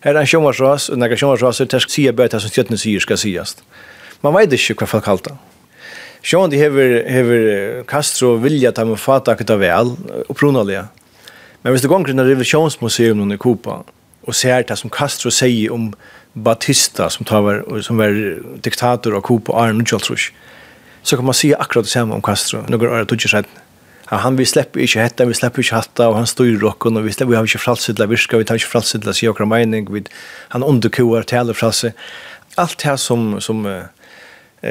Här 0.00 0.14
är 0.14 0.20
en 0.20 0.26
sjömansras 0.26 0.88
och 0.88 0.98
när 0.98 1.08
jag 1.08 1.18
sjömansras, 1.18 1.58
det 1.58 1.80
ska 1.80 1.90
säga 1.90 2.12
bara 2.12 2.28
det 2.28 2.40
som 2.40 2.50
stjärnan 2.50 2.78
säger 2.78 3.00
ska 3.00 3.16
sägas. 3.16 3.56
Man 4.20 4.34
vet 4.34 4.52
inte 4.52 4.74
vad 4.80 4.88
folk 4.88 5.04
kallar 5.04 5.22
det. 5.24 5.49
Sjån, 6.22 6.50
de 6.50 6.56
hever 6.60 7.04
hever 7.08 7.82
Castro 7.88 8.34
vilja 8.36 8.72
ta 8.72 8.84
med 8.84 9.00
fatta 9.00 9.34
kuta 9.36 9.56
vel 9.56 9.94
og. 10.28 10.70
Men 11.62 11.72
hvis 11.72 11.82
du 11.82 11.88
går 11.88 12.04
til 12.04 12.20
Revolutionsmuseum 12.20 13.32
i 13.32 13.36
Kupa 13.36 13.82
og 14.22 14.34
ser 14.34 14.62
det 14.62 14.76
som 14.78 14.90
Castro 14.90 15.30
sier 15.30 15.72
om 15.72 15.94
Batista 16.34 17.08
som 17.08 17.24
tar 17.24 17.40
var 17.42 17.64
som 17.82 17.96
var 17.98 18.12
diktator 18.62 19.16
av 19.16 19.22
Kupa, 19.22 19.52
Arne 19.52 19.84
Joltrush. 19.84 20.32
Så 21.02 21.16
kan 21.16 21.24
man 21.24 21.34
si 21.34 21.54
akkurat 21.54 21.84
det 21.84 21.92
samme 21.92 22.14
om 22.14 22.22
Castro. 22.22 22.64
noen 22.68 22.88
år 22.88 23.04
tog 23.04 23.20
sig 23.20 23.44
han 24.06 24.36
vi 24.36 24.44
släpper 24.44 24.80
inte 24.80 25.00
hetta, 25.00 25.24
vi 25.24 25.34
släpper 25.34 25.62
inte 25.62 25.74
hatta 25.74 26.08
och 26.08 26.16
han 26.16 26.26
i 26.46 26.56
rocken 26.56 26.96
och 26.96 27.06
vi 27.06 27.12
släpper 27.12 27.30
vi 27.30 27.36
har 27.36 27.44
inte 27.44 27.58
fralsidla 27.58 28.06
virka, 28.06 28.38
vi 28.38 28.44
tar 28.44 28.54
inte 28.54 28.66
fralsidla 28.66 29.12
sig 29.12 29.28
och 29.28 29.48
mening, 29.48 29.92
vi 29.92 30.04
han 30.48 30.62
underkoar 30.62 31.22
till 31.22 31.38
alla. 31.38 31.54
Allt 32.54 32.78
det 32.78 32.88
här 32.88 32.96
som 32.96 33.40
som 33.40 33.82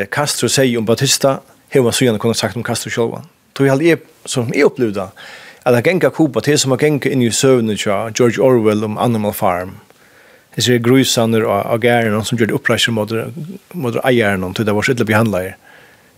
Castro 0.10 0.50
säger 0.50 0.78
om 0.78 0.86
Batista, 0.86 1.40
hur 1.70 1.82
man 1.82 1.94
så 1.94 2.18
kunde 2.20 2.36
sagt 2.36 2.56
om 2.56 2.64
Castro 2.64 2.90
själva. 2.90 3.24
Tror 3.54 3.68
jag 3.68 3.74
aldrig 3.74 3.98
som 4.26 4.54
är 4.54 4.64
upplevda 4.64 5.12
att 5.64 5.74
han 5.74 5.84
gänga 5.84 6.10
Kuba 6.10 6.42
till 6.42 6.60
som 6.60 6.72
han 6.72 6.80
gänga 6.82 7.10
in 7.10 7.22
i 7.22 7.32
sövnen 7.32 7.78
tja 7.78 8.12
George 8.16 8.40
Orwell 8.40 8.84
om 8.84 8.98
Animal 8.98 9.34
Farm. 9.34 9.72
Det 10.56 10.62
ser 10.62 10.78
grusander 10.78 11.44
och 11.44 11.74
agären 11.74 12.26
som 12.26 12.38
gjorde 12.38 12.54
upprörelser 12.54 12.92
mot 12.92 13.12
mot 13.72 13.96
ägaren 14.06 14.54
till 14.54 14.66
det 14.66 14.72
var 14.72 14.82
så 14.82 14.92
illa 14.92 15.06
behandlare. 15.06 15.56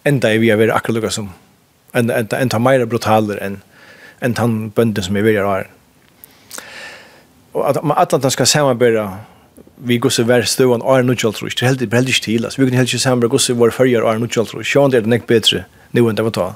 Ända 0.04 0.34
är 0.34 0.40
vi 0.40 0.50
är 0.50 0.70
akkurat 0.70 1.14
som 1.14 1.30
en 1.92 2.10
en 2.10 2.28
en 2.32 2.50
ta 2.50 2.60
mer 2.60 2.86
brutaler 2.86 3.38
än 3.38 3.62
en 4.20 4.36
han 4.36 4.70
bönden 4.70 5.04
som 5.04 5.16
är 5.16 5.22
rar. 5.22 5.68
Och 7.52 7.70
att 7.70 7.84
man 7.84 7.98
att 7.98 8.12
man 8.12 8.32
ska 8.32 8.46
samarbeta 8.46 9.18
vi 9.84 9.98
går 9.98 10.10
så 10.10 10.24
värst 10.24 10.58
då 10.58 10.74
en 10.74 10.82
Arnold 10.82 11.20
Joltrus 11.20 11.56
det 11.56 11.66
helt 11.66 11.82
väldigt 11.82 12.16
stil 12.16 12.46
alltså. 12.46 12.62
Vi 12.62 12.68
kan 12.68 12.78
helt 12.78 12.94
ju 12.94 13.00
samla 13.00 13.28
går 13.28 13.38
så 13.38 13.54
var 13.54 13.70
förr 13.70 14.10
Arnold 14.12 14.32
Joltrus 14.36 14.68
Sean 14.68 14.90
det 14.90 14.98
är 14.98 15.02
näck 15.02 15.28
bättre. 15.28 15.66
Nu 15.92 16.10
än 16.10 16.16
det 16.16 16.24
var 16.24 16.32
ta. 16.32 16.56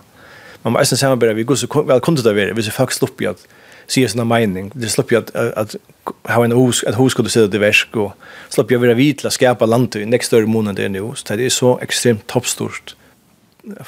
Man 0.61 0.73
måste 0.73 0.97
samla 0.97 1.33
vi 1.33 1.43
går 1.43 1.55
så 1.55 1.83
väl 1.83 1.99
kunde 1.99 2.21
det 2.21 2.33
vara. 2.33 2.53
Vi 2.53 2.63
så 2.63 2.71
faktiskt 2.71 3.03
upp 3.03 3.21
i 3.21 3.27
att 3.27 3.47
se 3.87 4.07
såna 4.09 4.23
mening. 4.23 4.71
Det 4.73 4.89
slopp 4.89 5.11
ju 5.11 5.17
att 5.17 5.35
att 5.35 5.75
ha 6.23 6.45
en 6.45 6.51
hus 6.51 6.83
att 6.83 6.99
hus 6.99 7.11
skulle 7.11 7.29
se 7.29 7.47
det 7.47 7.59
värsk 7.59 7.95
och 7.95 8.13
slopp 8.49 8.71
ju 8.71 8.77
vara 8.77 8.93
vitla 8.93 9.29
skapa 9.29 9.65
landet 9.65 9.95
i 9.95 10.05
nästa 10.05 10.25
större 10.25 10.45
månad 10.45 10.75
det 10.75 10.89
nu. 10.89 11.11
Så 11.15 11.35
det 11.35 11.45
är 11.45 11.49
så 11.49 11.79
extremt 11.79 12.27
toppstort. 12.27 12.95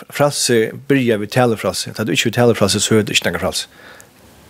Frasse 0.10 0.72
byrja 0.88 1.18
vi 1.18 1.28
tala 1.28 1.58
frasse 1.58 1.92
att 1.98 2.08
du 2.08 2.12
inte 2.12 2.32
tala 2.32 2.56
frasse 2.56 2.80
så 2.80 2.96
hörde 2.96 3.12
inte 3.12 3.30
några 3.30 3.40
frasse 3.40 3.68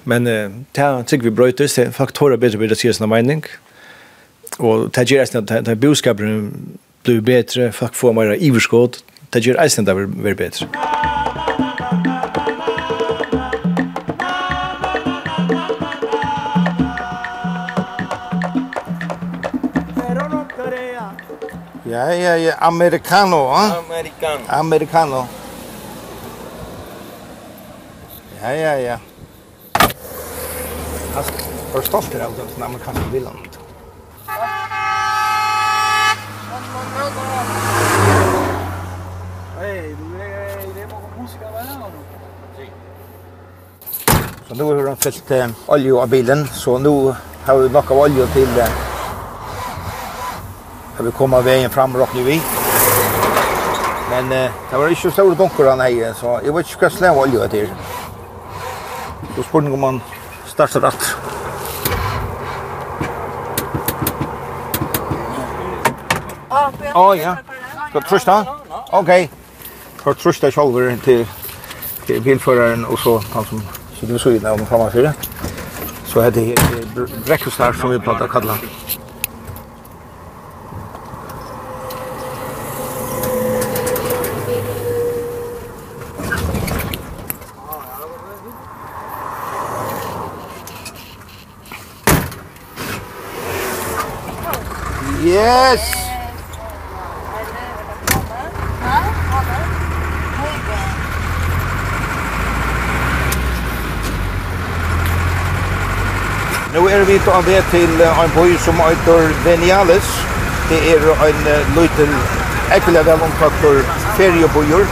men 0.08 0.28
eh, 0.28 0.50
det 0.72 0.82
här 0.82 1.04
tycker 1.04 1.24
vi 1.24 1.32
bröt 1.32 1.58
det 1.58 1.96
faktorer 1.96 2.38
bättre 2.38 2.58
vid 2.58 2.70
det 2.70 2.74
ses 2.74 3.00
någon 3.00 3.10
mening 3.10 3.44
og 4.60 4.96
det 4.96 5.08
gjør 5.10 5.22
eisen 5.22 5.44
at 5.44 5.66
det 5.66 5.80
budskapet 5.80 6.52
blir 7.04 7.22
bedre, 7.22 7.72
folk 7.72 7.96
får 7.96 8.14
mer 8.14 8.36
iverskåd, 8.40 9.00
det 9.34 9.46
gjør 9.46 9.62
eisen 9.64 9.88
at 9.88 9.96
det 9.96 10.08
blir 10.12 10.36
bedre. 10.36 10.68
Ja, 21.88 22.14
ja, 22.14 22.38
ja, 22.38 22.54
americano, 22.60 23.36
eh? 23.36 23.78
Americano. 23.78 24.44
Americano. 24.48 25.28
Ja, 28.42 28.52
ja, 28.54 28.80
ja. 28.80 29.00
Alltså, 31.16 31.34
var 31.74 31.82
stolt 31.82 32.16
av 32.16 32.34
den 32.56 32.64
amerikanska 32.64 33.04
bilen. 33.12 33.47
Så 44.48 44.56
nu 44.56 44.64
har 44.64 44.86
de 44.86 44.96
fyllt 44.96 45.32
eh, 45.32 45.50
olja 45.68 45.96
av 45.96 46.10
bilen, 46.10 46.48
så 46.48 46.78
nu 46.80 47.14
har 47.46 47.58
vi 47.58 47.70
nok 47.70 47.90
av 47.92 47.98
olja 48.00 48.26
til 48.32 48.60
eh, 48.64 48.76
har 50.98 51.04
vi 51.04 51.12
kommet 51.12 51.44
veien 51.44 51.72
fram 51.72 51.96
og 51.96 52.06
råkner 52.06 52.24
vi. 52.24 52.38
Men 54.08 54.32
eh, 54.32 54.54
det 54.70 54.80
var 54.80 54.94
ikke 54.94 55.12
store 55.12 55.36
dunker 55.36 55.68
han 55.68 55.84
her, 55.84 56.14
så 56.16 56.38
jeg 56.46 56.56
vet 56.56 56.72
ikke 56.72 56.86
hva 56.86 56.90
slag 56.96 57.12
av 57.12 57.20
olja 57.26 57.44
etter. 57.44 57.74
Så 59.36 59.44
spurte 59.44 59.74
om 59.76 59.84
man 59.84 60.00
startet 60.48 60.86
rett. 60.88 61.10
Å 66.96 67.02
oh, 67.02 67.12
ja, 67.20 67.36
skal 67.90 68.00
du 68.00 68.08
trusta? 68.08 68.38
Ok, 68.96 69.12
skal 70.00 70.16
du 70.16 70.24
trusta 70.24 70.54
kjolver 70.56 70.96
til, 71.04 71.28
til 72.08 72.24
bilføreren 72.24 72.88
og 72.88 73.04
så 73.04 73.18
han 73.36 73.52
som 73.52 73.68
Så 74.00 74.06
du 74.06 74.20
såg 74.20 74.34
innan 74.34 74.66
framme 74.66 74.92
fire. 74.92 75.14
Så 76.06 76.20
er 76.20 76.30
det 76.30 76.46
her 76.46 76.56
breakfast 77.26 77.82
som 77.82 77.92
vi 77.92 78.00
pratar 78.00 78.28
kalla. 78.28 78.58
Yes! 95.26 95.97
er 106.98 107.06
vi 107.06 107.20
på 107.20 107.32
ved 107.46 107.64
til 107.72 108.02
en 108.02 108.32
by 108.36 108.58
som 108.66 108.76
heter 108.76 109.30
Venialis. 109.46 110.08
Det 110.70 110.80
er 110.92 111.26
en 111.28 111.42
liten, 111.76 112.16
ekkelig 112.76 113.04
vel 113.06 113.22
omtakter 113.28 113.82
feriebøyer. 114.18 114.86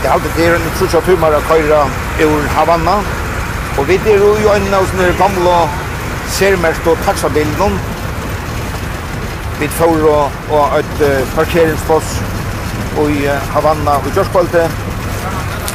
Det 0.00 0.08
er 0.08 0.12
alltid 0.12 0.30
der 0.36 0.54
en 0.56 0.70
trusja 0.78 1.00
tumar 1.00 1.36
av 1.36 1.42
køyra 1.50 1.82
ur 2.24 2.46
Havanna. 2.56 2.94
Og 3.78 3.88
vi 3.88 3.98
er 4.06 4.24
jo 4.24 4.54
en 4.54 4.74
av 4.78 4.86
sånne 4.92 5.10
gamle 5.18 5.58
sermert 6.38 6.88
og 6.88 7.04
taxabilen. 7.04 7.76
Vi 9.60 9.68
får 9.68 10.08
og 10.08 10.78
et 10.78 11.04
parkeringsfoss 11.34 12.16
i 13.08 13.28
Havanna 13.52 14.00
og 14.00 14.10
Gjørskvalte. 14.14 14.64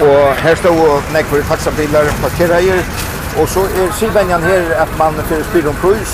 Og 0.02 0.36
her 0.42 0.56
stod 0.56 1.14
nekver 1.14 1.46
taxabiler 1.54 2.10
parkereier. 2.26 2.84
Og 3.40 3.46
så 3.50 3.62
er 3.80 3.94
sidvenjan 4.00 4.44
her 4.44 4.64
at 4.84 4.92
man 5.02 5.14
fyrir 5.30 5.44
spyr 5.50 5.70
om 5.70 5.76
prøys, 5.84 6.14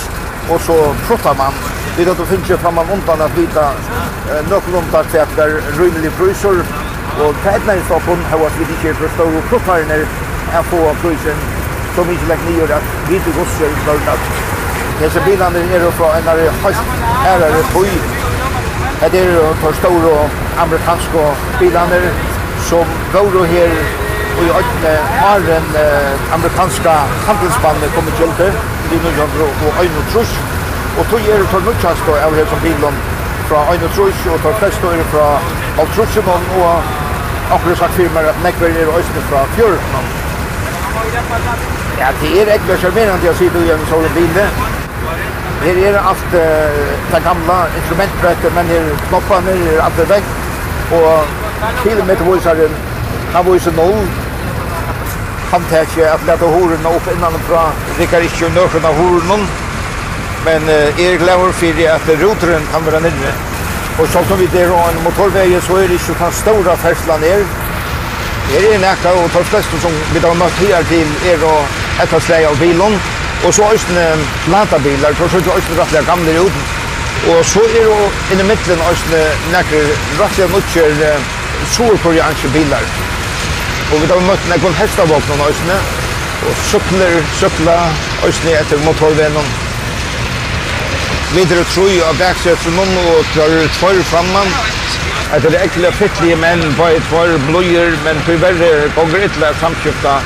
og 0.51 0.59
så 0.67 0.75
pruttar 1.07 1.35
man. 1.43 1.53
Vi 1.97 2.05
vet 2.05 2.11
at 2.11 2.17
du 2.17 2.25
finnes 2.25 2.49
jo 2.49 2.57
fram 2.57 2.75
framman 2.75 2.93
undan 2.95 3.21
at 3.25 3.37
vita 3.37 3.65
eh, 4.31 4.41
nøkken 4.51 4.73
undan 4.81 5.05
til 5.11 5.17
at 5.25 5.31
det 5.37 5.45
er 5.45 5.55
rymelig 5.79 6.11
prøysor, 6.19 6.57
og 7.23 7.29
til 7.41 7.51
det 7.51 7.53
er 7.53 7.67
næringsstoppen 7.67 8.19
har 8.31 8.37
vært 8.43 8.59
ikke 8.63 8.93
for 8.99 9.09
større 9.15 9.41
pruttarene 9.49 9.97
er 10.57 10.67
få 10.69 10.79
av 10.89 10.99
prøysen 11.01 11.39
som 11.95 12.09
ikke 12.13 12.29
legger 12.29 12.49
nyer 12.49 12.75
at 12.77 12.85
vi 13.09 13.19
til 13.25 13.33
gods 13.37 13.59
i 13.61 13.69
utført 13.73 14.09
at 14.13 14.21
disse 14.99 15.21
bilene 15.25 15.61
er 15.75 15.85
fra 15.99 16.09
en 16.19 16.29
av 16.31 16.41
høyst 16.63 16.91
ærere 17.31 17.61
tøy. 17.73 17.89
Det 19.13 19.21
er 19.23 19.55
for 19.61 19.79
store 19.81 20.13
amerikanske 20.65 21.23
bilene 21.59 22.01
som 22.69 22.85
går 23.13 23.45
her 23.53 24.06
og 24.37 24.43
i 24.43 24.49
øyne 24.59 24.93
har 25.21 25.37
en 25.57 25.67
amerikanska 26.37 26.93
handelsbanen 27.27 27.89
kommet 27.95 28.13
til 28.19 28.31
det, 28.41 28.51
i 28.95 28.95
1900 28.95 29.43
og 29.67 29.71
øyne 29.83 30.03
trus, 30.13 30.31
og 30.97 31.03
tog 31.09 31.19
er 31.31 31.37
det 31.41 31.47
til 31.53 31.61
nødkjast 31.67 32.05
og 32.11 32.17
av 32.25 32.35
her 32.37 32.47
som 32.51 32.59
bilen 32.65 32.95
fra 33.49 33.59
øyne 33.73 33.89
trus, 33.95 34.17
og 34.31 34.37
til 34.43 34.53
flest 34.59 34.83
er 34.83 35.03
fra 35.13 35.27
av 35.81 35.87
trusen 35.95 36.29
og 36.61 36.73
akkurat 37.55 37.77
sagt 37.81 37.93
firmer 37.99 38.29
at 38.31 38.39
nekver 38.45 38.67
er 38.81 38.95
øyne 38.97 39.21
fra 39.29 39.39
fjøren. 39.55 39.83
Ja, 42.01 42.09
det 42.21 42.31
er 42.41 42.53
ikke 42.53 42.77
charmerende 42.83 43.31
å 43.31 43.37
si 43.39 43.49
du 43.53 43.59
igjen 43.63 43.87
sånne 43.89 44.09
bilde. 44.17 44.45
Her 45.63 45.77
er 45.87 45.97
alt 46.09 46.31
det 47.13 47.21
gamle 47.25 47.57
instrumentbrettet, 47.79 48.53
men 48.55 48.69
her 48.73 48.89
knoppene 49.09 49.55
er 49.71 49.81
alt 49.85 49.97
det 49.97 50.07
vekk, 50.11 50.29
og 50.99 51.23
kilometervisaren, 51.83 52.75
han 53.33 53.45
viser 53.51 53.73
noll, 53.79 53.97
han 55.51 55.63
tar 55.69 55.85
ikke 55.87 56.07
at 56.11 56.25
lette 56.27 56.47
horene 56.51 56.89
opp 56.91 57.07
innan 57.11 57.35
innanfra. 57.35 57.67
Rikkar 57.99 58.25
ikke 58.27 58.49
nøkken 58.55 58.87
av 58.87 58.97
horene, 58.99 59.37
men 60.45 60.71
eh, 60.71 60.99
er 61.03 61.19
glad 61.21 61.43
for 61.59 61.83
at 61.93 62.09
roteren 62.21 62.67
kan 62.73 62.85
være 62.85 63.01
nere. 63.05 63.35
Og 63.97 64.09
sånn 64.13 64.27
som 64.29 64.37
vi 64.37 64.47
der 64.53 64.69
har 64.69 64.91
en 64.91 65.03
motorvei, 65.05 65.47
så 65.65 65.79
er 65.81 65.87
det 65.89 65.97
ikke 65.97 66.17
den 66.19 66.35
store 66.41 66.75
fersla 66.83 67.17
her. 67.23 67.45
Her 68.51 68.67
er 68.73 68.83
nekka, 68.83 69.13
og 69.17 69.31
de 69.33 69.43
fleste 69.51 69.79
som 69.83 69.95
vi 70.13 70.21
har 70.23 70.37
møtt 70.37 70.59
her 70.61 70.85
til 70.91 71.15
er 71.31 71.41
å 71.43 71.55
etter 72.03 72.45
av 72.51 72.59
bilen. 72.61 72.99
Og 73.45 73.53
så 73.53 73.65
er 73.65 73.79
østene 73.79 74.05
platabiler, 74.45 75.17
så 75.17 75.25
er 75.25 75.43
det 75.47 75.55
også 75.55 75.79
rettelig 75.79 76.05
gamle 76.05 76.39
ut. 76.45 76.63
Og 77.33 77.43
så 77.45 77.63
er 77.65 77.73
det 77.73 77.97
inne 78.35 78.45
i 78.45 78.49
midten 78.51 78.87
også 78.91 79.25
nekker 79.51 79.93
rettelig 80.21 80.49
mye 80.53 81.13
surkoreanske 81.73 82.53
biler. 82.53 83.16
Og 83.87 84.01
vi 84.01 84.07
har 84.11 84.19
møtt 84.27 84.47
nekvun 84.51 84.73
hestavåkna 84.75 85.35
nøysene, 85.39 85.77
og 86.47 86.57
sykler, 86.67 87.13
sykla 87.39 87.75
øysene 88.27 88.57
etter 88.59 88.81
motorvenen. 88.83 89.47
Videre 91.31 91.63
tror 91.73 91.87
jeg 91.91 92.03
av 92.07 92.19
baksetsen 92.19 92.79
om, 92.83 92.91
og 93.13 93.29
klarer 93.33 93.71
tvær 93.79 94.01
framman. 94.11 94.51
Etter 95.35 95.51
det 95.51 95.63
ekle 95.69 95.91
fittlige 95.99 96.39
menn, 96.43 96.63
bare 96.79 96.99
tvær 97.09 97.35
bløyer, 97.47 97.95
men 98.03 98.19
tyverre 98.27 98.89
gonger 98.95 99.29
ytla 99.29 99.53
samkjøpta 99.63 100.19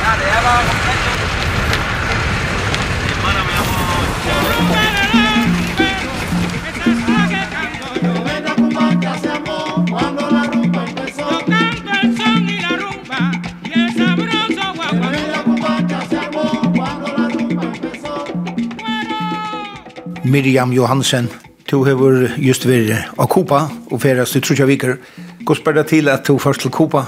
Miriam 20.31 20.71
Johansen. 20.71 21.27
Du 21.67 21.83
har 21.83 21.99
just 22.39 22.63
vært 22.67 23.09
av 23.19 23.27
Kupa 23.31 23.65
og 23.91 23.99
ferast 23.99 24.37
Trudja 24.39 24.67
Viker. 24.69 24.95
Hvordan 25.41 25.59
spør 25.59 25.75
det 25.79 25.85
til 25.91 26.09
at 26.11 26.23
du 26.27 26.37
først 26.39 26.63
til 26.63 26.71
Kupa? 26.71 27.03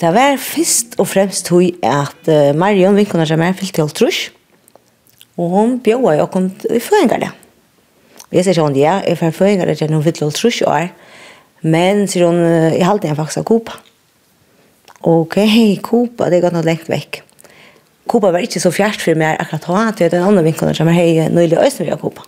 Det 0.00 0.10
var 0.14 0.38
først 0.40 0.96
og 0.98 1.08
fremst 1.08 1.46
tog 1.46 1.84
at 1.84 2.30
Marion 2.56 2.96
vinkunner 2.96 3.28
seg 3.28 3.40
mer 3.40 3.52
fyllt 3.58 3.76
til 3.76 3.92
Trudj. 3.98 4.22
Og 5.36 5.52
hun 5.52 5.78
bjøde 5.84 6.16
jo 6.18 6.26
kom 6.32 6.48
i 6.72 6.80
føringerne. 6.80 7.32
Jeg 8.32 8.46
sier 8.46 8.56
sånn, 8.56 8.76
ja, 8.80 9.00
jeg 9.04 9.20
får 9.20 9.36
føringerne 9.36 9.76
til 9.76 9.92
noen 9.92 10.04
fyllt 10.06 10.22
til 10.22 10.32
Trudj 10.38 10.62
år. 10.72 10.88
Men, 11.62 12.06
sier 12.08 12.30
hun, 12.30 12.40
jeg 12.72 12.88
halte 12.88 13.10
jeg 13.10 13.18
faktisk 13.20 13.42
av 13.42 13.48
Kupa. 13.50 13.76
Ok, 15.04 15.36
Kupa, 15.84 16.30
det 16.32 16.40
er 16.40 16.46
godt 16.48 16.56
nok 16.56 16.68
lengt 16.70 16.88
vekk. 16.88 17.20
Kuba 18.08 18.32
var 18.34 18.44
ikke 18.44 18.60
så 18.60 18.72
fjert 18.74 19.00
for 19.00 19.18
meg 19.18 19.38
akkurat 19.40 19.68
da, 19.68 19.82
til 19.96 20.10
den 20.12 20.24
andre 20.26 20.44
vinkelen 20.44 20.76
som 20.76 20.90
er 20.90 20.98
hei 20.98 21.28
nøylig 21.30 21.58
øyne 21.58 21.84
vi 21.84 21.90
har 21.90 22.00
Kuba. 22.00 22.24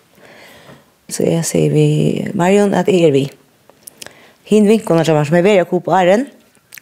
Så 1.08 1.26
jeg 1.26 1.44
sier 1.44 1.72
vi, 1.72 1.86
Marion, 2.34 2.74
at 2.74 2.88
jeg 2.88 3.08
er 3.08 3.12
vi. 3.12 3.24
Hinn 4.48 4.68
vinkelen 4.68 5.04
som 5.04 5.18
er 5.18 5.28
som 5.28 5.36
er 5.36 5.44
ved 5.44 5.64
Kuba 5.68 6.00
er 6.00 6.14
en, 6.14 6.28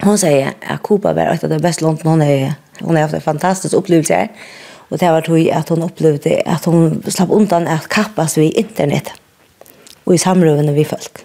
hun 0.03 0.19
sier 0.19 0.53
at 0.61 0.83
Kuba 0.83 1.15
var 1.17 1.33
et 1.33 1.45
av 1.45 1.51
det 1.51 1.63
beste 1.63 1.85
landet 1.85 2.07
hun 2.09 2.23
er 2.23 2.59
Hon 2.83 2.97
har 2.97 3.05
haft 3.05 3.15
en 3.15 3.23
fantastisk 3.23 3.77
opplevelse 3.79 4.15
her, 4.15 4.31
Och 4.93 4.99
det 4.99 5.11
var 5.11 5.21
tog 5.21 5.49
at 5.49 5.69
hun 5.69 5.83
opplevde 5.83 6.43
att 6.47 6.65
hon 6.65 7.03
slapp 7.09 7.31
undan 7.31 7.69
att 7.69 7.89
kappas 7.89 8.39
vi 8.39 8.51
internet. 8.51 9.13
Och 10.05 10.15
i 10.15 10.19
samrövande 10.19 10.73
vi 10.73 10.85
folk. 10.85 11.19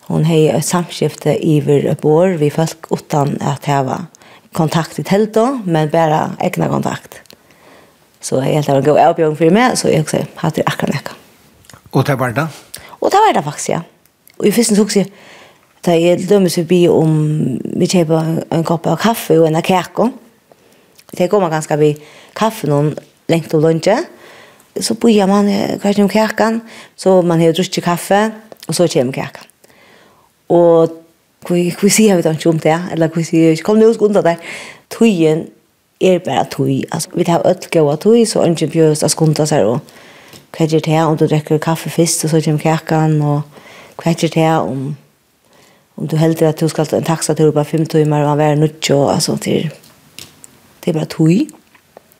Hon 0.00 0.24
har 0.24 0.54
ett 0.54 0.64
samskifte 0.64 1.46
i 1.46 1.60
vår 1.60 1.94
bor 2.00 2.26
vi 2.28 2.50
folk 2.50 2.86
utan 2.90 3.38
att 3.40 3.68
var 3.68 4.04
kontakt 4.56 4.98
i 4.98 5.04
teltet, 5.06 5.66
men 5.66 5.90
bare 5.92 6.30
egna 6.42 6.68
kontakt. 6.70 7.20
Så 8.20 8.40
jeg 8.42 8.58
helt 8.58 8.68
av 8.68 8.80
en 8.80 8.84
god 8.84 9.00
avbjørn 9.00 9.36
for 9.38 9.54
meg, 9.54 9.76
så 9.78 9.88
jeg 9.88 10.04
også 10.04 10.24
hatt 10.42 10.58
det 10.58 10.66
akkurat 10.68 10.94
nekka. 10.94 11.16
Og 11.92 12.06
det 12.06 12.18
var 12.20 12.34
det? 12.36 12.46
Og 13.00 13.10
det 13.12 13.20
var 13.24 13.34
det 13.34 13.44
faktisk, 13.44 13.72
ja. 13.72 13.80
Og 14.38 14.46
i 14.48 14.52
første 14.54 14.76
tok 14.76 14.96
jeg, 14.96 15.08
da 15.86 15.94
jeg 15.96 16.26
dømmes 16.28 16.58
forbi 16.60 16.82
om 16.92 17.14
vi 17.80 17.88
kjøper 17.88 18.42
en 18.52 18.64
kopp 18.68 18.88
av 18.90 18.98
kaffe 19.00 19.38
og 19.40 19.48
en 19.48 19.56
av 19.56 19.64
kjærko. 19.64 20.10
Det 21.16 21.30
går 21.30 21.40
man 21.40 21.52
ganske 21.54 21.78
vi 21.80 21.94
kaffe 22.36 22.68
noen 22.68 22.92
lengt 23.32 23.54
og 23.56 23.64
lunsje. 23.64 23.96
Så 24.80 24.94
bøyer 25.00 25.26
man 25.26 25.48
kanskje 25.82 26.04
om 26.04 26.12
kjærkan, 26.12 26.60
så 26.96 27.20
man 27.26 27.40
har 27.40 27.56
drukket 27.56 27.84
kaffe, 27.84 28.20
og 28.68 28.76
så 28.76 28.86
kommer 28.92 29.16
kjærkan. 29.16 29.48
Og 30.50 30.99
Kui 31.44 31.70
kui 31.72 31.88
sier 31.88 32.18
vi 32.18 32.26
ikke 32.28 32.50
om 32.50 32.58
det, 32.60 32.76
eller 32.92 33.08
kui 33.08 33.24
sier 33.24 33.54
vi 33.54 33.64
kom 33.64 33.78
nu 33.80 33.92
skal 33.94 34.10
undan 34.10 34.24
der. 34.24 34.36
Tøyen 34.90 35.46
er 36.00 36.18
bare 36.24 36.44
tøy. 36.50 36.82
Altså, 36.92 37.08
vi 37.14 37.24
tar 37.24 37.46
ødel 37.46 37.70
gøy 37.70 37.96
tøy, 37.96 38.24
så 38.24 38.44
ønsker 38.44 38.72
vi 38.72 38.82
oss 38.84 39.04
å 39.04 39.08
skunde 39.08 39.46
seg. 39.46 39.64
Og 39.64 39.80
hva 40.56 40.66
gjør 40.66 40.84
det 40.84 40.98
om 41.04 41.16
du 41.16 41.26
drekker 41.26 41.62
kaffe 41.62 41.90
først, 41.90 42.24
og 42.24 42.30
så 42.30 42.42
kommer 42.44 42.60
kakan, 42.64 43.20
og 43.22 43.42
hva 44.02 44.16
gjør 44.16 44.34
det 44.36 44.50
om 44.58 44.90
om 46.00 46.08
du 46.08 46.16
heldur 46.16 46.48
at 46.48 46.60
du 46.60 46.68
skal 46.68 46.88
en 46.96 47.04
taxatur 47.04 47.50
på 47.52 47.64
5 47.74 47.86
timmar 47.92 48.24
og 48.24 48.38
være 48.40 48.56
nutch 48.56 48.88
og 48.94 49.10
altså 49.14 49.36
til 49.36 49.68
det 50.80 50.94
er 50.94 50.96
bare 50.96 51.10
tøy. 51.12 51.42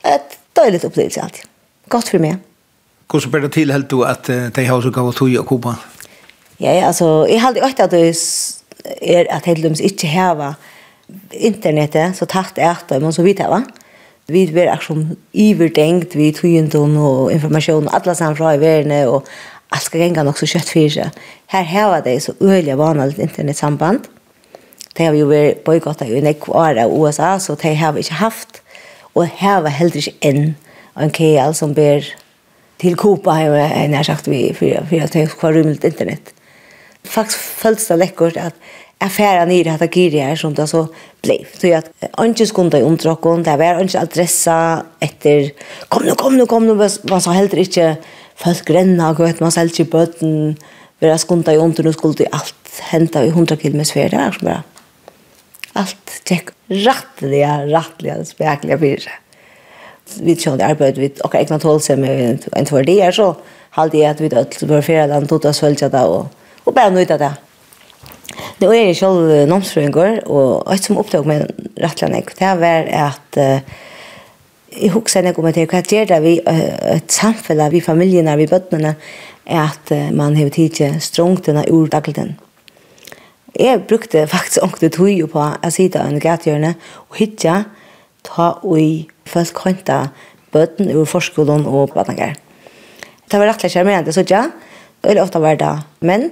Et 0.04 0.34
deilig 0.56 0.84
opplevelse 0.84 1.22
alltid. 1.22 1.46
Godt 1.88 2.10
for 2.12 2.20
meg. 2.20 2.36
Hvordan 3.08 3.32
ber 3.32 3.46
det 3.46 3.52
til 3.56 3.72
helt 3.72 3.88
du 3.90 4.02
at 4.04 4.28
de 4.28 4.64
har 4.66 4.82
så 4.84 4.90
gav 4.92 5.08
tøy 5.16 5.38
og 5.40 5.46
kopa. 5.48 5.72
Ja, 6.60 6.74
altså, 6.86 7.24
jeg 7.24 7.40
har 7.40 7.48
alltid 7.48 7.64
økt 7.70 7.80
at 7.80 7.90
det 7.90 8.02
er 9.02 9.28
at 9.30 9.48
heldums 9.48 9.82
ikke 9.84 10.10
heva 10.10 10.54
internettet 11.34 12.18
så 12.18 12.26
tatt 12.30 12.58
etter, 12.58 13.00
men 13.02 13.14
så 13.14 13.24
vidt 13.26 13.42
heva. 13.42 13.62
Vi 14.30 14.44
er 14.46 14.70
akkurat 14.70 15.16
iverdengt, 15.34 16.14
vi 16.14 16.30
tøyendom 16.34 16.94
og 17.00 17.32
informasjon, 17.34 17.90
alle 17.90 18.14
sammen 18.14 18.38
fra 18.38 18.54
i 18.54 18.60
verden, 18.62 18.94
og 19.10 19.26
alt 19.74 19.86
skal 19.86 20.04
gjenge 20.04 20.24
nok 20.26 20.38
så 20.38 20.46
kjøtt 20.52 20.70
for 20.70 20.94
seg. 20.94 21.20
Her 21.50 21.66
heva 21.66 22.00
det 22.04 22.20
så 22.22 22.36
øyelig 22.38 22.78
vanlig 22.78 23.18
internetsamband. 23.18 24.06
Det 24.96 25.06
har 25.06 25.14
vi 25.14 25.22
jo 25.22 25.30
vært 25.30 25.62
boykottet 25.66 26.10
i 26.10 26.22
nekk 26.22 26.48
år 26.48 26.78
av 26.84 26.94
USA, 26.94 27.36
så 27.38 27.56
det 27.58 27.76
har 27.78 27.94
vi 27.96 28.04
ikke 28.04 28.22
haft, 28.22 28.62
og 29.14 29.26
heva 29.40 29.70
heller 29.72 29.98
ikke 29.98 30.18
enn 30.26 30.54
en 31.00 31.14
KL 31.14 31.54
som 31.56 31.74
ber 31.74 32.06
til 32.80 32.96
Kopa, 32.96 33.34
jeg 33.38 33.94
har 33.94 34.06
sagt 34.06 34.28
vi, 34.30 34.50
for 34.56 35.02
at 35.02 35.14
det 35.14 35.26
var 35.42 35.54
rymmet 35.54 35.84
internett. 35.84 36.32
Faktisk 37.04 37.38
føltes 37.62 37.88
det 37.88 37.98
lekkert 38.00 38.38
at 38.40 38.56
jeg 39.00 39.14
færre 39.14 39.46
ned 39.48 39.62
i 39.62 39.64
dette 39.64 39.88
gyret 39.88 40.28
her 40.28 40.36
som 40.36 40.54
det 40.54 40.66
så 40.68 40.84
ble. 41.24 41.38
Så 41.56 41.70
jeg 41.70 41.84
ikke 42.10 42.48
skundet 42.50 42.82
i 42.82 42.86
omtråkken, 42.86 43.44
det 43.46 43.56
var 43.60 43.80
ikke 43.80 44.02
adressa 44.02 44.56
etter 45.00 45.52
kom 45.88 46.04
nå, 46.04 46.16
kom 46.20 46.36
nå, 46.36 46.46
kom 46.50 46.68
nå, 46.68 46.76
man 46.76 47.24
sa 47.24 47.36
heller 47.36 47.62
ikke 47.64 47.94
folk 48.40 48.72
renna, 48.76 49.14
man 49.16 49.52
sa 49.52 49.62
heller 49.62 49.72
ikke 49.72 49.92
bøten, 49.94 50.58
vi 51.00 51.08
har 51.08 51.20
skunde 51.20 51.54
i 51.54 51.60
omtråkken, 51.60 51.96
skulle 51.96 52.28
alt 52.36 52.82
hente 52.90 53.24
i 53.24 53.32
hundra 53.32 53.56
km 53.56 53.80
sfære, 53.88 54.12
det 54.12 54.20
var 54.20 54.36
som 54.36 54.50
bare 54.50 54.62
alt 55.80 56.20
tjekk 56.26 56.52
rattliga, 56.70 57.54
rattliga, 57.70 58.18
spekliga 58.26 58.78
fyrir. 58.80 59.08
Vi 60.20 60.34
tjóðum 60.34 60.66
arbeid 60.66 60.98
við 60.98 61.22
okkar 61.24 61.44
egna 61.44 61.58
med 61.96 62.46
en 62.58 62.66
tvær 62.66 62.84
det 62.84 63.14
så 63.14 63.36
halde 63.78 63.98
jeg 63.98 64.10
at 64.10 64.20
vi 64.20 64.28
öll 64.28 64.68
var 64.68 64.82
fyrir 64.82 65.04
at 65.04 65.14
han 65.14 65.28
tog 65.30 65.44
oss 65.46 65.62
følge 65.62 65.88
det 65.88 66.02
og 66.02 66.28
og 66.64 66.74
bare 66.74 66.92
nøyde 66.94 67.18
det. 67.20 67.32
Det 68.60 68.68
er 68.68 68.74
jeg 68.90 68.96
selv 68.96 69.46
nomsfrøyngår, 69.48 70.20
og 70.28 70.66
alt 70.70 70.84
som 70.84 70.98
opptog 71.00 71.26
meg 71.28 71.46
rettelig 71.80 72.12
nek, 72.12 72.34
det 72.38 72.50
var 72.60 72.90
at 73.08 73.38
uh, 73.40 73.88
jeg 74.70 74.92
husker 74.94 75.26
jeg 75.26 75.38
om 75.38 75.48
at 75.50 75.58
hva 75.58 75.80
gjør 75.80 76.10
det 76.12 76.20
vi 76.22 76.36
uh, 76.44 76.60
et 76.94 77.10
samfunn, 77.12 77.62
vi 77.72 77.80
familiene, 77.84 78.36
vi 78.38 78.48
bøttene, 78.50 78.94
er 79.46 79.62
at 79.64 79.92
uh, 79.96 80.10
man 80.14 80.36
har 80.36 80.52
tid 80.54 80.76
til 80.76 81.00
strongt 81.02 81.48
denne 81.48 81.64
urdagelten. 81.72 82.36
Jeg 83.56 83.82
brukte 83.88 84.26
faktisk 84.34 84.62
ångte 84.62 84.92
tog 84.94 85.24
på 85.32 85.40
å 85.40 85.72
si 85.72 85.88
det 85.88 86.04
en 86.04 86.20
gatgjørne 86.22 86.74
og 87.08 87.18
hittja 87.18 87.64
ta 88.26 88.52
ui 88.62 89.08
først 89.26 89.56
kanta 89.56 90.10
bøtten 90.52 90.90
ur 90.92 91.08
forskolen 91.08 91.66
og 91.66 91.94
badnager. 91.94 92.36
Det 93.30 93.38
var 93.38 93.52
rettelig 93.52 93.72
kjærmerende, 93.72 94.12
så 94.12 94.24
ja, 94.26 94.48
eller 95.02 95.22
ofte 95.22 95.40
var 95.40 95.56
det 95.56 95.74
menn, 96.04 96.30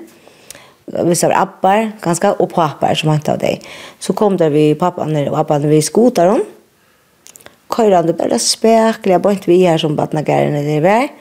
vissa 1.04 1.26
av 1.26 1.32
appar 1.32 1.92
ganska 2.00 2.32
och 2.32 2.52
pappar 2.52 2.94
som 2.94 3.08
han 3.08 3.20
av 3.28 3.38
dig. 3.38 3.62
Så 3.98 4.12
kom 4.12 4.36
där 4.36 4.50
vi 4.50 4.74
pappan 4.74 5.28
och 5.28 5.36
pappan 5.36 5.68
vi 5.68 5.82
skotar 5.82 6.26
dem. 6.26 6.40
Kajrande 7.70 8.12
bara 8.12 8.38
späckliga 8.38 9.18
bara 9.18 9.32
inte 9.32 9.50
vi 9.50 9.64
här 9.64 9.78
som 9.78 9.96
vattna 9.96 10.22
gärna 10.22 10.50
när 10.50 10.62
det 10.62 10.76
är 10.76 10.80
väg. 10.80 11.12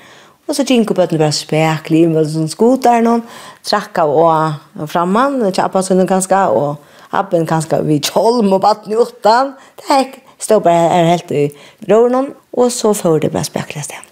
Och 0.45 0.55
så 0.55 0.63
gick 0.63 0.91
upp 0.91 0.97
att 0.97 1.09
det 1.09 1.17
bara 1.17 1.31
späckliga 1.31 2.09
med 2.09 2.29
sån 2.29 2.49
skotar 2.49 3.01
någon. 3.01 3.21
Tracka 3.69 4.05
och 4.05 4.89
framman. 4.89 5.41
Och 5.41 5.55
pappan 5.55 5.83
skulle 5.83 6.05
ganska 6.05 6.49
och 6.49 6.75
appen 7.09 7.45
ganska 7.45 7.81
vi 7.81 7.99
tjolm 8.01 8.53
och 8.53 8.61
vattna 8.61 8.95
utan. 8.95 9.53
Det 9.75 10.13
stod 10.37 10.63
bara 10.63 10.73
här 10.73 11.03
helt 11.03 11.31
i 11.31 11.57
rörnen. 11.79 12.33
Och 12.51 12.71
så 12.71 12.93
får 12.93 13.19
det 13.19 13.29
bara 13.29 13.43
späckliga 13.43 13.83
stämt. 13.83 14.07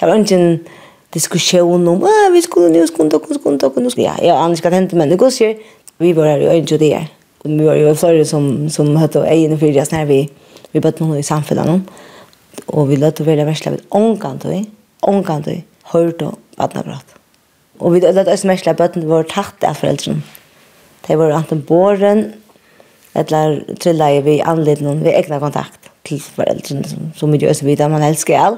Det 0.00 0.06
var 0.06 0.14
inte 0.14 0.34
en 0.34 0.64
diskussion 1.10 1.88
om 1.88 2.02
ah, 2.02 2.30
vi 2.32 2.42
skulle 2.42 2.68
nu 2.68 2.86
skulle 2.86 3.10
ta 3.10 3.18
skulle 3.18 3.58
ta 3.58 3.90
skulle 3.90 4.06
ja 4.06 4.14
ja 4.22 4.34
annars 4.38 4.60
kan 4.60 4.72
hända 4.72 4.96
men 4.96 5.08
det 5.08 5.16
går 5.16 5.42
ju. 5.42 5.56
Vi 5.98 6.12
var 6.12 6.26
här 6.26 6.52
inte 6.54 6.78
det. 6.78 7.06
och 7.38 7.50
vi 7.50 7.64
var 7.64 7.74
ju 7.74 7.94
flera 7.94 8.24
som 8.24 8.70
som 8.70 8.96
hade 8.96 9.26
egen 9.26 9.58
för 9.58 9.66
just 9.66 9.92
när 9.92 10.06
vi 10.06 10.30
vi 10.72 10.80
bad 10.80 11.00
någon 11.00 11.18
i 11.18 11.22
samfällan 11.22 11.88
och 12.66 12.90
vi 12.90 12.96
lät 12.96 13.20
välja 13.20 13.44
värsla 13.44 13.70
vid 13.70 13.80
onkan 13.88 14.40
då 14.42 14.64
onkan 15.00 15.42
då 15.42 15.52
hörde 15.82 16.30
barna 16.56 16.82
prat 16.82 17.06
och 17.78 17.96
vi 17.96 18.00
lät 18.00 18.28
oss 18.28 18.44
värsla 18.44 18.74
barnen 18.74 19.08
var 19.08 19.22
tatt 19.22 19.64
av 19.64 19.74
föräldrarna. 19.74 20.22
Det 21.06 21.16
var 21.16 21.30
antingen 21.30 21.64
båren 21.64 22.32
eller 23.12 23.74
trilla 23.80 24.20
vi 24.20 24.40
anledning 24.40 25.02
vi 25.02 25.10
egna 25.10 25.40
kontakt 25.40 25.80
till 26.02 26.22
föräldrarna 26.22 26.84
som, 26.84 27.12
som 27.16 27.32
vi 27.32 27.38
gör 27.38 27.52
så 27.52 27.66
vidare 27.66 27.88
man 27.88 28.02
älskar 28.02 28.38
all 28.38 28.56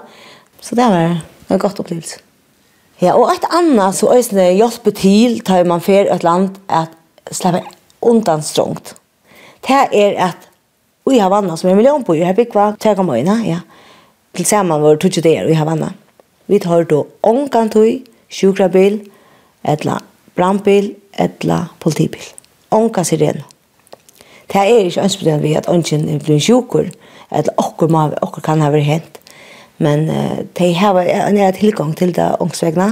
så 0.61 0.74
det 0.74 0.82
var 0.82 1.18
en 1.48 1.59
gott 1.59 1.80
upplevelse. 1.80 2.20
Ja, 3.01 3.14
og 3.16 3.30
et 3.32 3.46
annet 3.48 3.96
så 3.96 4.11
øyne 4.12 4.51
hjelper 4.59 4.92
til, 4.92 5.40
tar 5.40 5.64
man 5.64 5.80
fer 5.80 6.11
et 6.12 6.24
land, 6.24 6.59
at 6.68 6.92
slappe 7.32 7.62
undan 8.03 8.42
strongt. 8.42 8.94
Det 9.64 9.86
er 9.92 10.18
at 10.20 10.48
vi 11.09 11.18
har 11.18 11.30
vannet 11.32 11.59
som 11.59 11.70
er 11.70 11.78
million 11.78 12.05
på, 12.05 12.14
her 12.14 12.36
bygger 12.36 12.74
vi 12.74 12.82
tjekk 12.84 13.01
om 13.01 13.11
øyne, 13.11 13.38
ja. 13.46 13.61
Til 14.36 14.46
sammen 14.46 14.82
var 14.82 14.94
det 14.94 15.01
tog 15.01 15.24
det, 15.24 15.46
vi 15.46 15.57
har 15.57 15.64
vannet. 15.64 15.96
Vi 16.46 16.59
tar 16.59 16.84
då 16.84 17.07
ångkantøy, 17.22 18.03
sjukrabil, 18.28 19.01
etla 19.64 20.01
brandbil, 20.34 20.94
etla 21.12 21.68
politibil. 21.80 22.22
Ånka 22.70 23.05
sirene. 23.05 23.44
Det 24.53 24.61
er 24.61 24.84
ikke 24.84 25.03
ønskelig 25.03 25.32
at 25.32 25.42
vi 25.42 25.55
at 25.55 25.68
ångan 25.68 26.18
blir 26.18 26.40
sjukur, 26.40 26.90
etla 27.30 27.55
okkur 27.57 27.88
må, 27.88 28.09
okkur 28.22 28.42
kan 28.42 28.61
ha 28.61 28.70
vært 28.70 28.88
hent. 28.88 29.20
Men 29.81 30.09
uh, 30.09 30.39
de 30.59 30.72
har 30.76 31.01
en 31.01 31.39
er 31.41 31.57
tilgang 31.57 31.97
til 31.97 32.12
det 32.16 32.28
ångsvegna, 32.41 32.91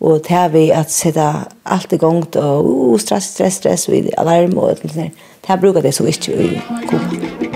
og 0.00 0.20
de 0.28 0.34
har 0.34 0.48
vi 0.52 0.68
at 0.70 0.92
sette 0.92 1.24
alt 1.66 1.92
i 1.92 1.96
gang, 1.96 2.20
og 2.36 2.66
uh, 2.66 2.98
stress, 3.00 3.32
stress, 3.34 3.62
stress, 3.62 3.88
og 3.88 4.12
alarm 4.18 4.58
og 4.58 4.70
alt 4.70 4.82
det 4.82 4.94
der. 4.94 5.08
De 5.42 5.52
har 5.52 5.56
brukt 5.56 5.82
det 5.82 5.94
så 5.94 6.04
ikke 6.04 6.36
i 6.36 6.60
Kuba. 6.88 7.48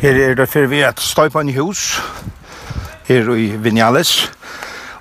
Her 0.00 0.30
er 0.30 0.34
det 0.34 0.48
for 0.48 0.66
vi 0.66 0.80
at 0.80 1.00
støypa 1.00 1.40
en 1.40 1.54
hus, 1.54 2.00
her 3.08 3.30
i 3.36 3.52
Vinales. 3.62 4.30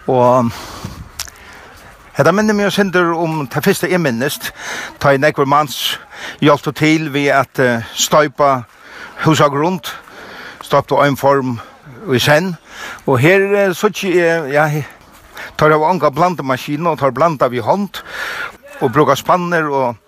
Og 0.08 0.52
Hetta 2.12 2.34
minnir 2.36 2.54
meg 2.54 2.74
sindur 2.76 3.14
om 3.16 3.46
ta 3.48 3.62
fyrsta 3.64 3.88
eg 3.88 4.02
minnest, 4.04 4.50
ta 5.00 5.14
ein 5.14 5.24
ekvar 5.24 5.48
mans 5.48 5.78
hjalp 6.44 6.68
til 6.76 7.08
við 7.14 7.30
at 7.34 7.62
uh, 7.64 7.86
støypa 7.96 8.66
husa 9.24 9.48
grund, 9.50 9.88
støypa 10.62 11.06
ein 11.06 11.16
form 11.18 11.56
i 12.12 12.20
sen, 12.20 12.52
og 13.08 13.22
her 13.24 13.48
uh, 13.56 13.64
søkki 13.74 14.12
uh, 14.20 14.52
ja, 14.52 14.68
tar 15.58 15.72
av 15.72 15.88
anga 15.88 16.12
blanda 16.12 16.44
maskina 16.44 16.92
og 16.92 17.00
tar 17.00 17.16
blanda 17.16 17.48
við 17.50 17.64
hand 17.70 18.04
og 18.82 18.92
brukar 18.92 19.16
spanner 19.16 19.72
og 19.72 20.01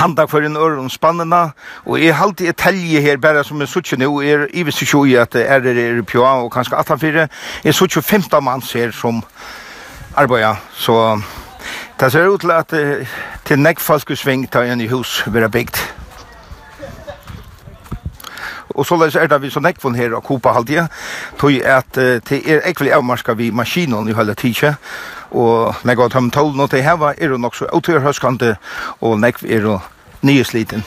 handa 0.00 0.24
for 0.24 0.40
en 0.40 0.56
øren 0.56 0.90
spannene, 0.90 1.50
og 1.84 2.00
jeg 2.00 2.16
halte 2.16 2.48
et 2.48 2.56
telje 2.56 3.00
her, 3.00 3.16
bare 3.20 3.44
som 3.44 3.60
jeg 3.60 3.68
suttje 3.68 3.98
nå, 4.00 4.08
er 4.20 4.46
ivis 4.56 4.82
ikke 4.82 5.20
at 5.20 5.36
er 5.36 5.60
det 5.60 5.76
er 5.78 6.02
pjua, 6.02 6.40
og 6.42 6.52
kanskje 6.52 6.76
18-4, 6.76 7.26
jeg 7.64 7.74
suttje 7.74 8.02
15 8.02 8.44
manns 8.44 8.72
her 8.72 8.90
som 8.90 9.22
arbeider, 10.16 10.56
så 10.72 11.20
det 12.00 12.12
ser 12.12 12.28
ut 12.28 12.40
til 12.40 12.50
at 12.50 12.74
til 13.44 13.58
nekk 13.58 13.80
sving 14.14 14.50
tar 14.50 14.62
en 14.62 14.80
i 14.80 14.88
hus 14.88 15.22
vera 15.26 15.48
bygd. 15.48 15.76
Og 18.74 18.86
så 18.86 18.94
er 19.20 19.26
det 19.26 19.42
vi 19.42 19.50
så 19.50 19.60
nekvun 19.60 19.94
her 19.94 20.14
og 20.14 20.24
Kopa 20.24 20.52
halvdige, 20.52 20.88
tog 21.38 21.52
at 21.52 21.94
det 21.94 22.42
er 22.46 22.60
ekvelig 22.64 22.92
avmarska 22.92 23.32
vi 23.32 23.50
maskinen 23.50 24.08
i 24.08 24.14
hele 24.14 24.34
tidsje, 24.34 24.74
og 25.30 25.86
nekva 25.86 26.08
av 26.08 26.14
dem 26.14 26.30
tålene 26.34 26.68
til 26.70 26.84
heva 26.84 27.14
er 27.16 27.34
jo 27.34 27.40
nok 27.40 27.56
så 27.58 27.68
autorhøskande, 27.72 28.56
og 29.00 29.18
nekva 29.22 29.48
er 29.48 29.66
jo 29.68 29.80
nye 30.26 30.44
sliten. 30.44 30.84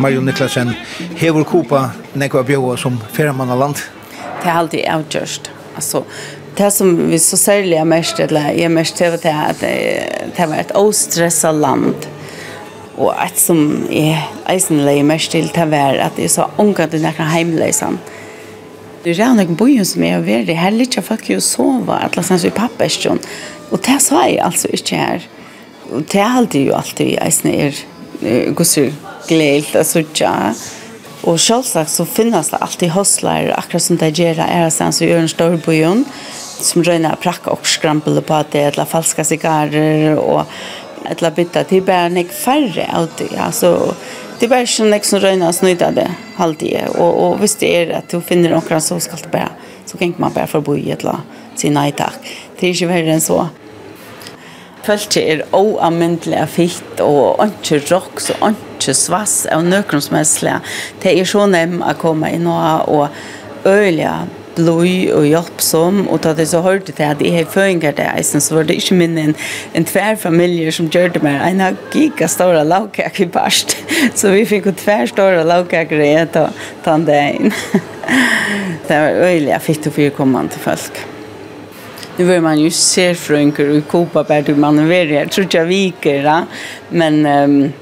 Marion 0.00 0.24
Niklasen, 0.24 0.72
hever 1.16 1.44
Kupa 1.44 1.90
nekva 2.16 2.40
bjóa 2.42 2.76
som 2.80 2.96
ferramanna 3.12 3.54
land? 3.54 3.82
Det 4.40 4.48
er 4.48 4.56
alltid 4.56 4.86
avgjørst. 4.88 5.50
Altså, 5.76 6.04
det 6.56 6.70
som 6.72 6.94
vi 7.10 7.18
så 7.20 7.36
særlig 7.36 7.76
er 7.76 7.84
mest, 7.84 8.20
eller 8.20 8.48
jeg 8.48 8.64
er 8.64 8.72
mest 8.72 8.96
til 8.96 9.12
det, 9.12 9.34
at 9.34 9.60
det 9.60 10.46
var 10.48 10.56
et 10.56 10.72
åstressa 10.76 11.52
land 11.52 12.08
Og 13.00 13.14
et 13.16 13.38
som 13.40 13.60
jeg 13.88 14.18
eisen 14.52 14.82
leier 14.84 15.06
mest 15.08 15.32
til 15.32 15.48
til 15.54 15.64
å 15.64 15.72
være 15.72 16.04
at 16.10 16.18
jeg 16.20 16.32
så 16.32 16.50
unga 16.60 16.86
til 16.90 17.04
nekker 17.04 17.30
heimleisan. 17.32 17.96
Det 19.00 19.14
er 19.16 19.32
noen 19.32 19.56
bojen 19.56 19.86
som 19.88 20.04
jeg 20.04 20.18
har 20.18 20.26
vært 20.26 20.50
i 20.52 20.58
her, 20.58 20.74
litt 20.76 20.98
jeg 20.98 21.06
fikk 21.06 21.30
jo 21.32 21.38
at 21.96 22.18
la 22.18 22.24
oss 22.36 22.44
i 22.44 22.52
pappestjon. 22.52 23.20
Og 23.70 23.80
det 23.86 23.96
sa 24.04 24.26
jeg 24.28 24.42
altså 24.44 24.68
ikke 24.76 24.98
her. 25.00 25.24
Og 25.90 26.04
det 26.12 26.20
er 26.20 26.36
alltid 26.36 26.68
jo 26.68 26.76
alltid 26.76 27.16
eisen 27.24 27.50
er 27.54 27.80
gusser 28.54 28.92
gleilt, 29.30 29.72
og 29.72 29.96
ikke. 30.04 30.34
Og 31.24 31.40
selvsagt 31.40 31.92
så 31.92 32.04
finnes 32.08 32.52
det 32.52 32.60
alltid 32.60 32.92
hostler, 32.92 33.50
akkurat 33.56 33.84
som 33.84 33.98
det 34.00 34.12
gjør 34.18 34.44
er 34.44 34.66
det 34.66 34.76
sånn 34.76 34.92
som 34.92 35.08
gjør 35.08 35.24
en 35.24 35.32
stor 35.32 35.56
bojen 35.64 36.04
som 36.60 36.84
røyner 36.84 37.16
prakk 37.20 37.48
og 37.48 37.64
skrampel 37.68 38.20
på 38.24 38.42
det, 38.52 38.66
eller 38.72 38.88
falska 38.88 39.24
sigarer, 39.24 40.18
og 40.20 40.44
eller 41.10 41.30
bytta. 41.30 41.64
Till 41.64 41.82
bara 41.82 42.08
nek 42.08 42.32
färre 42.32 42.86
alltid 42.92 43.28
alltså 43.38 43.94
det 44.38 44.46
var 44.46 44.66
ju 44.66 44.84
nek 44.84 45.04
som 45.04 45.20
röna 45.20 45.52
snödade 45.52 46.10
halvtid 46.34 46.80
och 46.98 47.26
och 47.26 47.42
visst 47.42 47.62
är 47.62 47.86
det 47.86 47.96
att 47.96 48.08
du 48.08 48.20
finner 48.20 48.50
några 48.50 48.80
så 48.80 49.00
ska 49.00 49.16
det 49.16 49.30
bara 49.32 49.48
så 49.84 49.98
kan 49.98 50.14
man 50.16 50.32
bara 50.32 50.46
förbo 50.46 50.76
i 50.76 50.90
ett 50.90 51.02
la 51.02 51.20
sin 51.56 51.74
nej 51.74 51.92
tack. 51.92 52.20
Det 52.60 52.68
är 52.68 52.72
ju 52.72 52.86
värre 52.86 53.12
än 53.12 53.20
så. 53.20 53.48
Fölkje 54.82 55.22
er 55.28 55.42
oamyndelig 55.52 56.46
fitt 56.48 57.00
og 57.04 57.42
ikke 57.44 57.82
roks 57.90 58.30
og 58.38 58.54
ikke 58.54 58.94
svass 58.96 59.42
av 59.52 59.60
nøkron 59.66 60.00
som 60.00 60.16
helst. 60.16 60.46
Det 61.02 61.12
er 61.12 61.28
så 61.28 61.44
nem 61.46 61.82
å 61.84 61.92
komme 62.00 62.30
inn 62.32 62.48
og 62.48 63.10
øyelige 63.68 64.14
bløy 64.60 65.10
og 65.16 65.26
hjelpsom, 65.28 66.02
og 66.08 66.22
da 66.24 66.34
det 66.36 66.48
så 66.50 66.60
hørte 66.64 66.92
til 66.92 67.06
at 67.06 67.22
jeg 67.24 67.34
har 67.34 67.50
føringer 67.50 67.96
til 67.96 68.08
eisen, 68.12 68.40
så 68.40 68.58
var 68.58 68.68
det 68.68 68.76
ikke 68.80 68.98
min 69.00 69.18
en, 69.18 69.36
en 69.74 69.86
tvær 69.88 70.18
familie 70.20 70.72
som 70.72 70.90
gjør 70.92 71.14
det 71.16 71.22
mer. 71.24 71.40
En 71.46 71.62
har 71.64 71.78
giga 71.94 72.28
store 72.28 72.64
lavkak 72.64 73.20
i 73.20 73.28
barst, 73.32 73.78
så 74.14 74.30
vi 74.34 74.44
fikk 74.48 74.70
jo 74.70 74.76
tvær 74.84 75.08
store 75.10 75.44
lavkak 75.48 75.94
i 75.96 76.12
et 76.12 76.36
og 76.40 76.60
tann 76.84 77.06
det 77.08 77.20
inn. 77.38 77.54
det 78.88 78.96
var 78.96 79.22
øyelig, 79.24 79.54
jeg 79.54 79.66
fikk 79.68 79.84
det 79.86 79.96
for 79.96 80.26
å 80.28 80.46
til 80.52 80.68
folk. 80.68 81.04
Nu 82.18 82.26
var 82.26 82.40
man 82.40 82.58
ju 82.58 82.70
ser 82.70 83.14
frönker 83.14 83.78
och 83.78 83.88
kopa 83.88 84.24
bär 84.24 84.42
till 84.42 84.56
mannen 84.56 84.88
var 84.88 85.06
det. 85.06 85.14
Jag 85.14 85.30
tror 85.30 85.42
inte 85.44 85.56
jag 85.56 85.64
viker, 85.64 86.22
da. 86.22 86.46
men... 86.90 87.26
Um, 87.26 87.72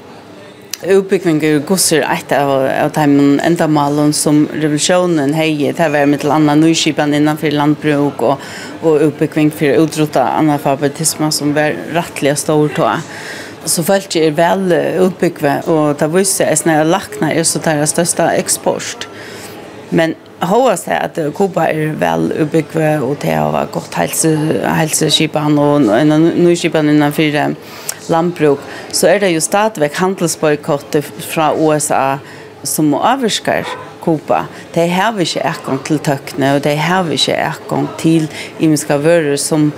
Uppbyggning 0.78 1.40
er 1.42 1.56
gosser 1.66 2.04
eit 2.06 2.30
av, 2.30 2.52
av 2.70 2.92
de 2.94 3.22
endamalen 3.42 4.12
som 4.14 4.44
revolusjonen 4.52 5.32
heier. 5.34 5.72
Det 5.74 5.88
var 5.90 6.06
mitt 6.06 6.22
landa 6.22 6.54
nyskipan 6.54 7.16
innanfor 7.18 7.50
landbruk 7.50 8.22
og, 8.22 8.44
og 8.86 9.02
uppbyggning 9.08 9.50
for 9.50 9.74
utrota 9.82 10.28
analfabetisme 10.36 11.32
som 11.34 11.50
var 11.56 11.74
rettelig 11.96 12.36
stor 12.44 12.70
tå. 12.76 12.92
Så 13.66 13.82
folk 13.82 14.14
er 14.20 14.38
vel 14.38 14.70
utbyggve, 15.02 15.56
og 15.66 15.98
det 15.98 16.12
viser 16.14 16.46
jeg 16.46 16.62
snarere 16.62 16.86
lakna 16.86 17.32
er 17.34 17.42
så 17.42 17.58
deres 17.64 17.96
største 17.96 18.30
eksport. 18.38 19.10
Men 19.90 20.14
Håast 20.46 20.86
er 20.86 21.08
at 21.08 21.18
Kuba 21.34 21.66
er 21.72 21.96
vel 21.98 22.30
utbyggve, 22.44 23.00
og 23.02 23.16
det 23.24 23.34
har 23.34 23.50
vært 23.50 23.74
godt 23.74 23.98
helse, 23.98 24.30
helseskipan 24.62 25.58
og 25.58 25.90
nyskipan 26.38 26.94
innanfor 26.94 27.34
landbruk, 28.12 28.62
så 28.92 29.09
er 29.12 29.22
det 29.22 29.34
jo 29.34 29.40
stadigvæk 29.44 30.00
handelsboykottet 30.00 31.04
fra 31.28 31.52
USA 31.54 32.18
som 32.66 32.94
avvirsker 32.94 33.68
Kuba. 34.02 34.46
De 34.74 34.86
har 34.88 35.18
ikke 35.20 35.44
ekong 35.44 35.80
til 35.86 36.00
tøkne, 36.00 36.54
og 36.56 36.64
de 36.64 36.74
har 36.80 37.09
ikke 37.12 37.36
ekong 37.36 37.88
til 38.00 38.28
imenska 38.59 38.96
vører 39.02 39.36
som, 39.40 39.70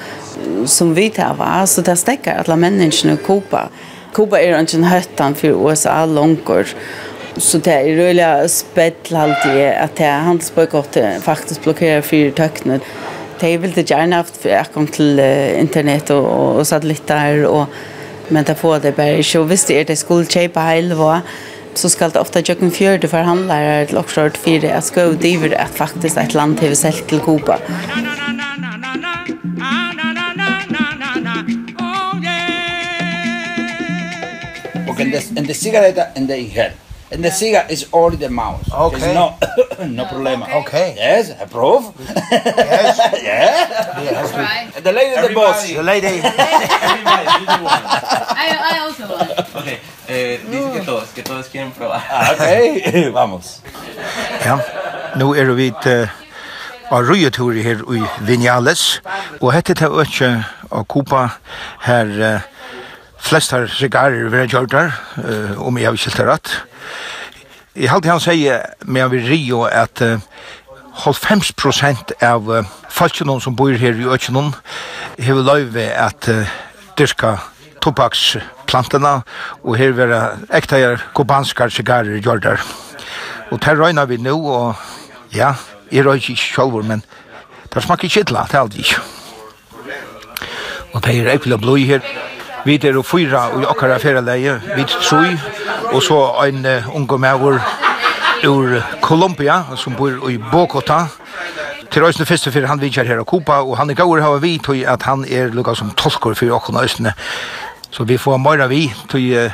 som 0.66 0.94
vi 0.96 1.08
tar. 1.14 1.40
Så 1.66 1.82
det 1.86 1.98
stekker 1.98 2.42
alle 2.42 2.58
menneskene 2.60 3.16
i 3.18 3.22
Kuba. 3.24 3.68
Kuba 4.14 4.38
er 4.38 4.58
ikke 4.58 4.80
en 4.80 4.90
høttan 4.90 5.36
for 5.38 5.64
USA 5.66 6.04
langer. 6.06 6.74
Så 7.38 7.60
det 7.62 7.72
er 7.72 7.94
røylig 7.94 8.50
spett 8.50 9.12
alltid 9.14 9.60
at 9.70 9.94
det 9.98 10.06
er 10.06 10.26
handelsboykottet 10.26 11.22
faktisk 11.24 11.62
blokkerer 11.66 12.02
for 12.04 12.34
tøkne. 12.36 12.80
De 13.40 13.54
vil 13.62 13.72
det 13.72 13.86
gjerne 13.88 14.18
haft 14.18 14.44
ekong 14.44 14.90
til 14.92 15.20
internett 15.20 16.10
og, 16.12 16.26
og 16.60 16.66
satellitter 16.68 17.46
og 17.48 17.70
men 18.30 18.44
det 18.44 18.56
får 18.58 18.78
det 18.84 18.94
bare 18.96 19.20
ikke. 19.20 19.40
Og 19.40 19.46
hvis 19.50 19.64
det 19.68 19.80
er 19.80 19.88
det 19.90 19.98
skulle 19.98 20.28
kjøpe 20.30 20.66
hele 20.66 20.98
vår, 20.98 21.22
så 21.74 21.88
skal 21.88 22.10
det 22.10 22.20
ofte 22.20 22.42
kjøkken 22.42 22.72
fjørte 22.74 23.08
for 23.10 23.26
handlere 23.26 23.86
til 23.86 24.00
oppskjørt 24.00 24.38
fire 24.40 24.72
Jeg 24.72 24.82
skal 24.82 25.10
jo 25.10 25.18
driver 25.22 25.54
at 25.56 25.74
faktisk 25.78 26.18
et 26.18 26.34
land 26.34 26.58
til 26.58 26.76
selv 26.76 27.06
til 27.08 27.20
Kuba. 27.20 27.60
Okay, 34.90 35.04
and 35.04 35.12
the, 35.14 35.38
and 35.38 35.46
the 35.46 35.54
cigarette 35.54 35.98
and 36.16 36.28
the 36.28 36.38
inhale. 36.38 36.89
And 37.12 37.24
the 37.24 37.30
cigar 37.30 37.66
is 37.68 37.86
only 37.92 38.16
the 38.16 38.30
mouse. 38.30 38.70
Okay. 38.72 38.98
There's 38.98 39.14
no, 39.14 39.36
no 39.86 40.04
problem. 40.06 40.42
Okay. 40.42 40.94
Yes, 40.96 41.30
approve. 41.40 41.92
yes. 41.98 42.98
yeah. 43.22 44.02
Yes. 44.02 44.32
Right. 44.32 44.70
The 44.84 44.92
lady, 44.92 45.28
the 45.28 45.34
boss. 45.34 45.66
The 45.66 45.82
lady. 45.82 46.06
Everybody, 46.06 47.26
you 47.40 47.64
one. 47.66 47.82
I, 48.30 48.46
I 48.62 48.78
also 48.78 49.08
want. 49.10 49.56
Okay. 49.56 49.78
Eh, 50.08 50.38
dice 50.50 50.70
que 50.72 50.80
todos, 50.86 51.08
que 51.10 51.22
todos 51.22 51.48
quieren 51.48 51.72
probar. 51.72 52.02
Ah, 52.10 52.32
okay. 52.32 53.10
Vamos. 53.14 53.60
Ja. 54.44 54.58
Nu 55.16 55.34
er 55.34 55.50
vi 55.54 55.72
til 55.82 56.08
av 56.90 57.06
røyetur 57.06 57.52
her 57.62 57.82
i 57.94 58.02
Vinales, 58.26 59.00
og 59.40 59.52
hette 59.54 59.74
til 59.74 59.98
økje 60.02 60.30
av 60.70 60.86
Kupa 60.90 61.28
her 61.86 62.42
flest 63.20 63.52
har 63.54 63.68
sigarer 63.70 64.28
vi 64.30 64.38
har 64.42 64.48
gjort 64.50 64.72
der, 64.72 64.90
uh, 65.18 65.66
om 65.66 65.78
jeg 65.78 65.86
har 65.86 65.98
ikke 65.98 66.26
rett. 66.28 66.54
Jeg 67.76 67.90
halte 67.90 68.10
han 68.10 68.20
sier, 68.20 68.64
med 68.84 69.02
jeg 69.02 69.10
vil 69.10 69.28
rio 69.30 69.62
at 69.68 70.02
uh, 70.02 70.18
50 71.06 71.54
prosent 71.56 72.12
av 72.22 72.48
uh, 72.50 72.66
folkene 72.90 73.38
som 73.40 73.56
bor 73.56 73.72
her 73.72 73.96
i 73.96 74.08
Økjennom 74.10 74.52
har 75.20 75.42
løyve 75.46 75.86
at 75.94 76.28
uh, 76.28 76.50
dyrka 76.98 77.36
tobaksplantene 77.80 79.20
og 79.62 79.76
her 79.80 79.94
vera 79.96 80.20
ekteir 80.52 81.00
kubanske 81.16 81.70
sigarer 81.70 82.20
gjordar. 82.20 82.60
Og 83.50 83.62
der 83.64 83.78
røyner 83.80 84.06
vi 84.06 84.18
nå, 84.20 84.36
og 84.36 84.74
ja, 85.34 85.54
jeg 85.92 86.06
røy 86.06 86.20
ikke 86.20 86.36
selv, 86.36 86.84
men 86.84 87.02
det 87.74 87.82
smaker 87.82 88.04
ikke 88.04 88.26
illa, 88.26 88.44
det 88.50 88.58
er 88.58 88.60
aldri 88.60 88.84
ikke. 88.84 89.00
Og 90.92 91.02
det 91.04 91.16
er 91.16 91.32
ekvile 91.34 91.58
blod 91.58 91.78
her, 91.86 92.02
Vi 92.64 92.76
er 92.84 92.96
og 92.98 93.06
fyra 93.06 93.46
og 93.54 93.64
okkara 93.72 93.96
feraleie, 93.98 94.58
vi 94.74 94.82
er 94.82 94.90
troi, 95.00 95.30
og 95.92 96.02
så 96.02 96.18
en 96.44 96.66
unge 96.94 97.18
mægur 97.18 97.60
ur 98.48 98.82
Kolumbia, 99.02 99.62
som 99.76 99.94
bor 99.96 100.28
i 100.30 100.38
Bogota. 100.52 101.06
Til 101.90 102.02
øysene 102.02 102.26
første 102.26 102.52
fyrir 102.52 102.66
han 102.66 102.80
vidjar 102.80 103.04
her 103.04 103.18
av 103.18 103.24
Kupa, 103.24 103.62
og 103.64 103.78
han 103.78 103.90
er 103.90 103.98
gaur 103.98 104.20
hava 104.20 104.38
vi 104.38 104.58
tog 104.58 104.76
at 104.86 105.02
han 105.02 105.24
er 105.24 105.54
lukka 105.56 105.74
som 105.74 105.90
tolkor 105.96 106.34
fyrir 106.34 106.54
okkara 106.54 106.84
øysene. 106.84 107.14
Så 107.90 108.04
vi 108.04 108.18
får 108.18 108.38
møyra 108.38 108.68
vi, 108.70 108.84
til 109.10 109.50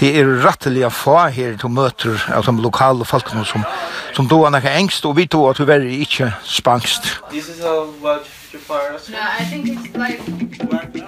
det 0.00 0.10
er 0.18 0.34
rattelige 0.44 0.90
fa 0.90 1.28
her 1.32 1.56
til 1.56 1.70
møter 1.70 2.26
av 2.34 2.44
de 2.44 2.62
lokale 2.62 3.04
folkene 3.04 3.44
som, 3.44 3.64
som 4.12 4.28
då 4.28 4.44
er 4.44 4.50
nekka 4.50 4.74
engst, 4.76 5.06
og 5.06 5.16
vi 5.16 5.26
tog 5.26 5.50
at 5.50 5.66
vi 5.66 5.72
er 5.72 5.88
ikke 6.02 6.32
spangst. 6.44 7.20
This 7.30 7.48
is 7.48 7.62
how 7.64 7.86
much 8.02 8.39
far. 8.58 8.92
No, 9.08 9.18
I 9.40 9.44
think 9.44 9.68
it's 9.68 9.96
like... 9.96 10.20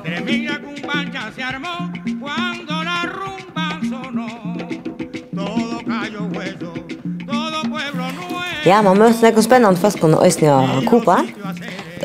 Tremenda 0.04 0.58
cumbancha 0.60 1.32
se 1.34 1.42
armó 1.42 1.92
cuando 2.20 2.84
la 2.84 3.02
rumba 3.06 3.80
sonó. 3.90 4.28
Todo 5.34 5.78
cayó 5.86 6.22
hueso, 6.34 6.72
todo 7.26 7.62
pueblo 7.70 8.12
nuevo. 8.12 8.42
Ja, 8.64 8.82
man 8.82 8.98
møter 8.98 9.32
noen 9.32 9.42
spennende 9.42 9.80
fastkunde 9.80 10.18
øyne 10.22 10.52
av 10.52 10.82
er 10.82 11.24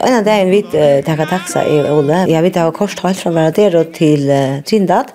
En 0.07 0.13
av 0.13 0.23
dagen 0.25 0.51
vi 0.51 0.61
takka 1.05 1.25
taxa 1.25 1.63
i 1.65 1.79
Ole. 1.89 2.25
Jeg 2.29 2.43
vet 2.43 2.55
jeg 2.55 2.63
har 2.63 2.71
korst 2.71 2.99
helt 2.99 3.17
fra 3.17 3.31
Varadero 3.31 3.83
til 3.83 4.29
Trindad. 4.65 5.13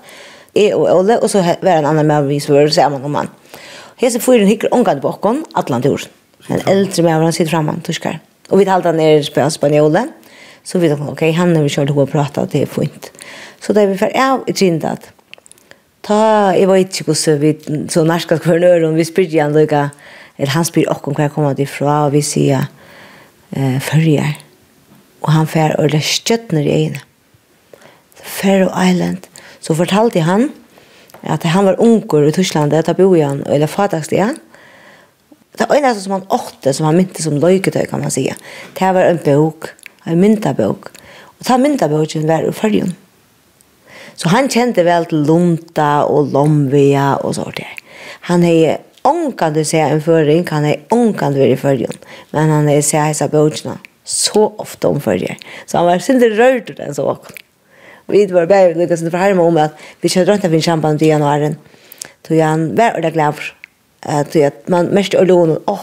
Jeg 0.54 0.74
og 0.74 0.88
Ole, 0.98 1.20
og 1.20 1.30
så 1.30 1.42
var 1.62 1.78
en 1.78 1.86
annen 1.86 2.06
med 2.06 2.26
vi 2.26 2.40
som 2.40 2.54
var 2.54 2.68
sammen 2.68 3.04
om 3.04 3.14
han. 3.14 3.30
Hese 3.96 4.20
fyren 4.20 4.46
hikker 4.46 4.68
omgad 4.72 5.00
bakom, 5.00 5.44
atlanturen. 5.54 6.10
En 6.50 6.60
eldre 6.66 7.02
med 7.02 7.12
han 7.12 7.32
sitter 7.32 7.50
framme, 7.50 7.78
tyskar. 7.86 8.18
Och 8.52 8.60
vi 8.60 8.64
talade 8.64 8.92
ner 8.92 9.30
på 9.34 9.50
spanjola. 9.50 10.08
Så 10.64 10.78
vi 10.78 10.88
tänkte, 10.88 11.04
okej, 11.04 11.12
okay, 11.12 11.32
han 11.32 11.56
har 11.56 11.62
vi 11.62 11.68
kört 11.68 11.90
och 11.90 12.10
pratat, 12.10 12.50
det 12.52 12.62
är 12.62 12.66
fint. 12.66 13.12
Så 13.60 13.72
där 13.72 13.86
vi 13.86 13.98
för 13.98 14.12
av 14.30 14.44
i 14.46 14.52
Trindad. 14.52 14.98
Ta, 16.00 16.54
jag 16.56 16.66
var 16.66 16.76
inte 16.76 17.04
hos 17.04 17.28
vi 17.28 17.58
så 17.88 18.04
norska 18.04 18.38
kvarnör 18.38 18.84
och 18.84 18.98
vi 18.98 19.04
spyrde 19.04 19.42
han 19.42 19.52
lika. 19.52 19.90
Eller 20.36 20.52
han 20.52 20.64
spyr 20.64 20.90
också 20.90 21.10
om 21.10 21.16
hur 21.16 21.24
jag 21.24 21.32
kommer 21.32 21.60
ifrån 21.60 22.04
och 22.06 22.14
vi 22.14 22.22
säger 22.22 22.66
eh, 23.50 23.78
förrjar. 23.80 24.34
Och 25.20 25.32
han 25.32 25.46
fär 25.46 25.80
og 25.80 25.90
det 25.90 26.02
skjøtner 26.02 26.66
i 26.66 26.72
ögonen. 26.72 27.00
Faroe 28.22 28.90
Island. 28.90 29.26
Så 29.60 29.74
fortalte 29.74 30.20
han 30.20 30.52
att 31.20 31.42
han 31.42 31.64
var 31.64 31.80
unger 31.80 32.28
i 32.28 32.32
Tyskland, 32.32 32.72
där 32.72 32.94
bo 32.94 33.22
han, 33.22 33.42
eller 33.42 33.66
fadagsliga. 33.66 34.34
Det 35.58 35.68
ene 35.68 35.92
som 35.94 36.16
han 36.16 36.26
åtte, 36.32 36.72
som 36.72 36.86
han 36.88 36.96
mynte 36.96 37.22
som 37.22 37.36
løyketøy, 37.40 37.86
kan 37.90 38.00
man 38.00 38.10
säga. 38.10 38.34
Det 38.78 38.92
var 38.92 39.04
en 39.04 39.20
bok, 39.24 39.68
en 40.04 40.20
myntabok. 40.20 40.88
Og 41.38 41.46
ta 41.46 41.58
myntaboken 41.58 42.26
var 42.28 42.46
i 42.48 42.52
fyrjen. 42.52 42.94
Så 44.16 44.28
han 44.32 44.48
kjente 44.48 44.84
vel 44.86 45.06
til 45.10 45.24
Lunta 45.26 46.04
og 46.08 46.32
Lomvia 46.32 47.16
og 47.20 47.36
sånt 47.36 47.58
der. 47.60 47.78
Han 48.28 48.44
er 48.46 48.80
ångkant 49.08 49.58
å 49.58 49.64
se 49.66 49.80
en 49.82 50.02
føring, 50.04 50.44
han 50.48 50.68
er 50.68 50.84
ångkant 50.94 51.36
å 51.36 51.42
være 51.42 51.56
i 51.56 51.60
fyrjen. 51.60 51.96
Men 52.32 52.52
han 52.52 52.68
er 52.70 52.84
se 52.86 53.00
heisa 53.00 53.28
bokene 53.32 53.78
så 54.04 54.48
ofte 54.62 54.88
om 54.90 55.00
fyrjen. 55.02 55.40
Så 55.66 55.78
han 55.78 55.88
var 55.88 56.02
sindre 56.04 56.32
rørt 56.36 56.70
ur 56.70 56.78
den 56.78 56.94
så 56.94 57.06
åkken. 57.14 57.38
Vi 58.10 58.26
var 58.32 58.48
bare 58.50 58.74
lukket 58.76 58.98
sin 58.98 59.12
forherme 59.12 59.44
om 59.46 59.58
at 59.62 59.76
vi 60.02 60.10
kjødde 60.10 60.32
rundt 60.32 60.46
av 60.46 60.54
en 60.54 60.64
champagne 60.64 61.06
i 61.06 61.10
januaren. 61.12 61.58
Så 62.26 62.38
han 62.40 62.72
var 62.76 62.96
ordentlig 62.96 63.14
glad 63.14 63.38
for 63.38 63.61
At, 64.02 64.36
at 64.36 64.68
man 64.68 64.94
mest 64.94 65.14
og 65.14 65.26
lån, 65.26 65.50
åh, 65.66 65.74
oh, 65.74 65.80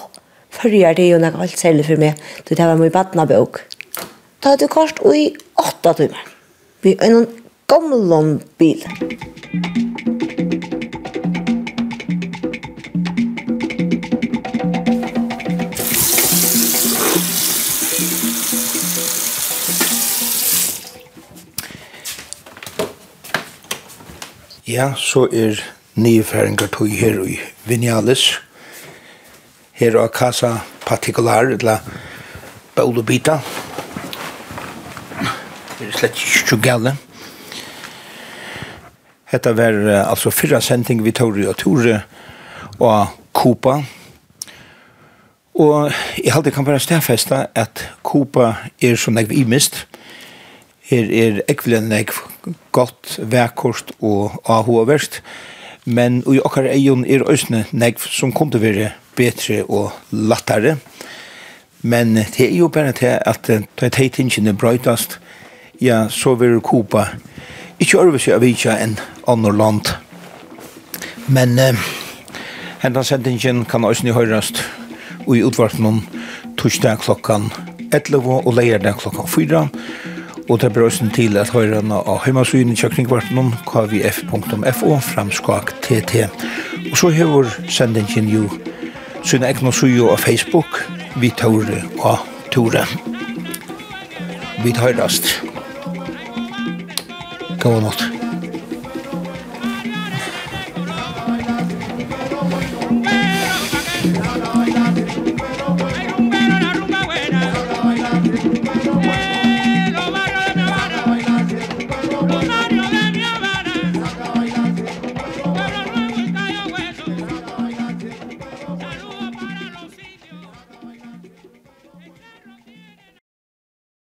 förrjar 0.49 0.93
det 0.93 1.07
ju 1.07 1.19
när 1.19 1.41
allt 1.41 1.57
säljer 1.57 1.83
för 1.83 1.97
mig. 1.97 2.15
Du 2.43 2.55
det 2.55 2.65
var 2.65 2.75
min 2.75 2.89
badnabok. 2.89 3.57
Ta 4.39 4.55
det 4.55 4.67
kost 4.67 4.99
i 4.99 5.35
åtta 5.53 5.93
timmar. 5.93 6.23
Vi 6.81 6.97
en 6.99 7.27
gammal 7.67 8.39
bil. 8.57 8.87
Ja, 24.65 24.93
så 24.95 25.27
er 25.33 25.78
nyfæringar 26.03 26.67
tog 26.67 26.87
her 26.87 27.23
i 27.27 27.39
Vinales, 27.65 28.39
her 29.73 29.95
av 29.99 30.07
Casa 30.15 30.59
Partikular, 30.85 31.43
eller 31.43 33.03
Bita. 33.03 33.39
Det 35.79 35.87
er 35.87 35.97
slett 35.97 36.19
ikke 36.19 36.61
gale. 36.63 36.95
Hetta 39.29 39.51
var 39.51 39.75
uh, 39.75 40.09
altså 40.09 40.31
fyrra 40.31 40.61
sending 40.61 41.03
vi 41.03 41.11
tog 41.11 41.37
og 41.37 41.57
Tore 41.57 42.01
og 42.79 43.07
Kopa. 43.33 43.81
Og 45.59 45.91
jeg 46.23 46.33
halte 46.33 46.51
kan 46.51 46.65
være 46.65 46.79
stedfesta 46.79 47.45
at 47.55 47.83
Kopa 48.03 48.53
er 48.81 48.95
som 48.95 49.17
jeg 49.17 49.31
imist. 49.31 49.85
Her 50.89 51.11
er 51.11 51.41
ekvelen 51.47 51.91
jeg 51.91 52.07
godt, 52.71 53.19
vekkort 53.19 53.91
og 53.99 54.41
avhoverst. 54.47 55.21
Uh, 55.21 55.58
men 55.89 56.21
i 56.29 56.37
okkar 56.45 56.67
eion 56.69 57.01
er 57.09 57.25
òsne 57.25 57.63
negv 57.73 58.03
som 58.13 58.33
kunne 58.35 58.61
være 58.61 58.91
betre 59.17 59.63
og 59.65 59.95
lattare. 60.13 60.77
Men 61.81 62.13
det 62.19 62.45
er 62.45 62.57
jo 62.57 62.67
bare 62.67 62.93
til 62.93 63.17
at 63.17 63.49
da 63.49 63.89
teitingene 63.89 64.53
brøytast, 64.53 65.17
ja, 65.81 66.05
så 66.09 66.35
vil 66.35 66.59
Kuba 66.61 67.07
ikke 67.79 68.03
øve 68.03 68.19
seg 68.19 68.35
av 68.35 68.45
ikkje 68.45 68.75
enn 68.83 68.97
andre 69.31 69.55
land. 69.55 69.93
Men 71.31 71.57
eh, 71.59 71.87
hendan 72.83 73.07
sendingen 73.07 73.63
kan 73.69 73.87
òsne 73.87 74.13
høyrast 74.13 74.61
og 75.25 75.37
i 75.37 75.43
utvartnum 75.47 76.03
torsdag 76.59 77.01
klokkan 77.05 77.47
11 77.95 78.43
og 78.43 78.53
leirdag 78.53 78.99
klokkan 78.99 79.29
4 79.29 79.65
Og 80.49 80.61
det 80.61 80.73
blir 80.73 80.85
også 80.89 81.09
til 81.13 81.37
at 81.37 81.51
høyre 81.53 81.77
henne 81.77 81.99
av 82.09 82.23
heimasynet 82.25 82.79
kjøkningvarten 82.81 83.53
kjøkningkvartenen 83.69 84.63
kvf.fo 84.65 84.97
framskak 85.05 85.75
tt. 85.85 86.25
Og 86.91 86.97
så 86.97 87.13
hever 87.13 87.51
sendingen 87.69 88.29
jo 88.33 88.49
sin 89.23 89.45
egna 89.45 89.71
sujo 89.71 90.09
av 90.09 90.23
Facebook 90.25 90.81
vi 91.21 91.29
tåre 91.37 91.83
og 91.99 92.17
tåre. 92.53 92.85
Vi 94.63 94.73
tårast. 94.73 95.35
Gå 97.59 97.79
nått. 97.83 98.18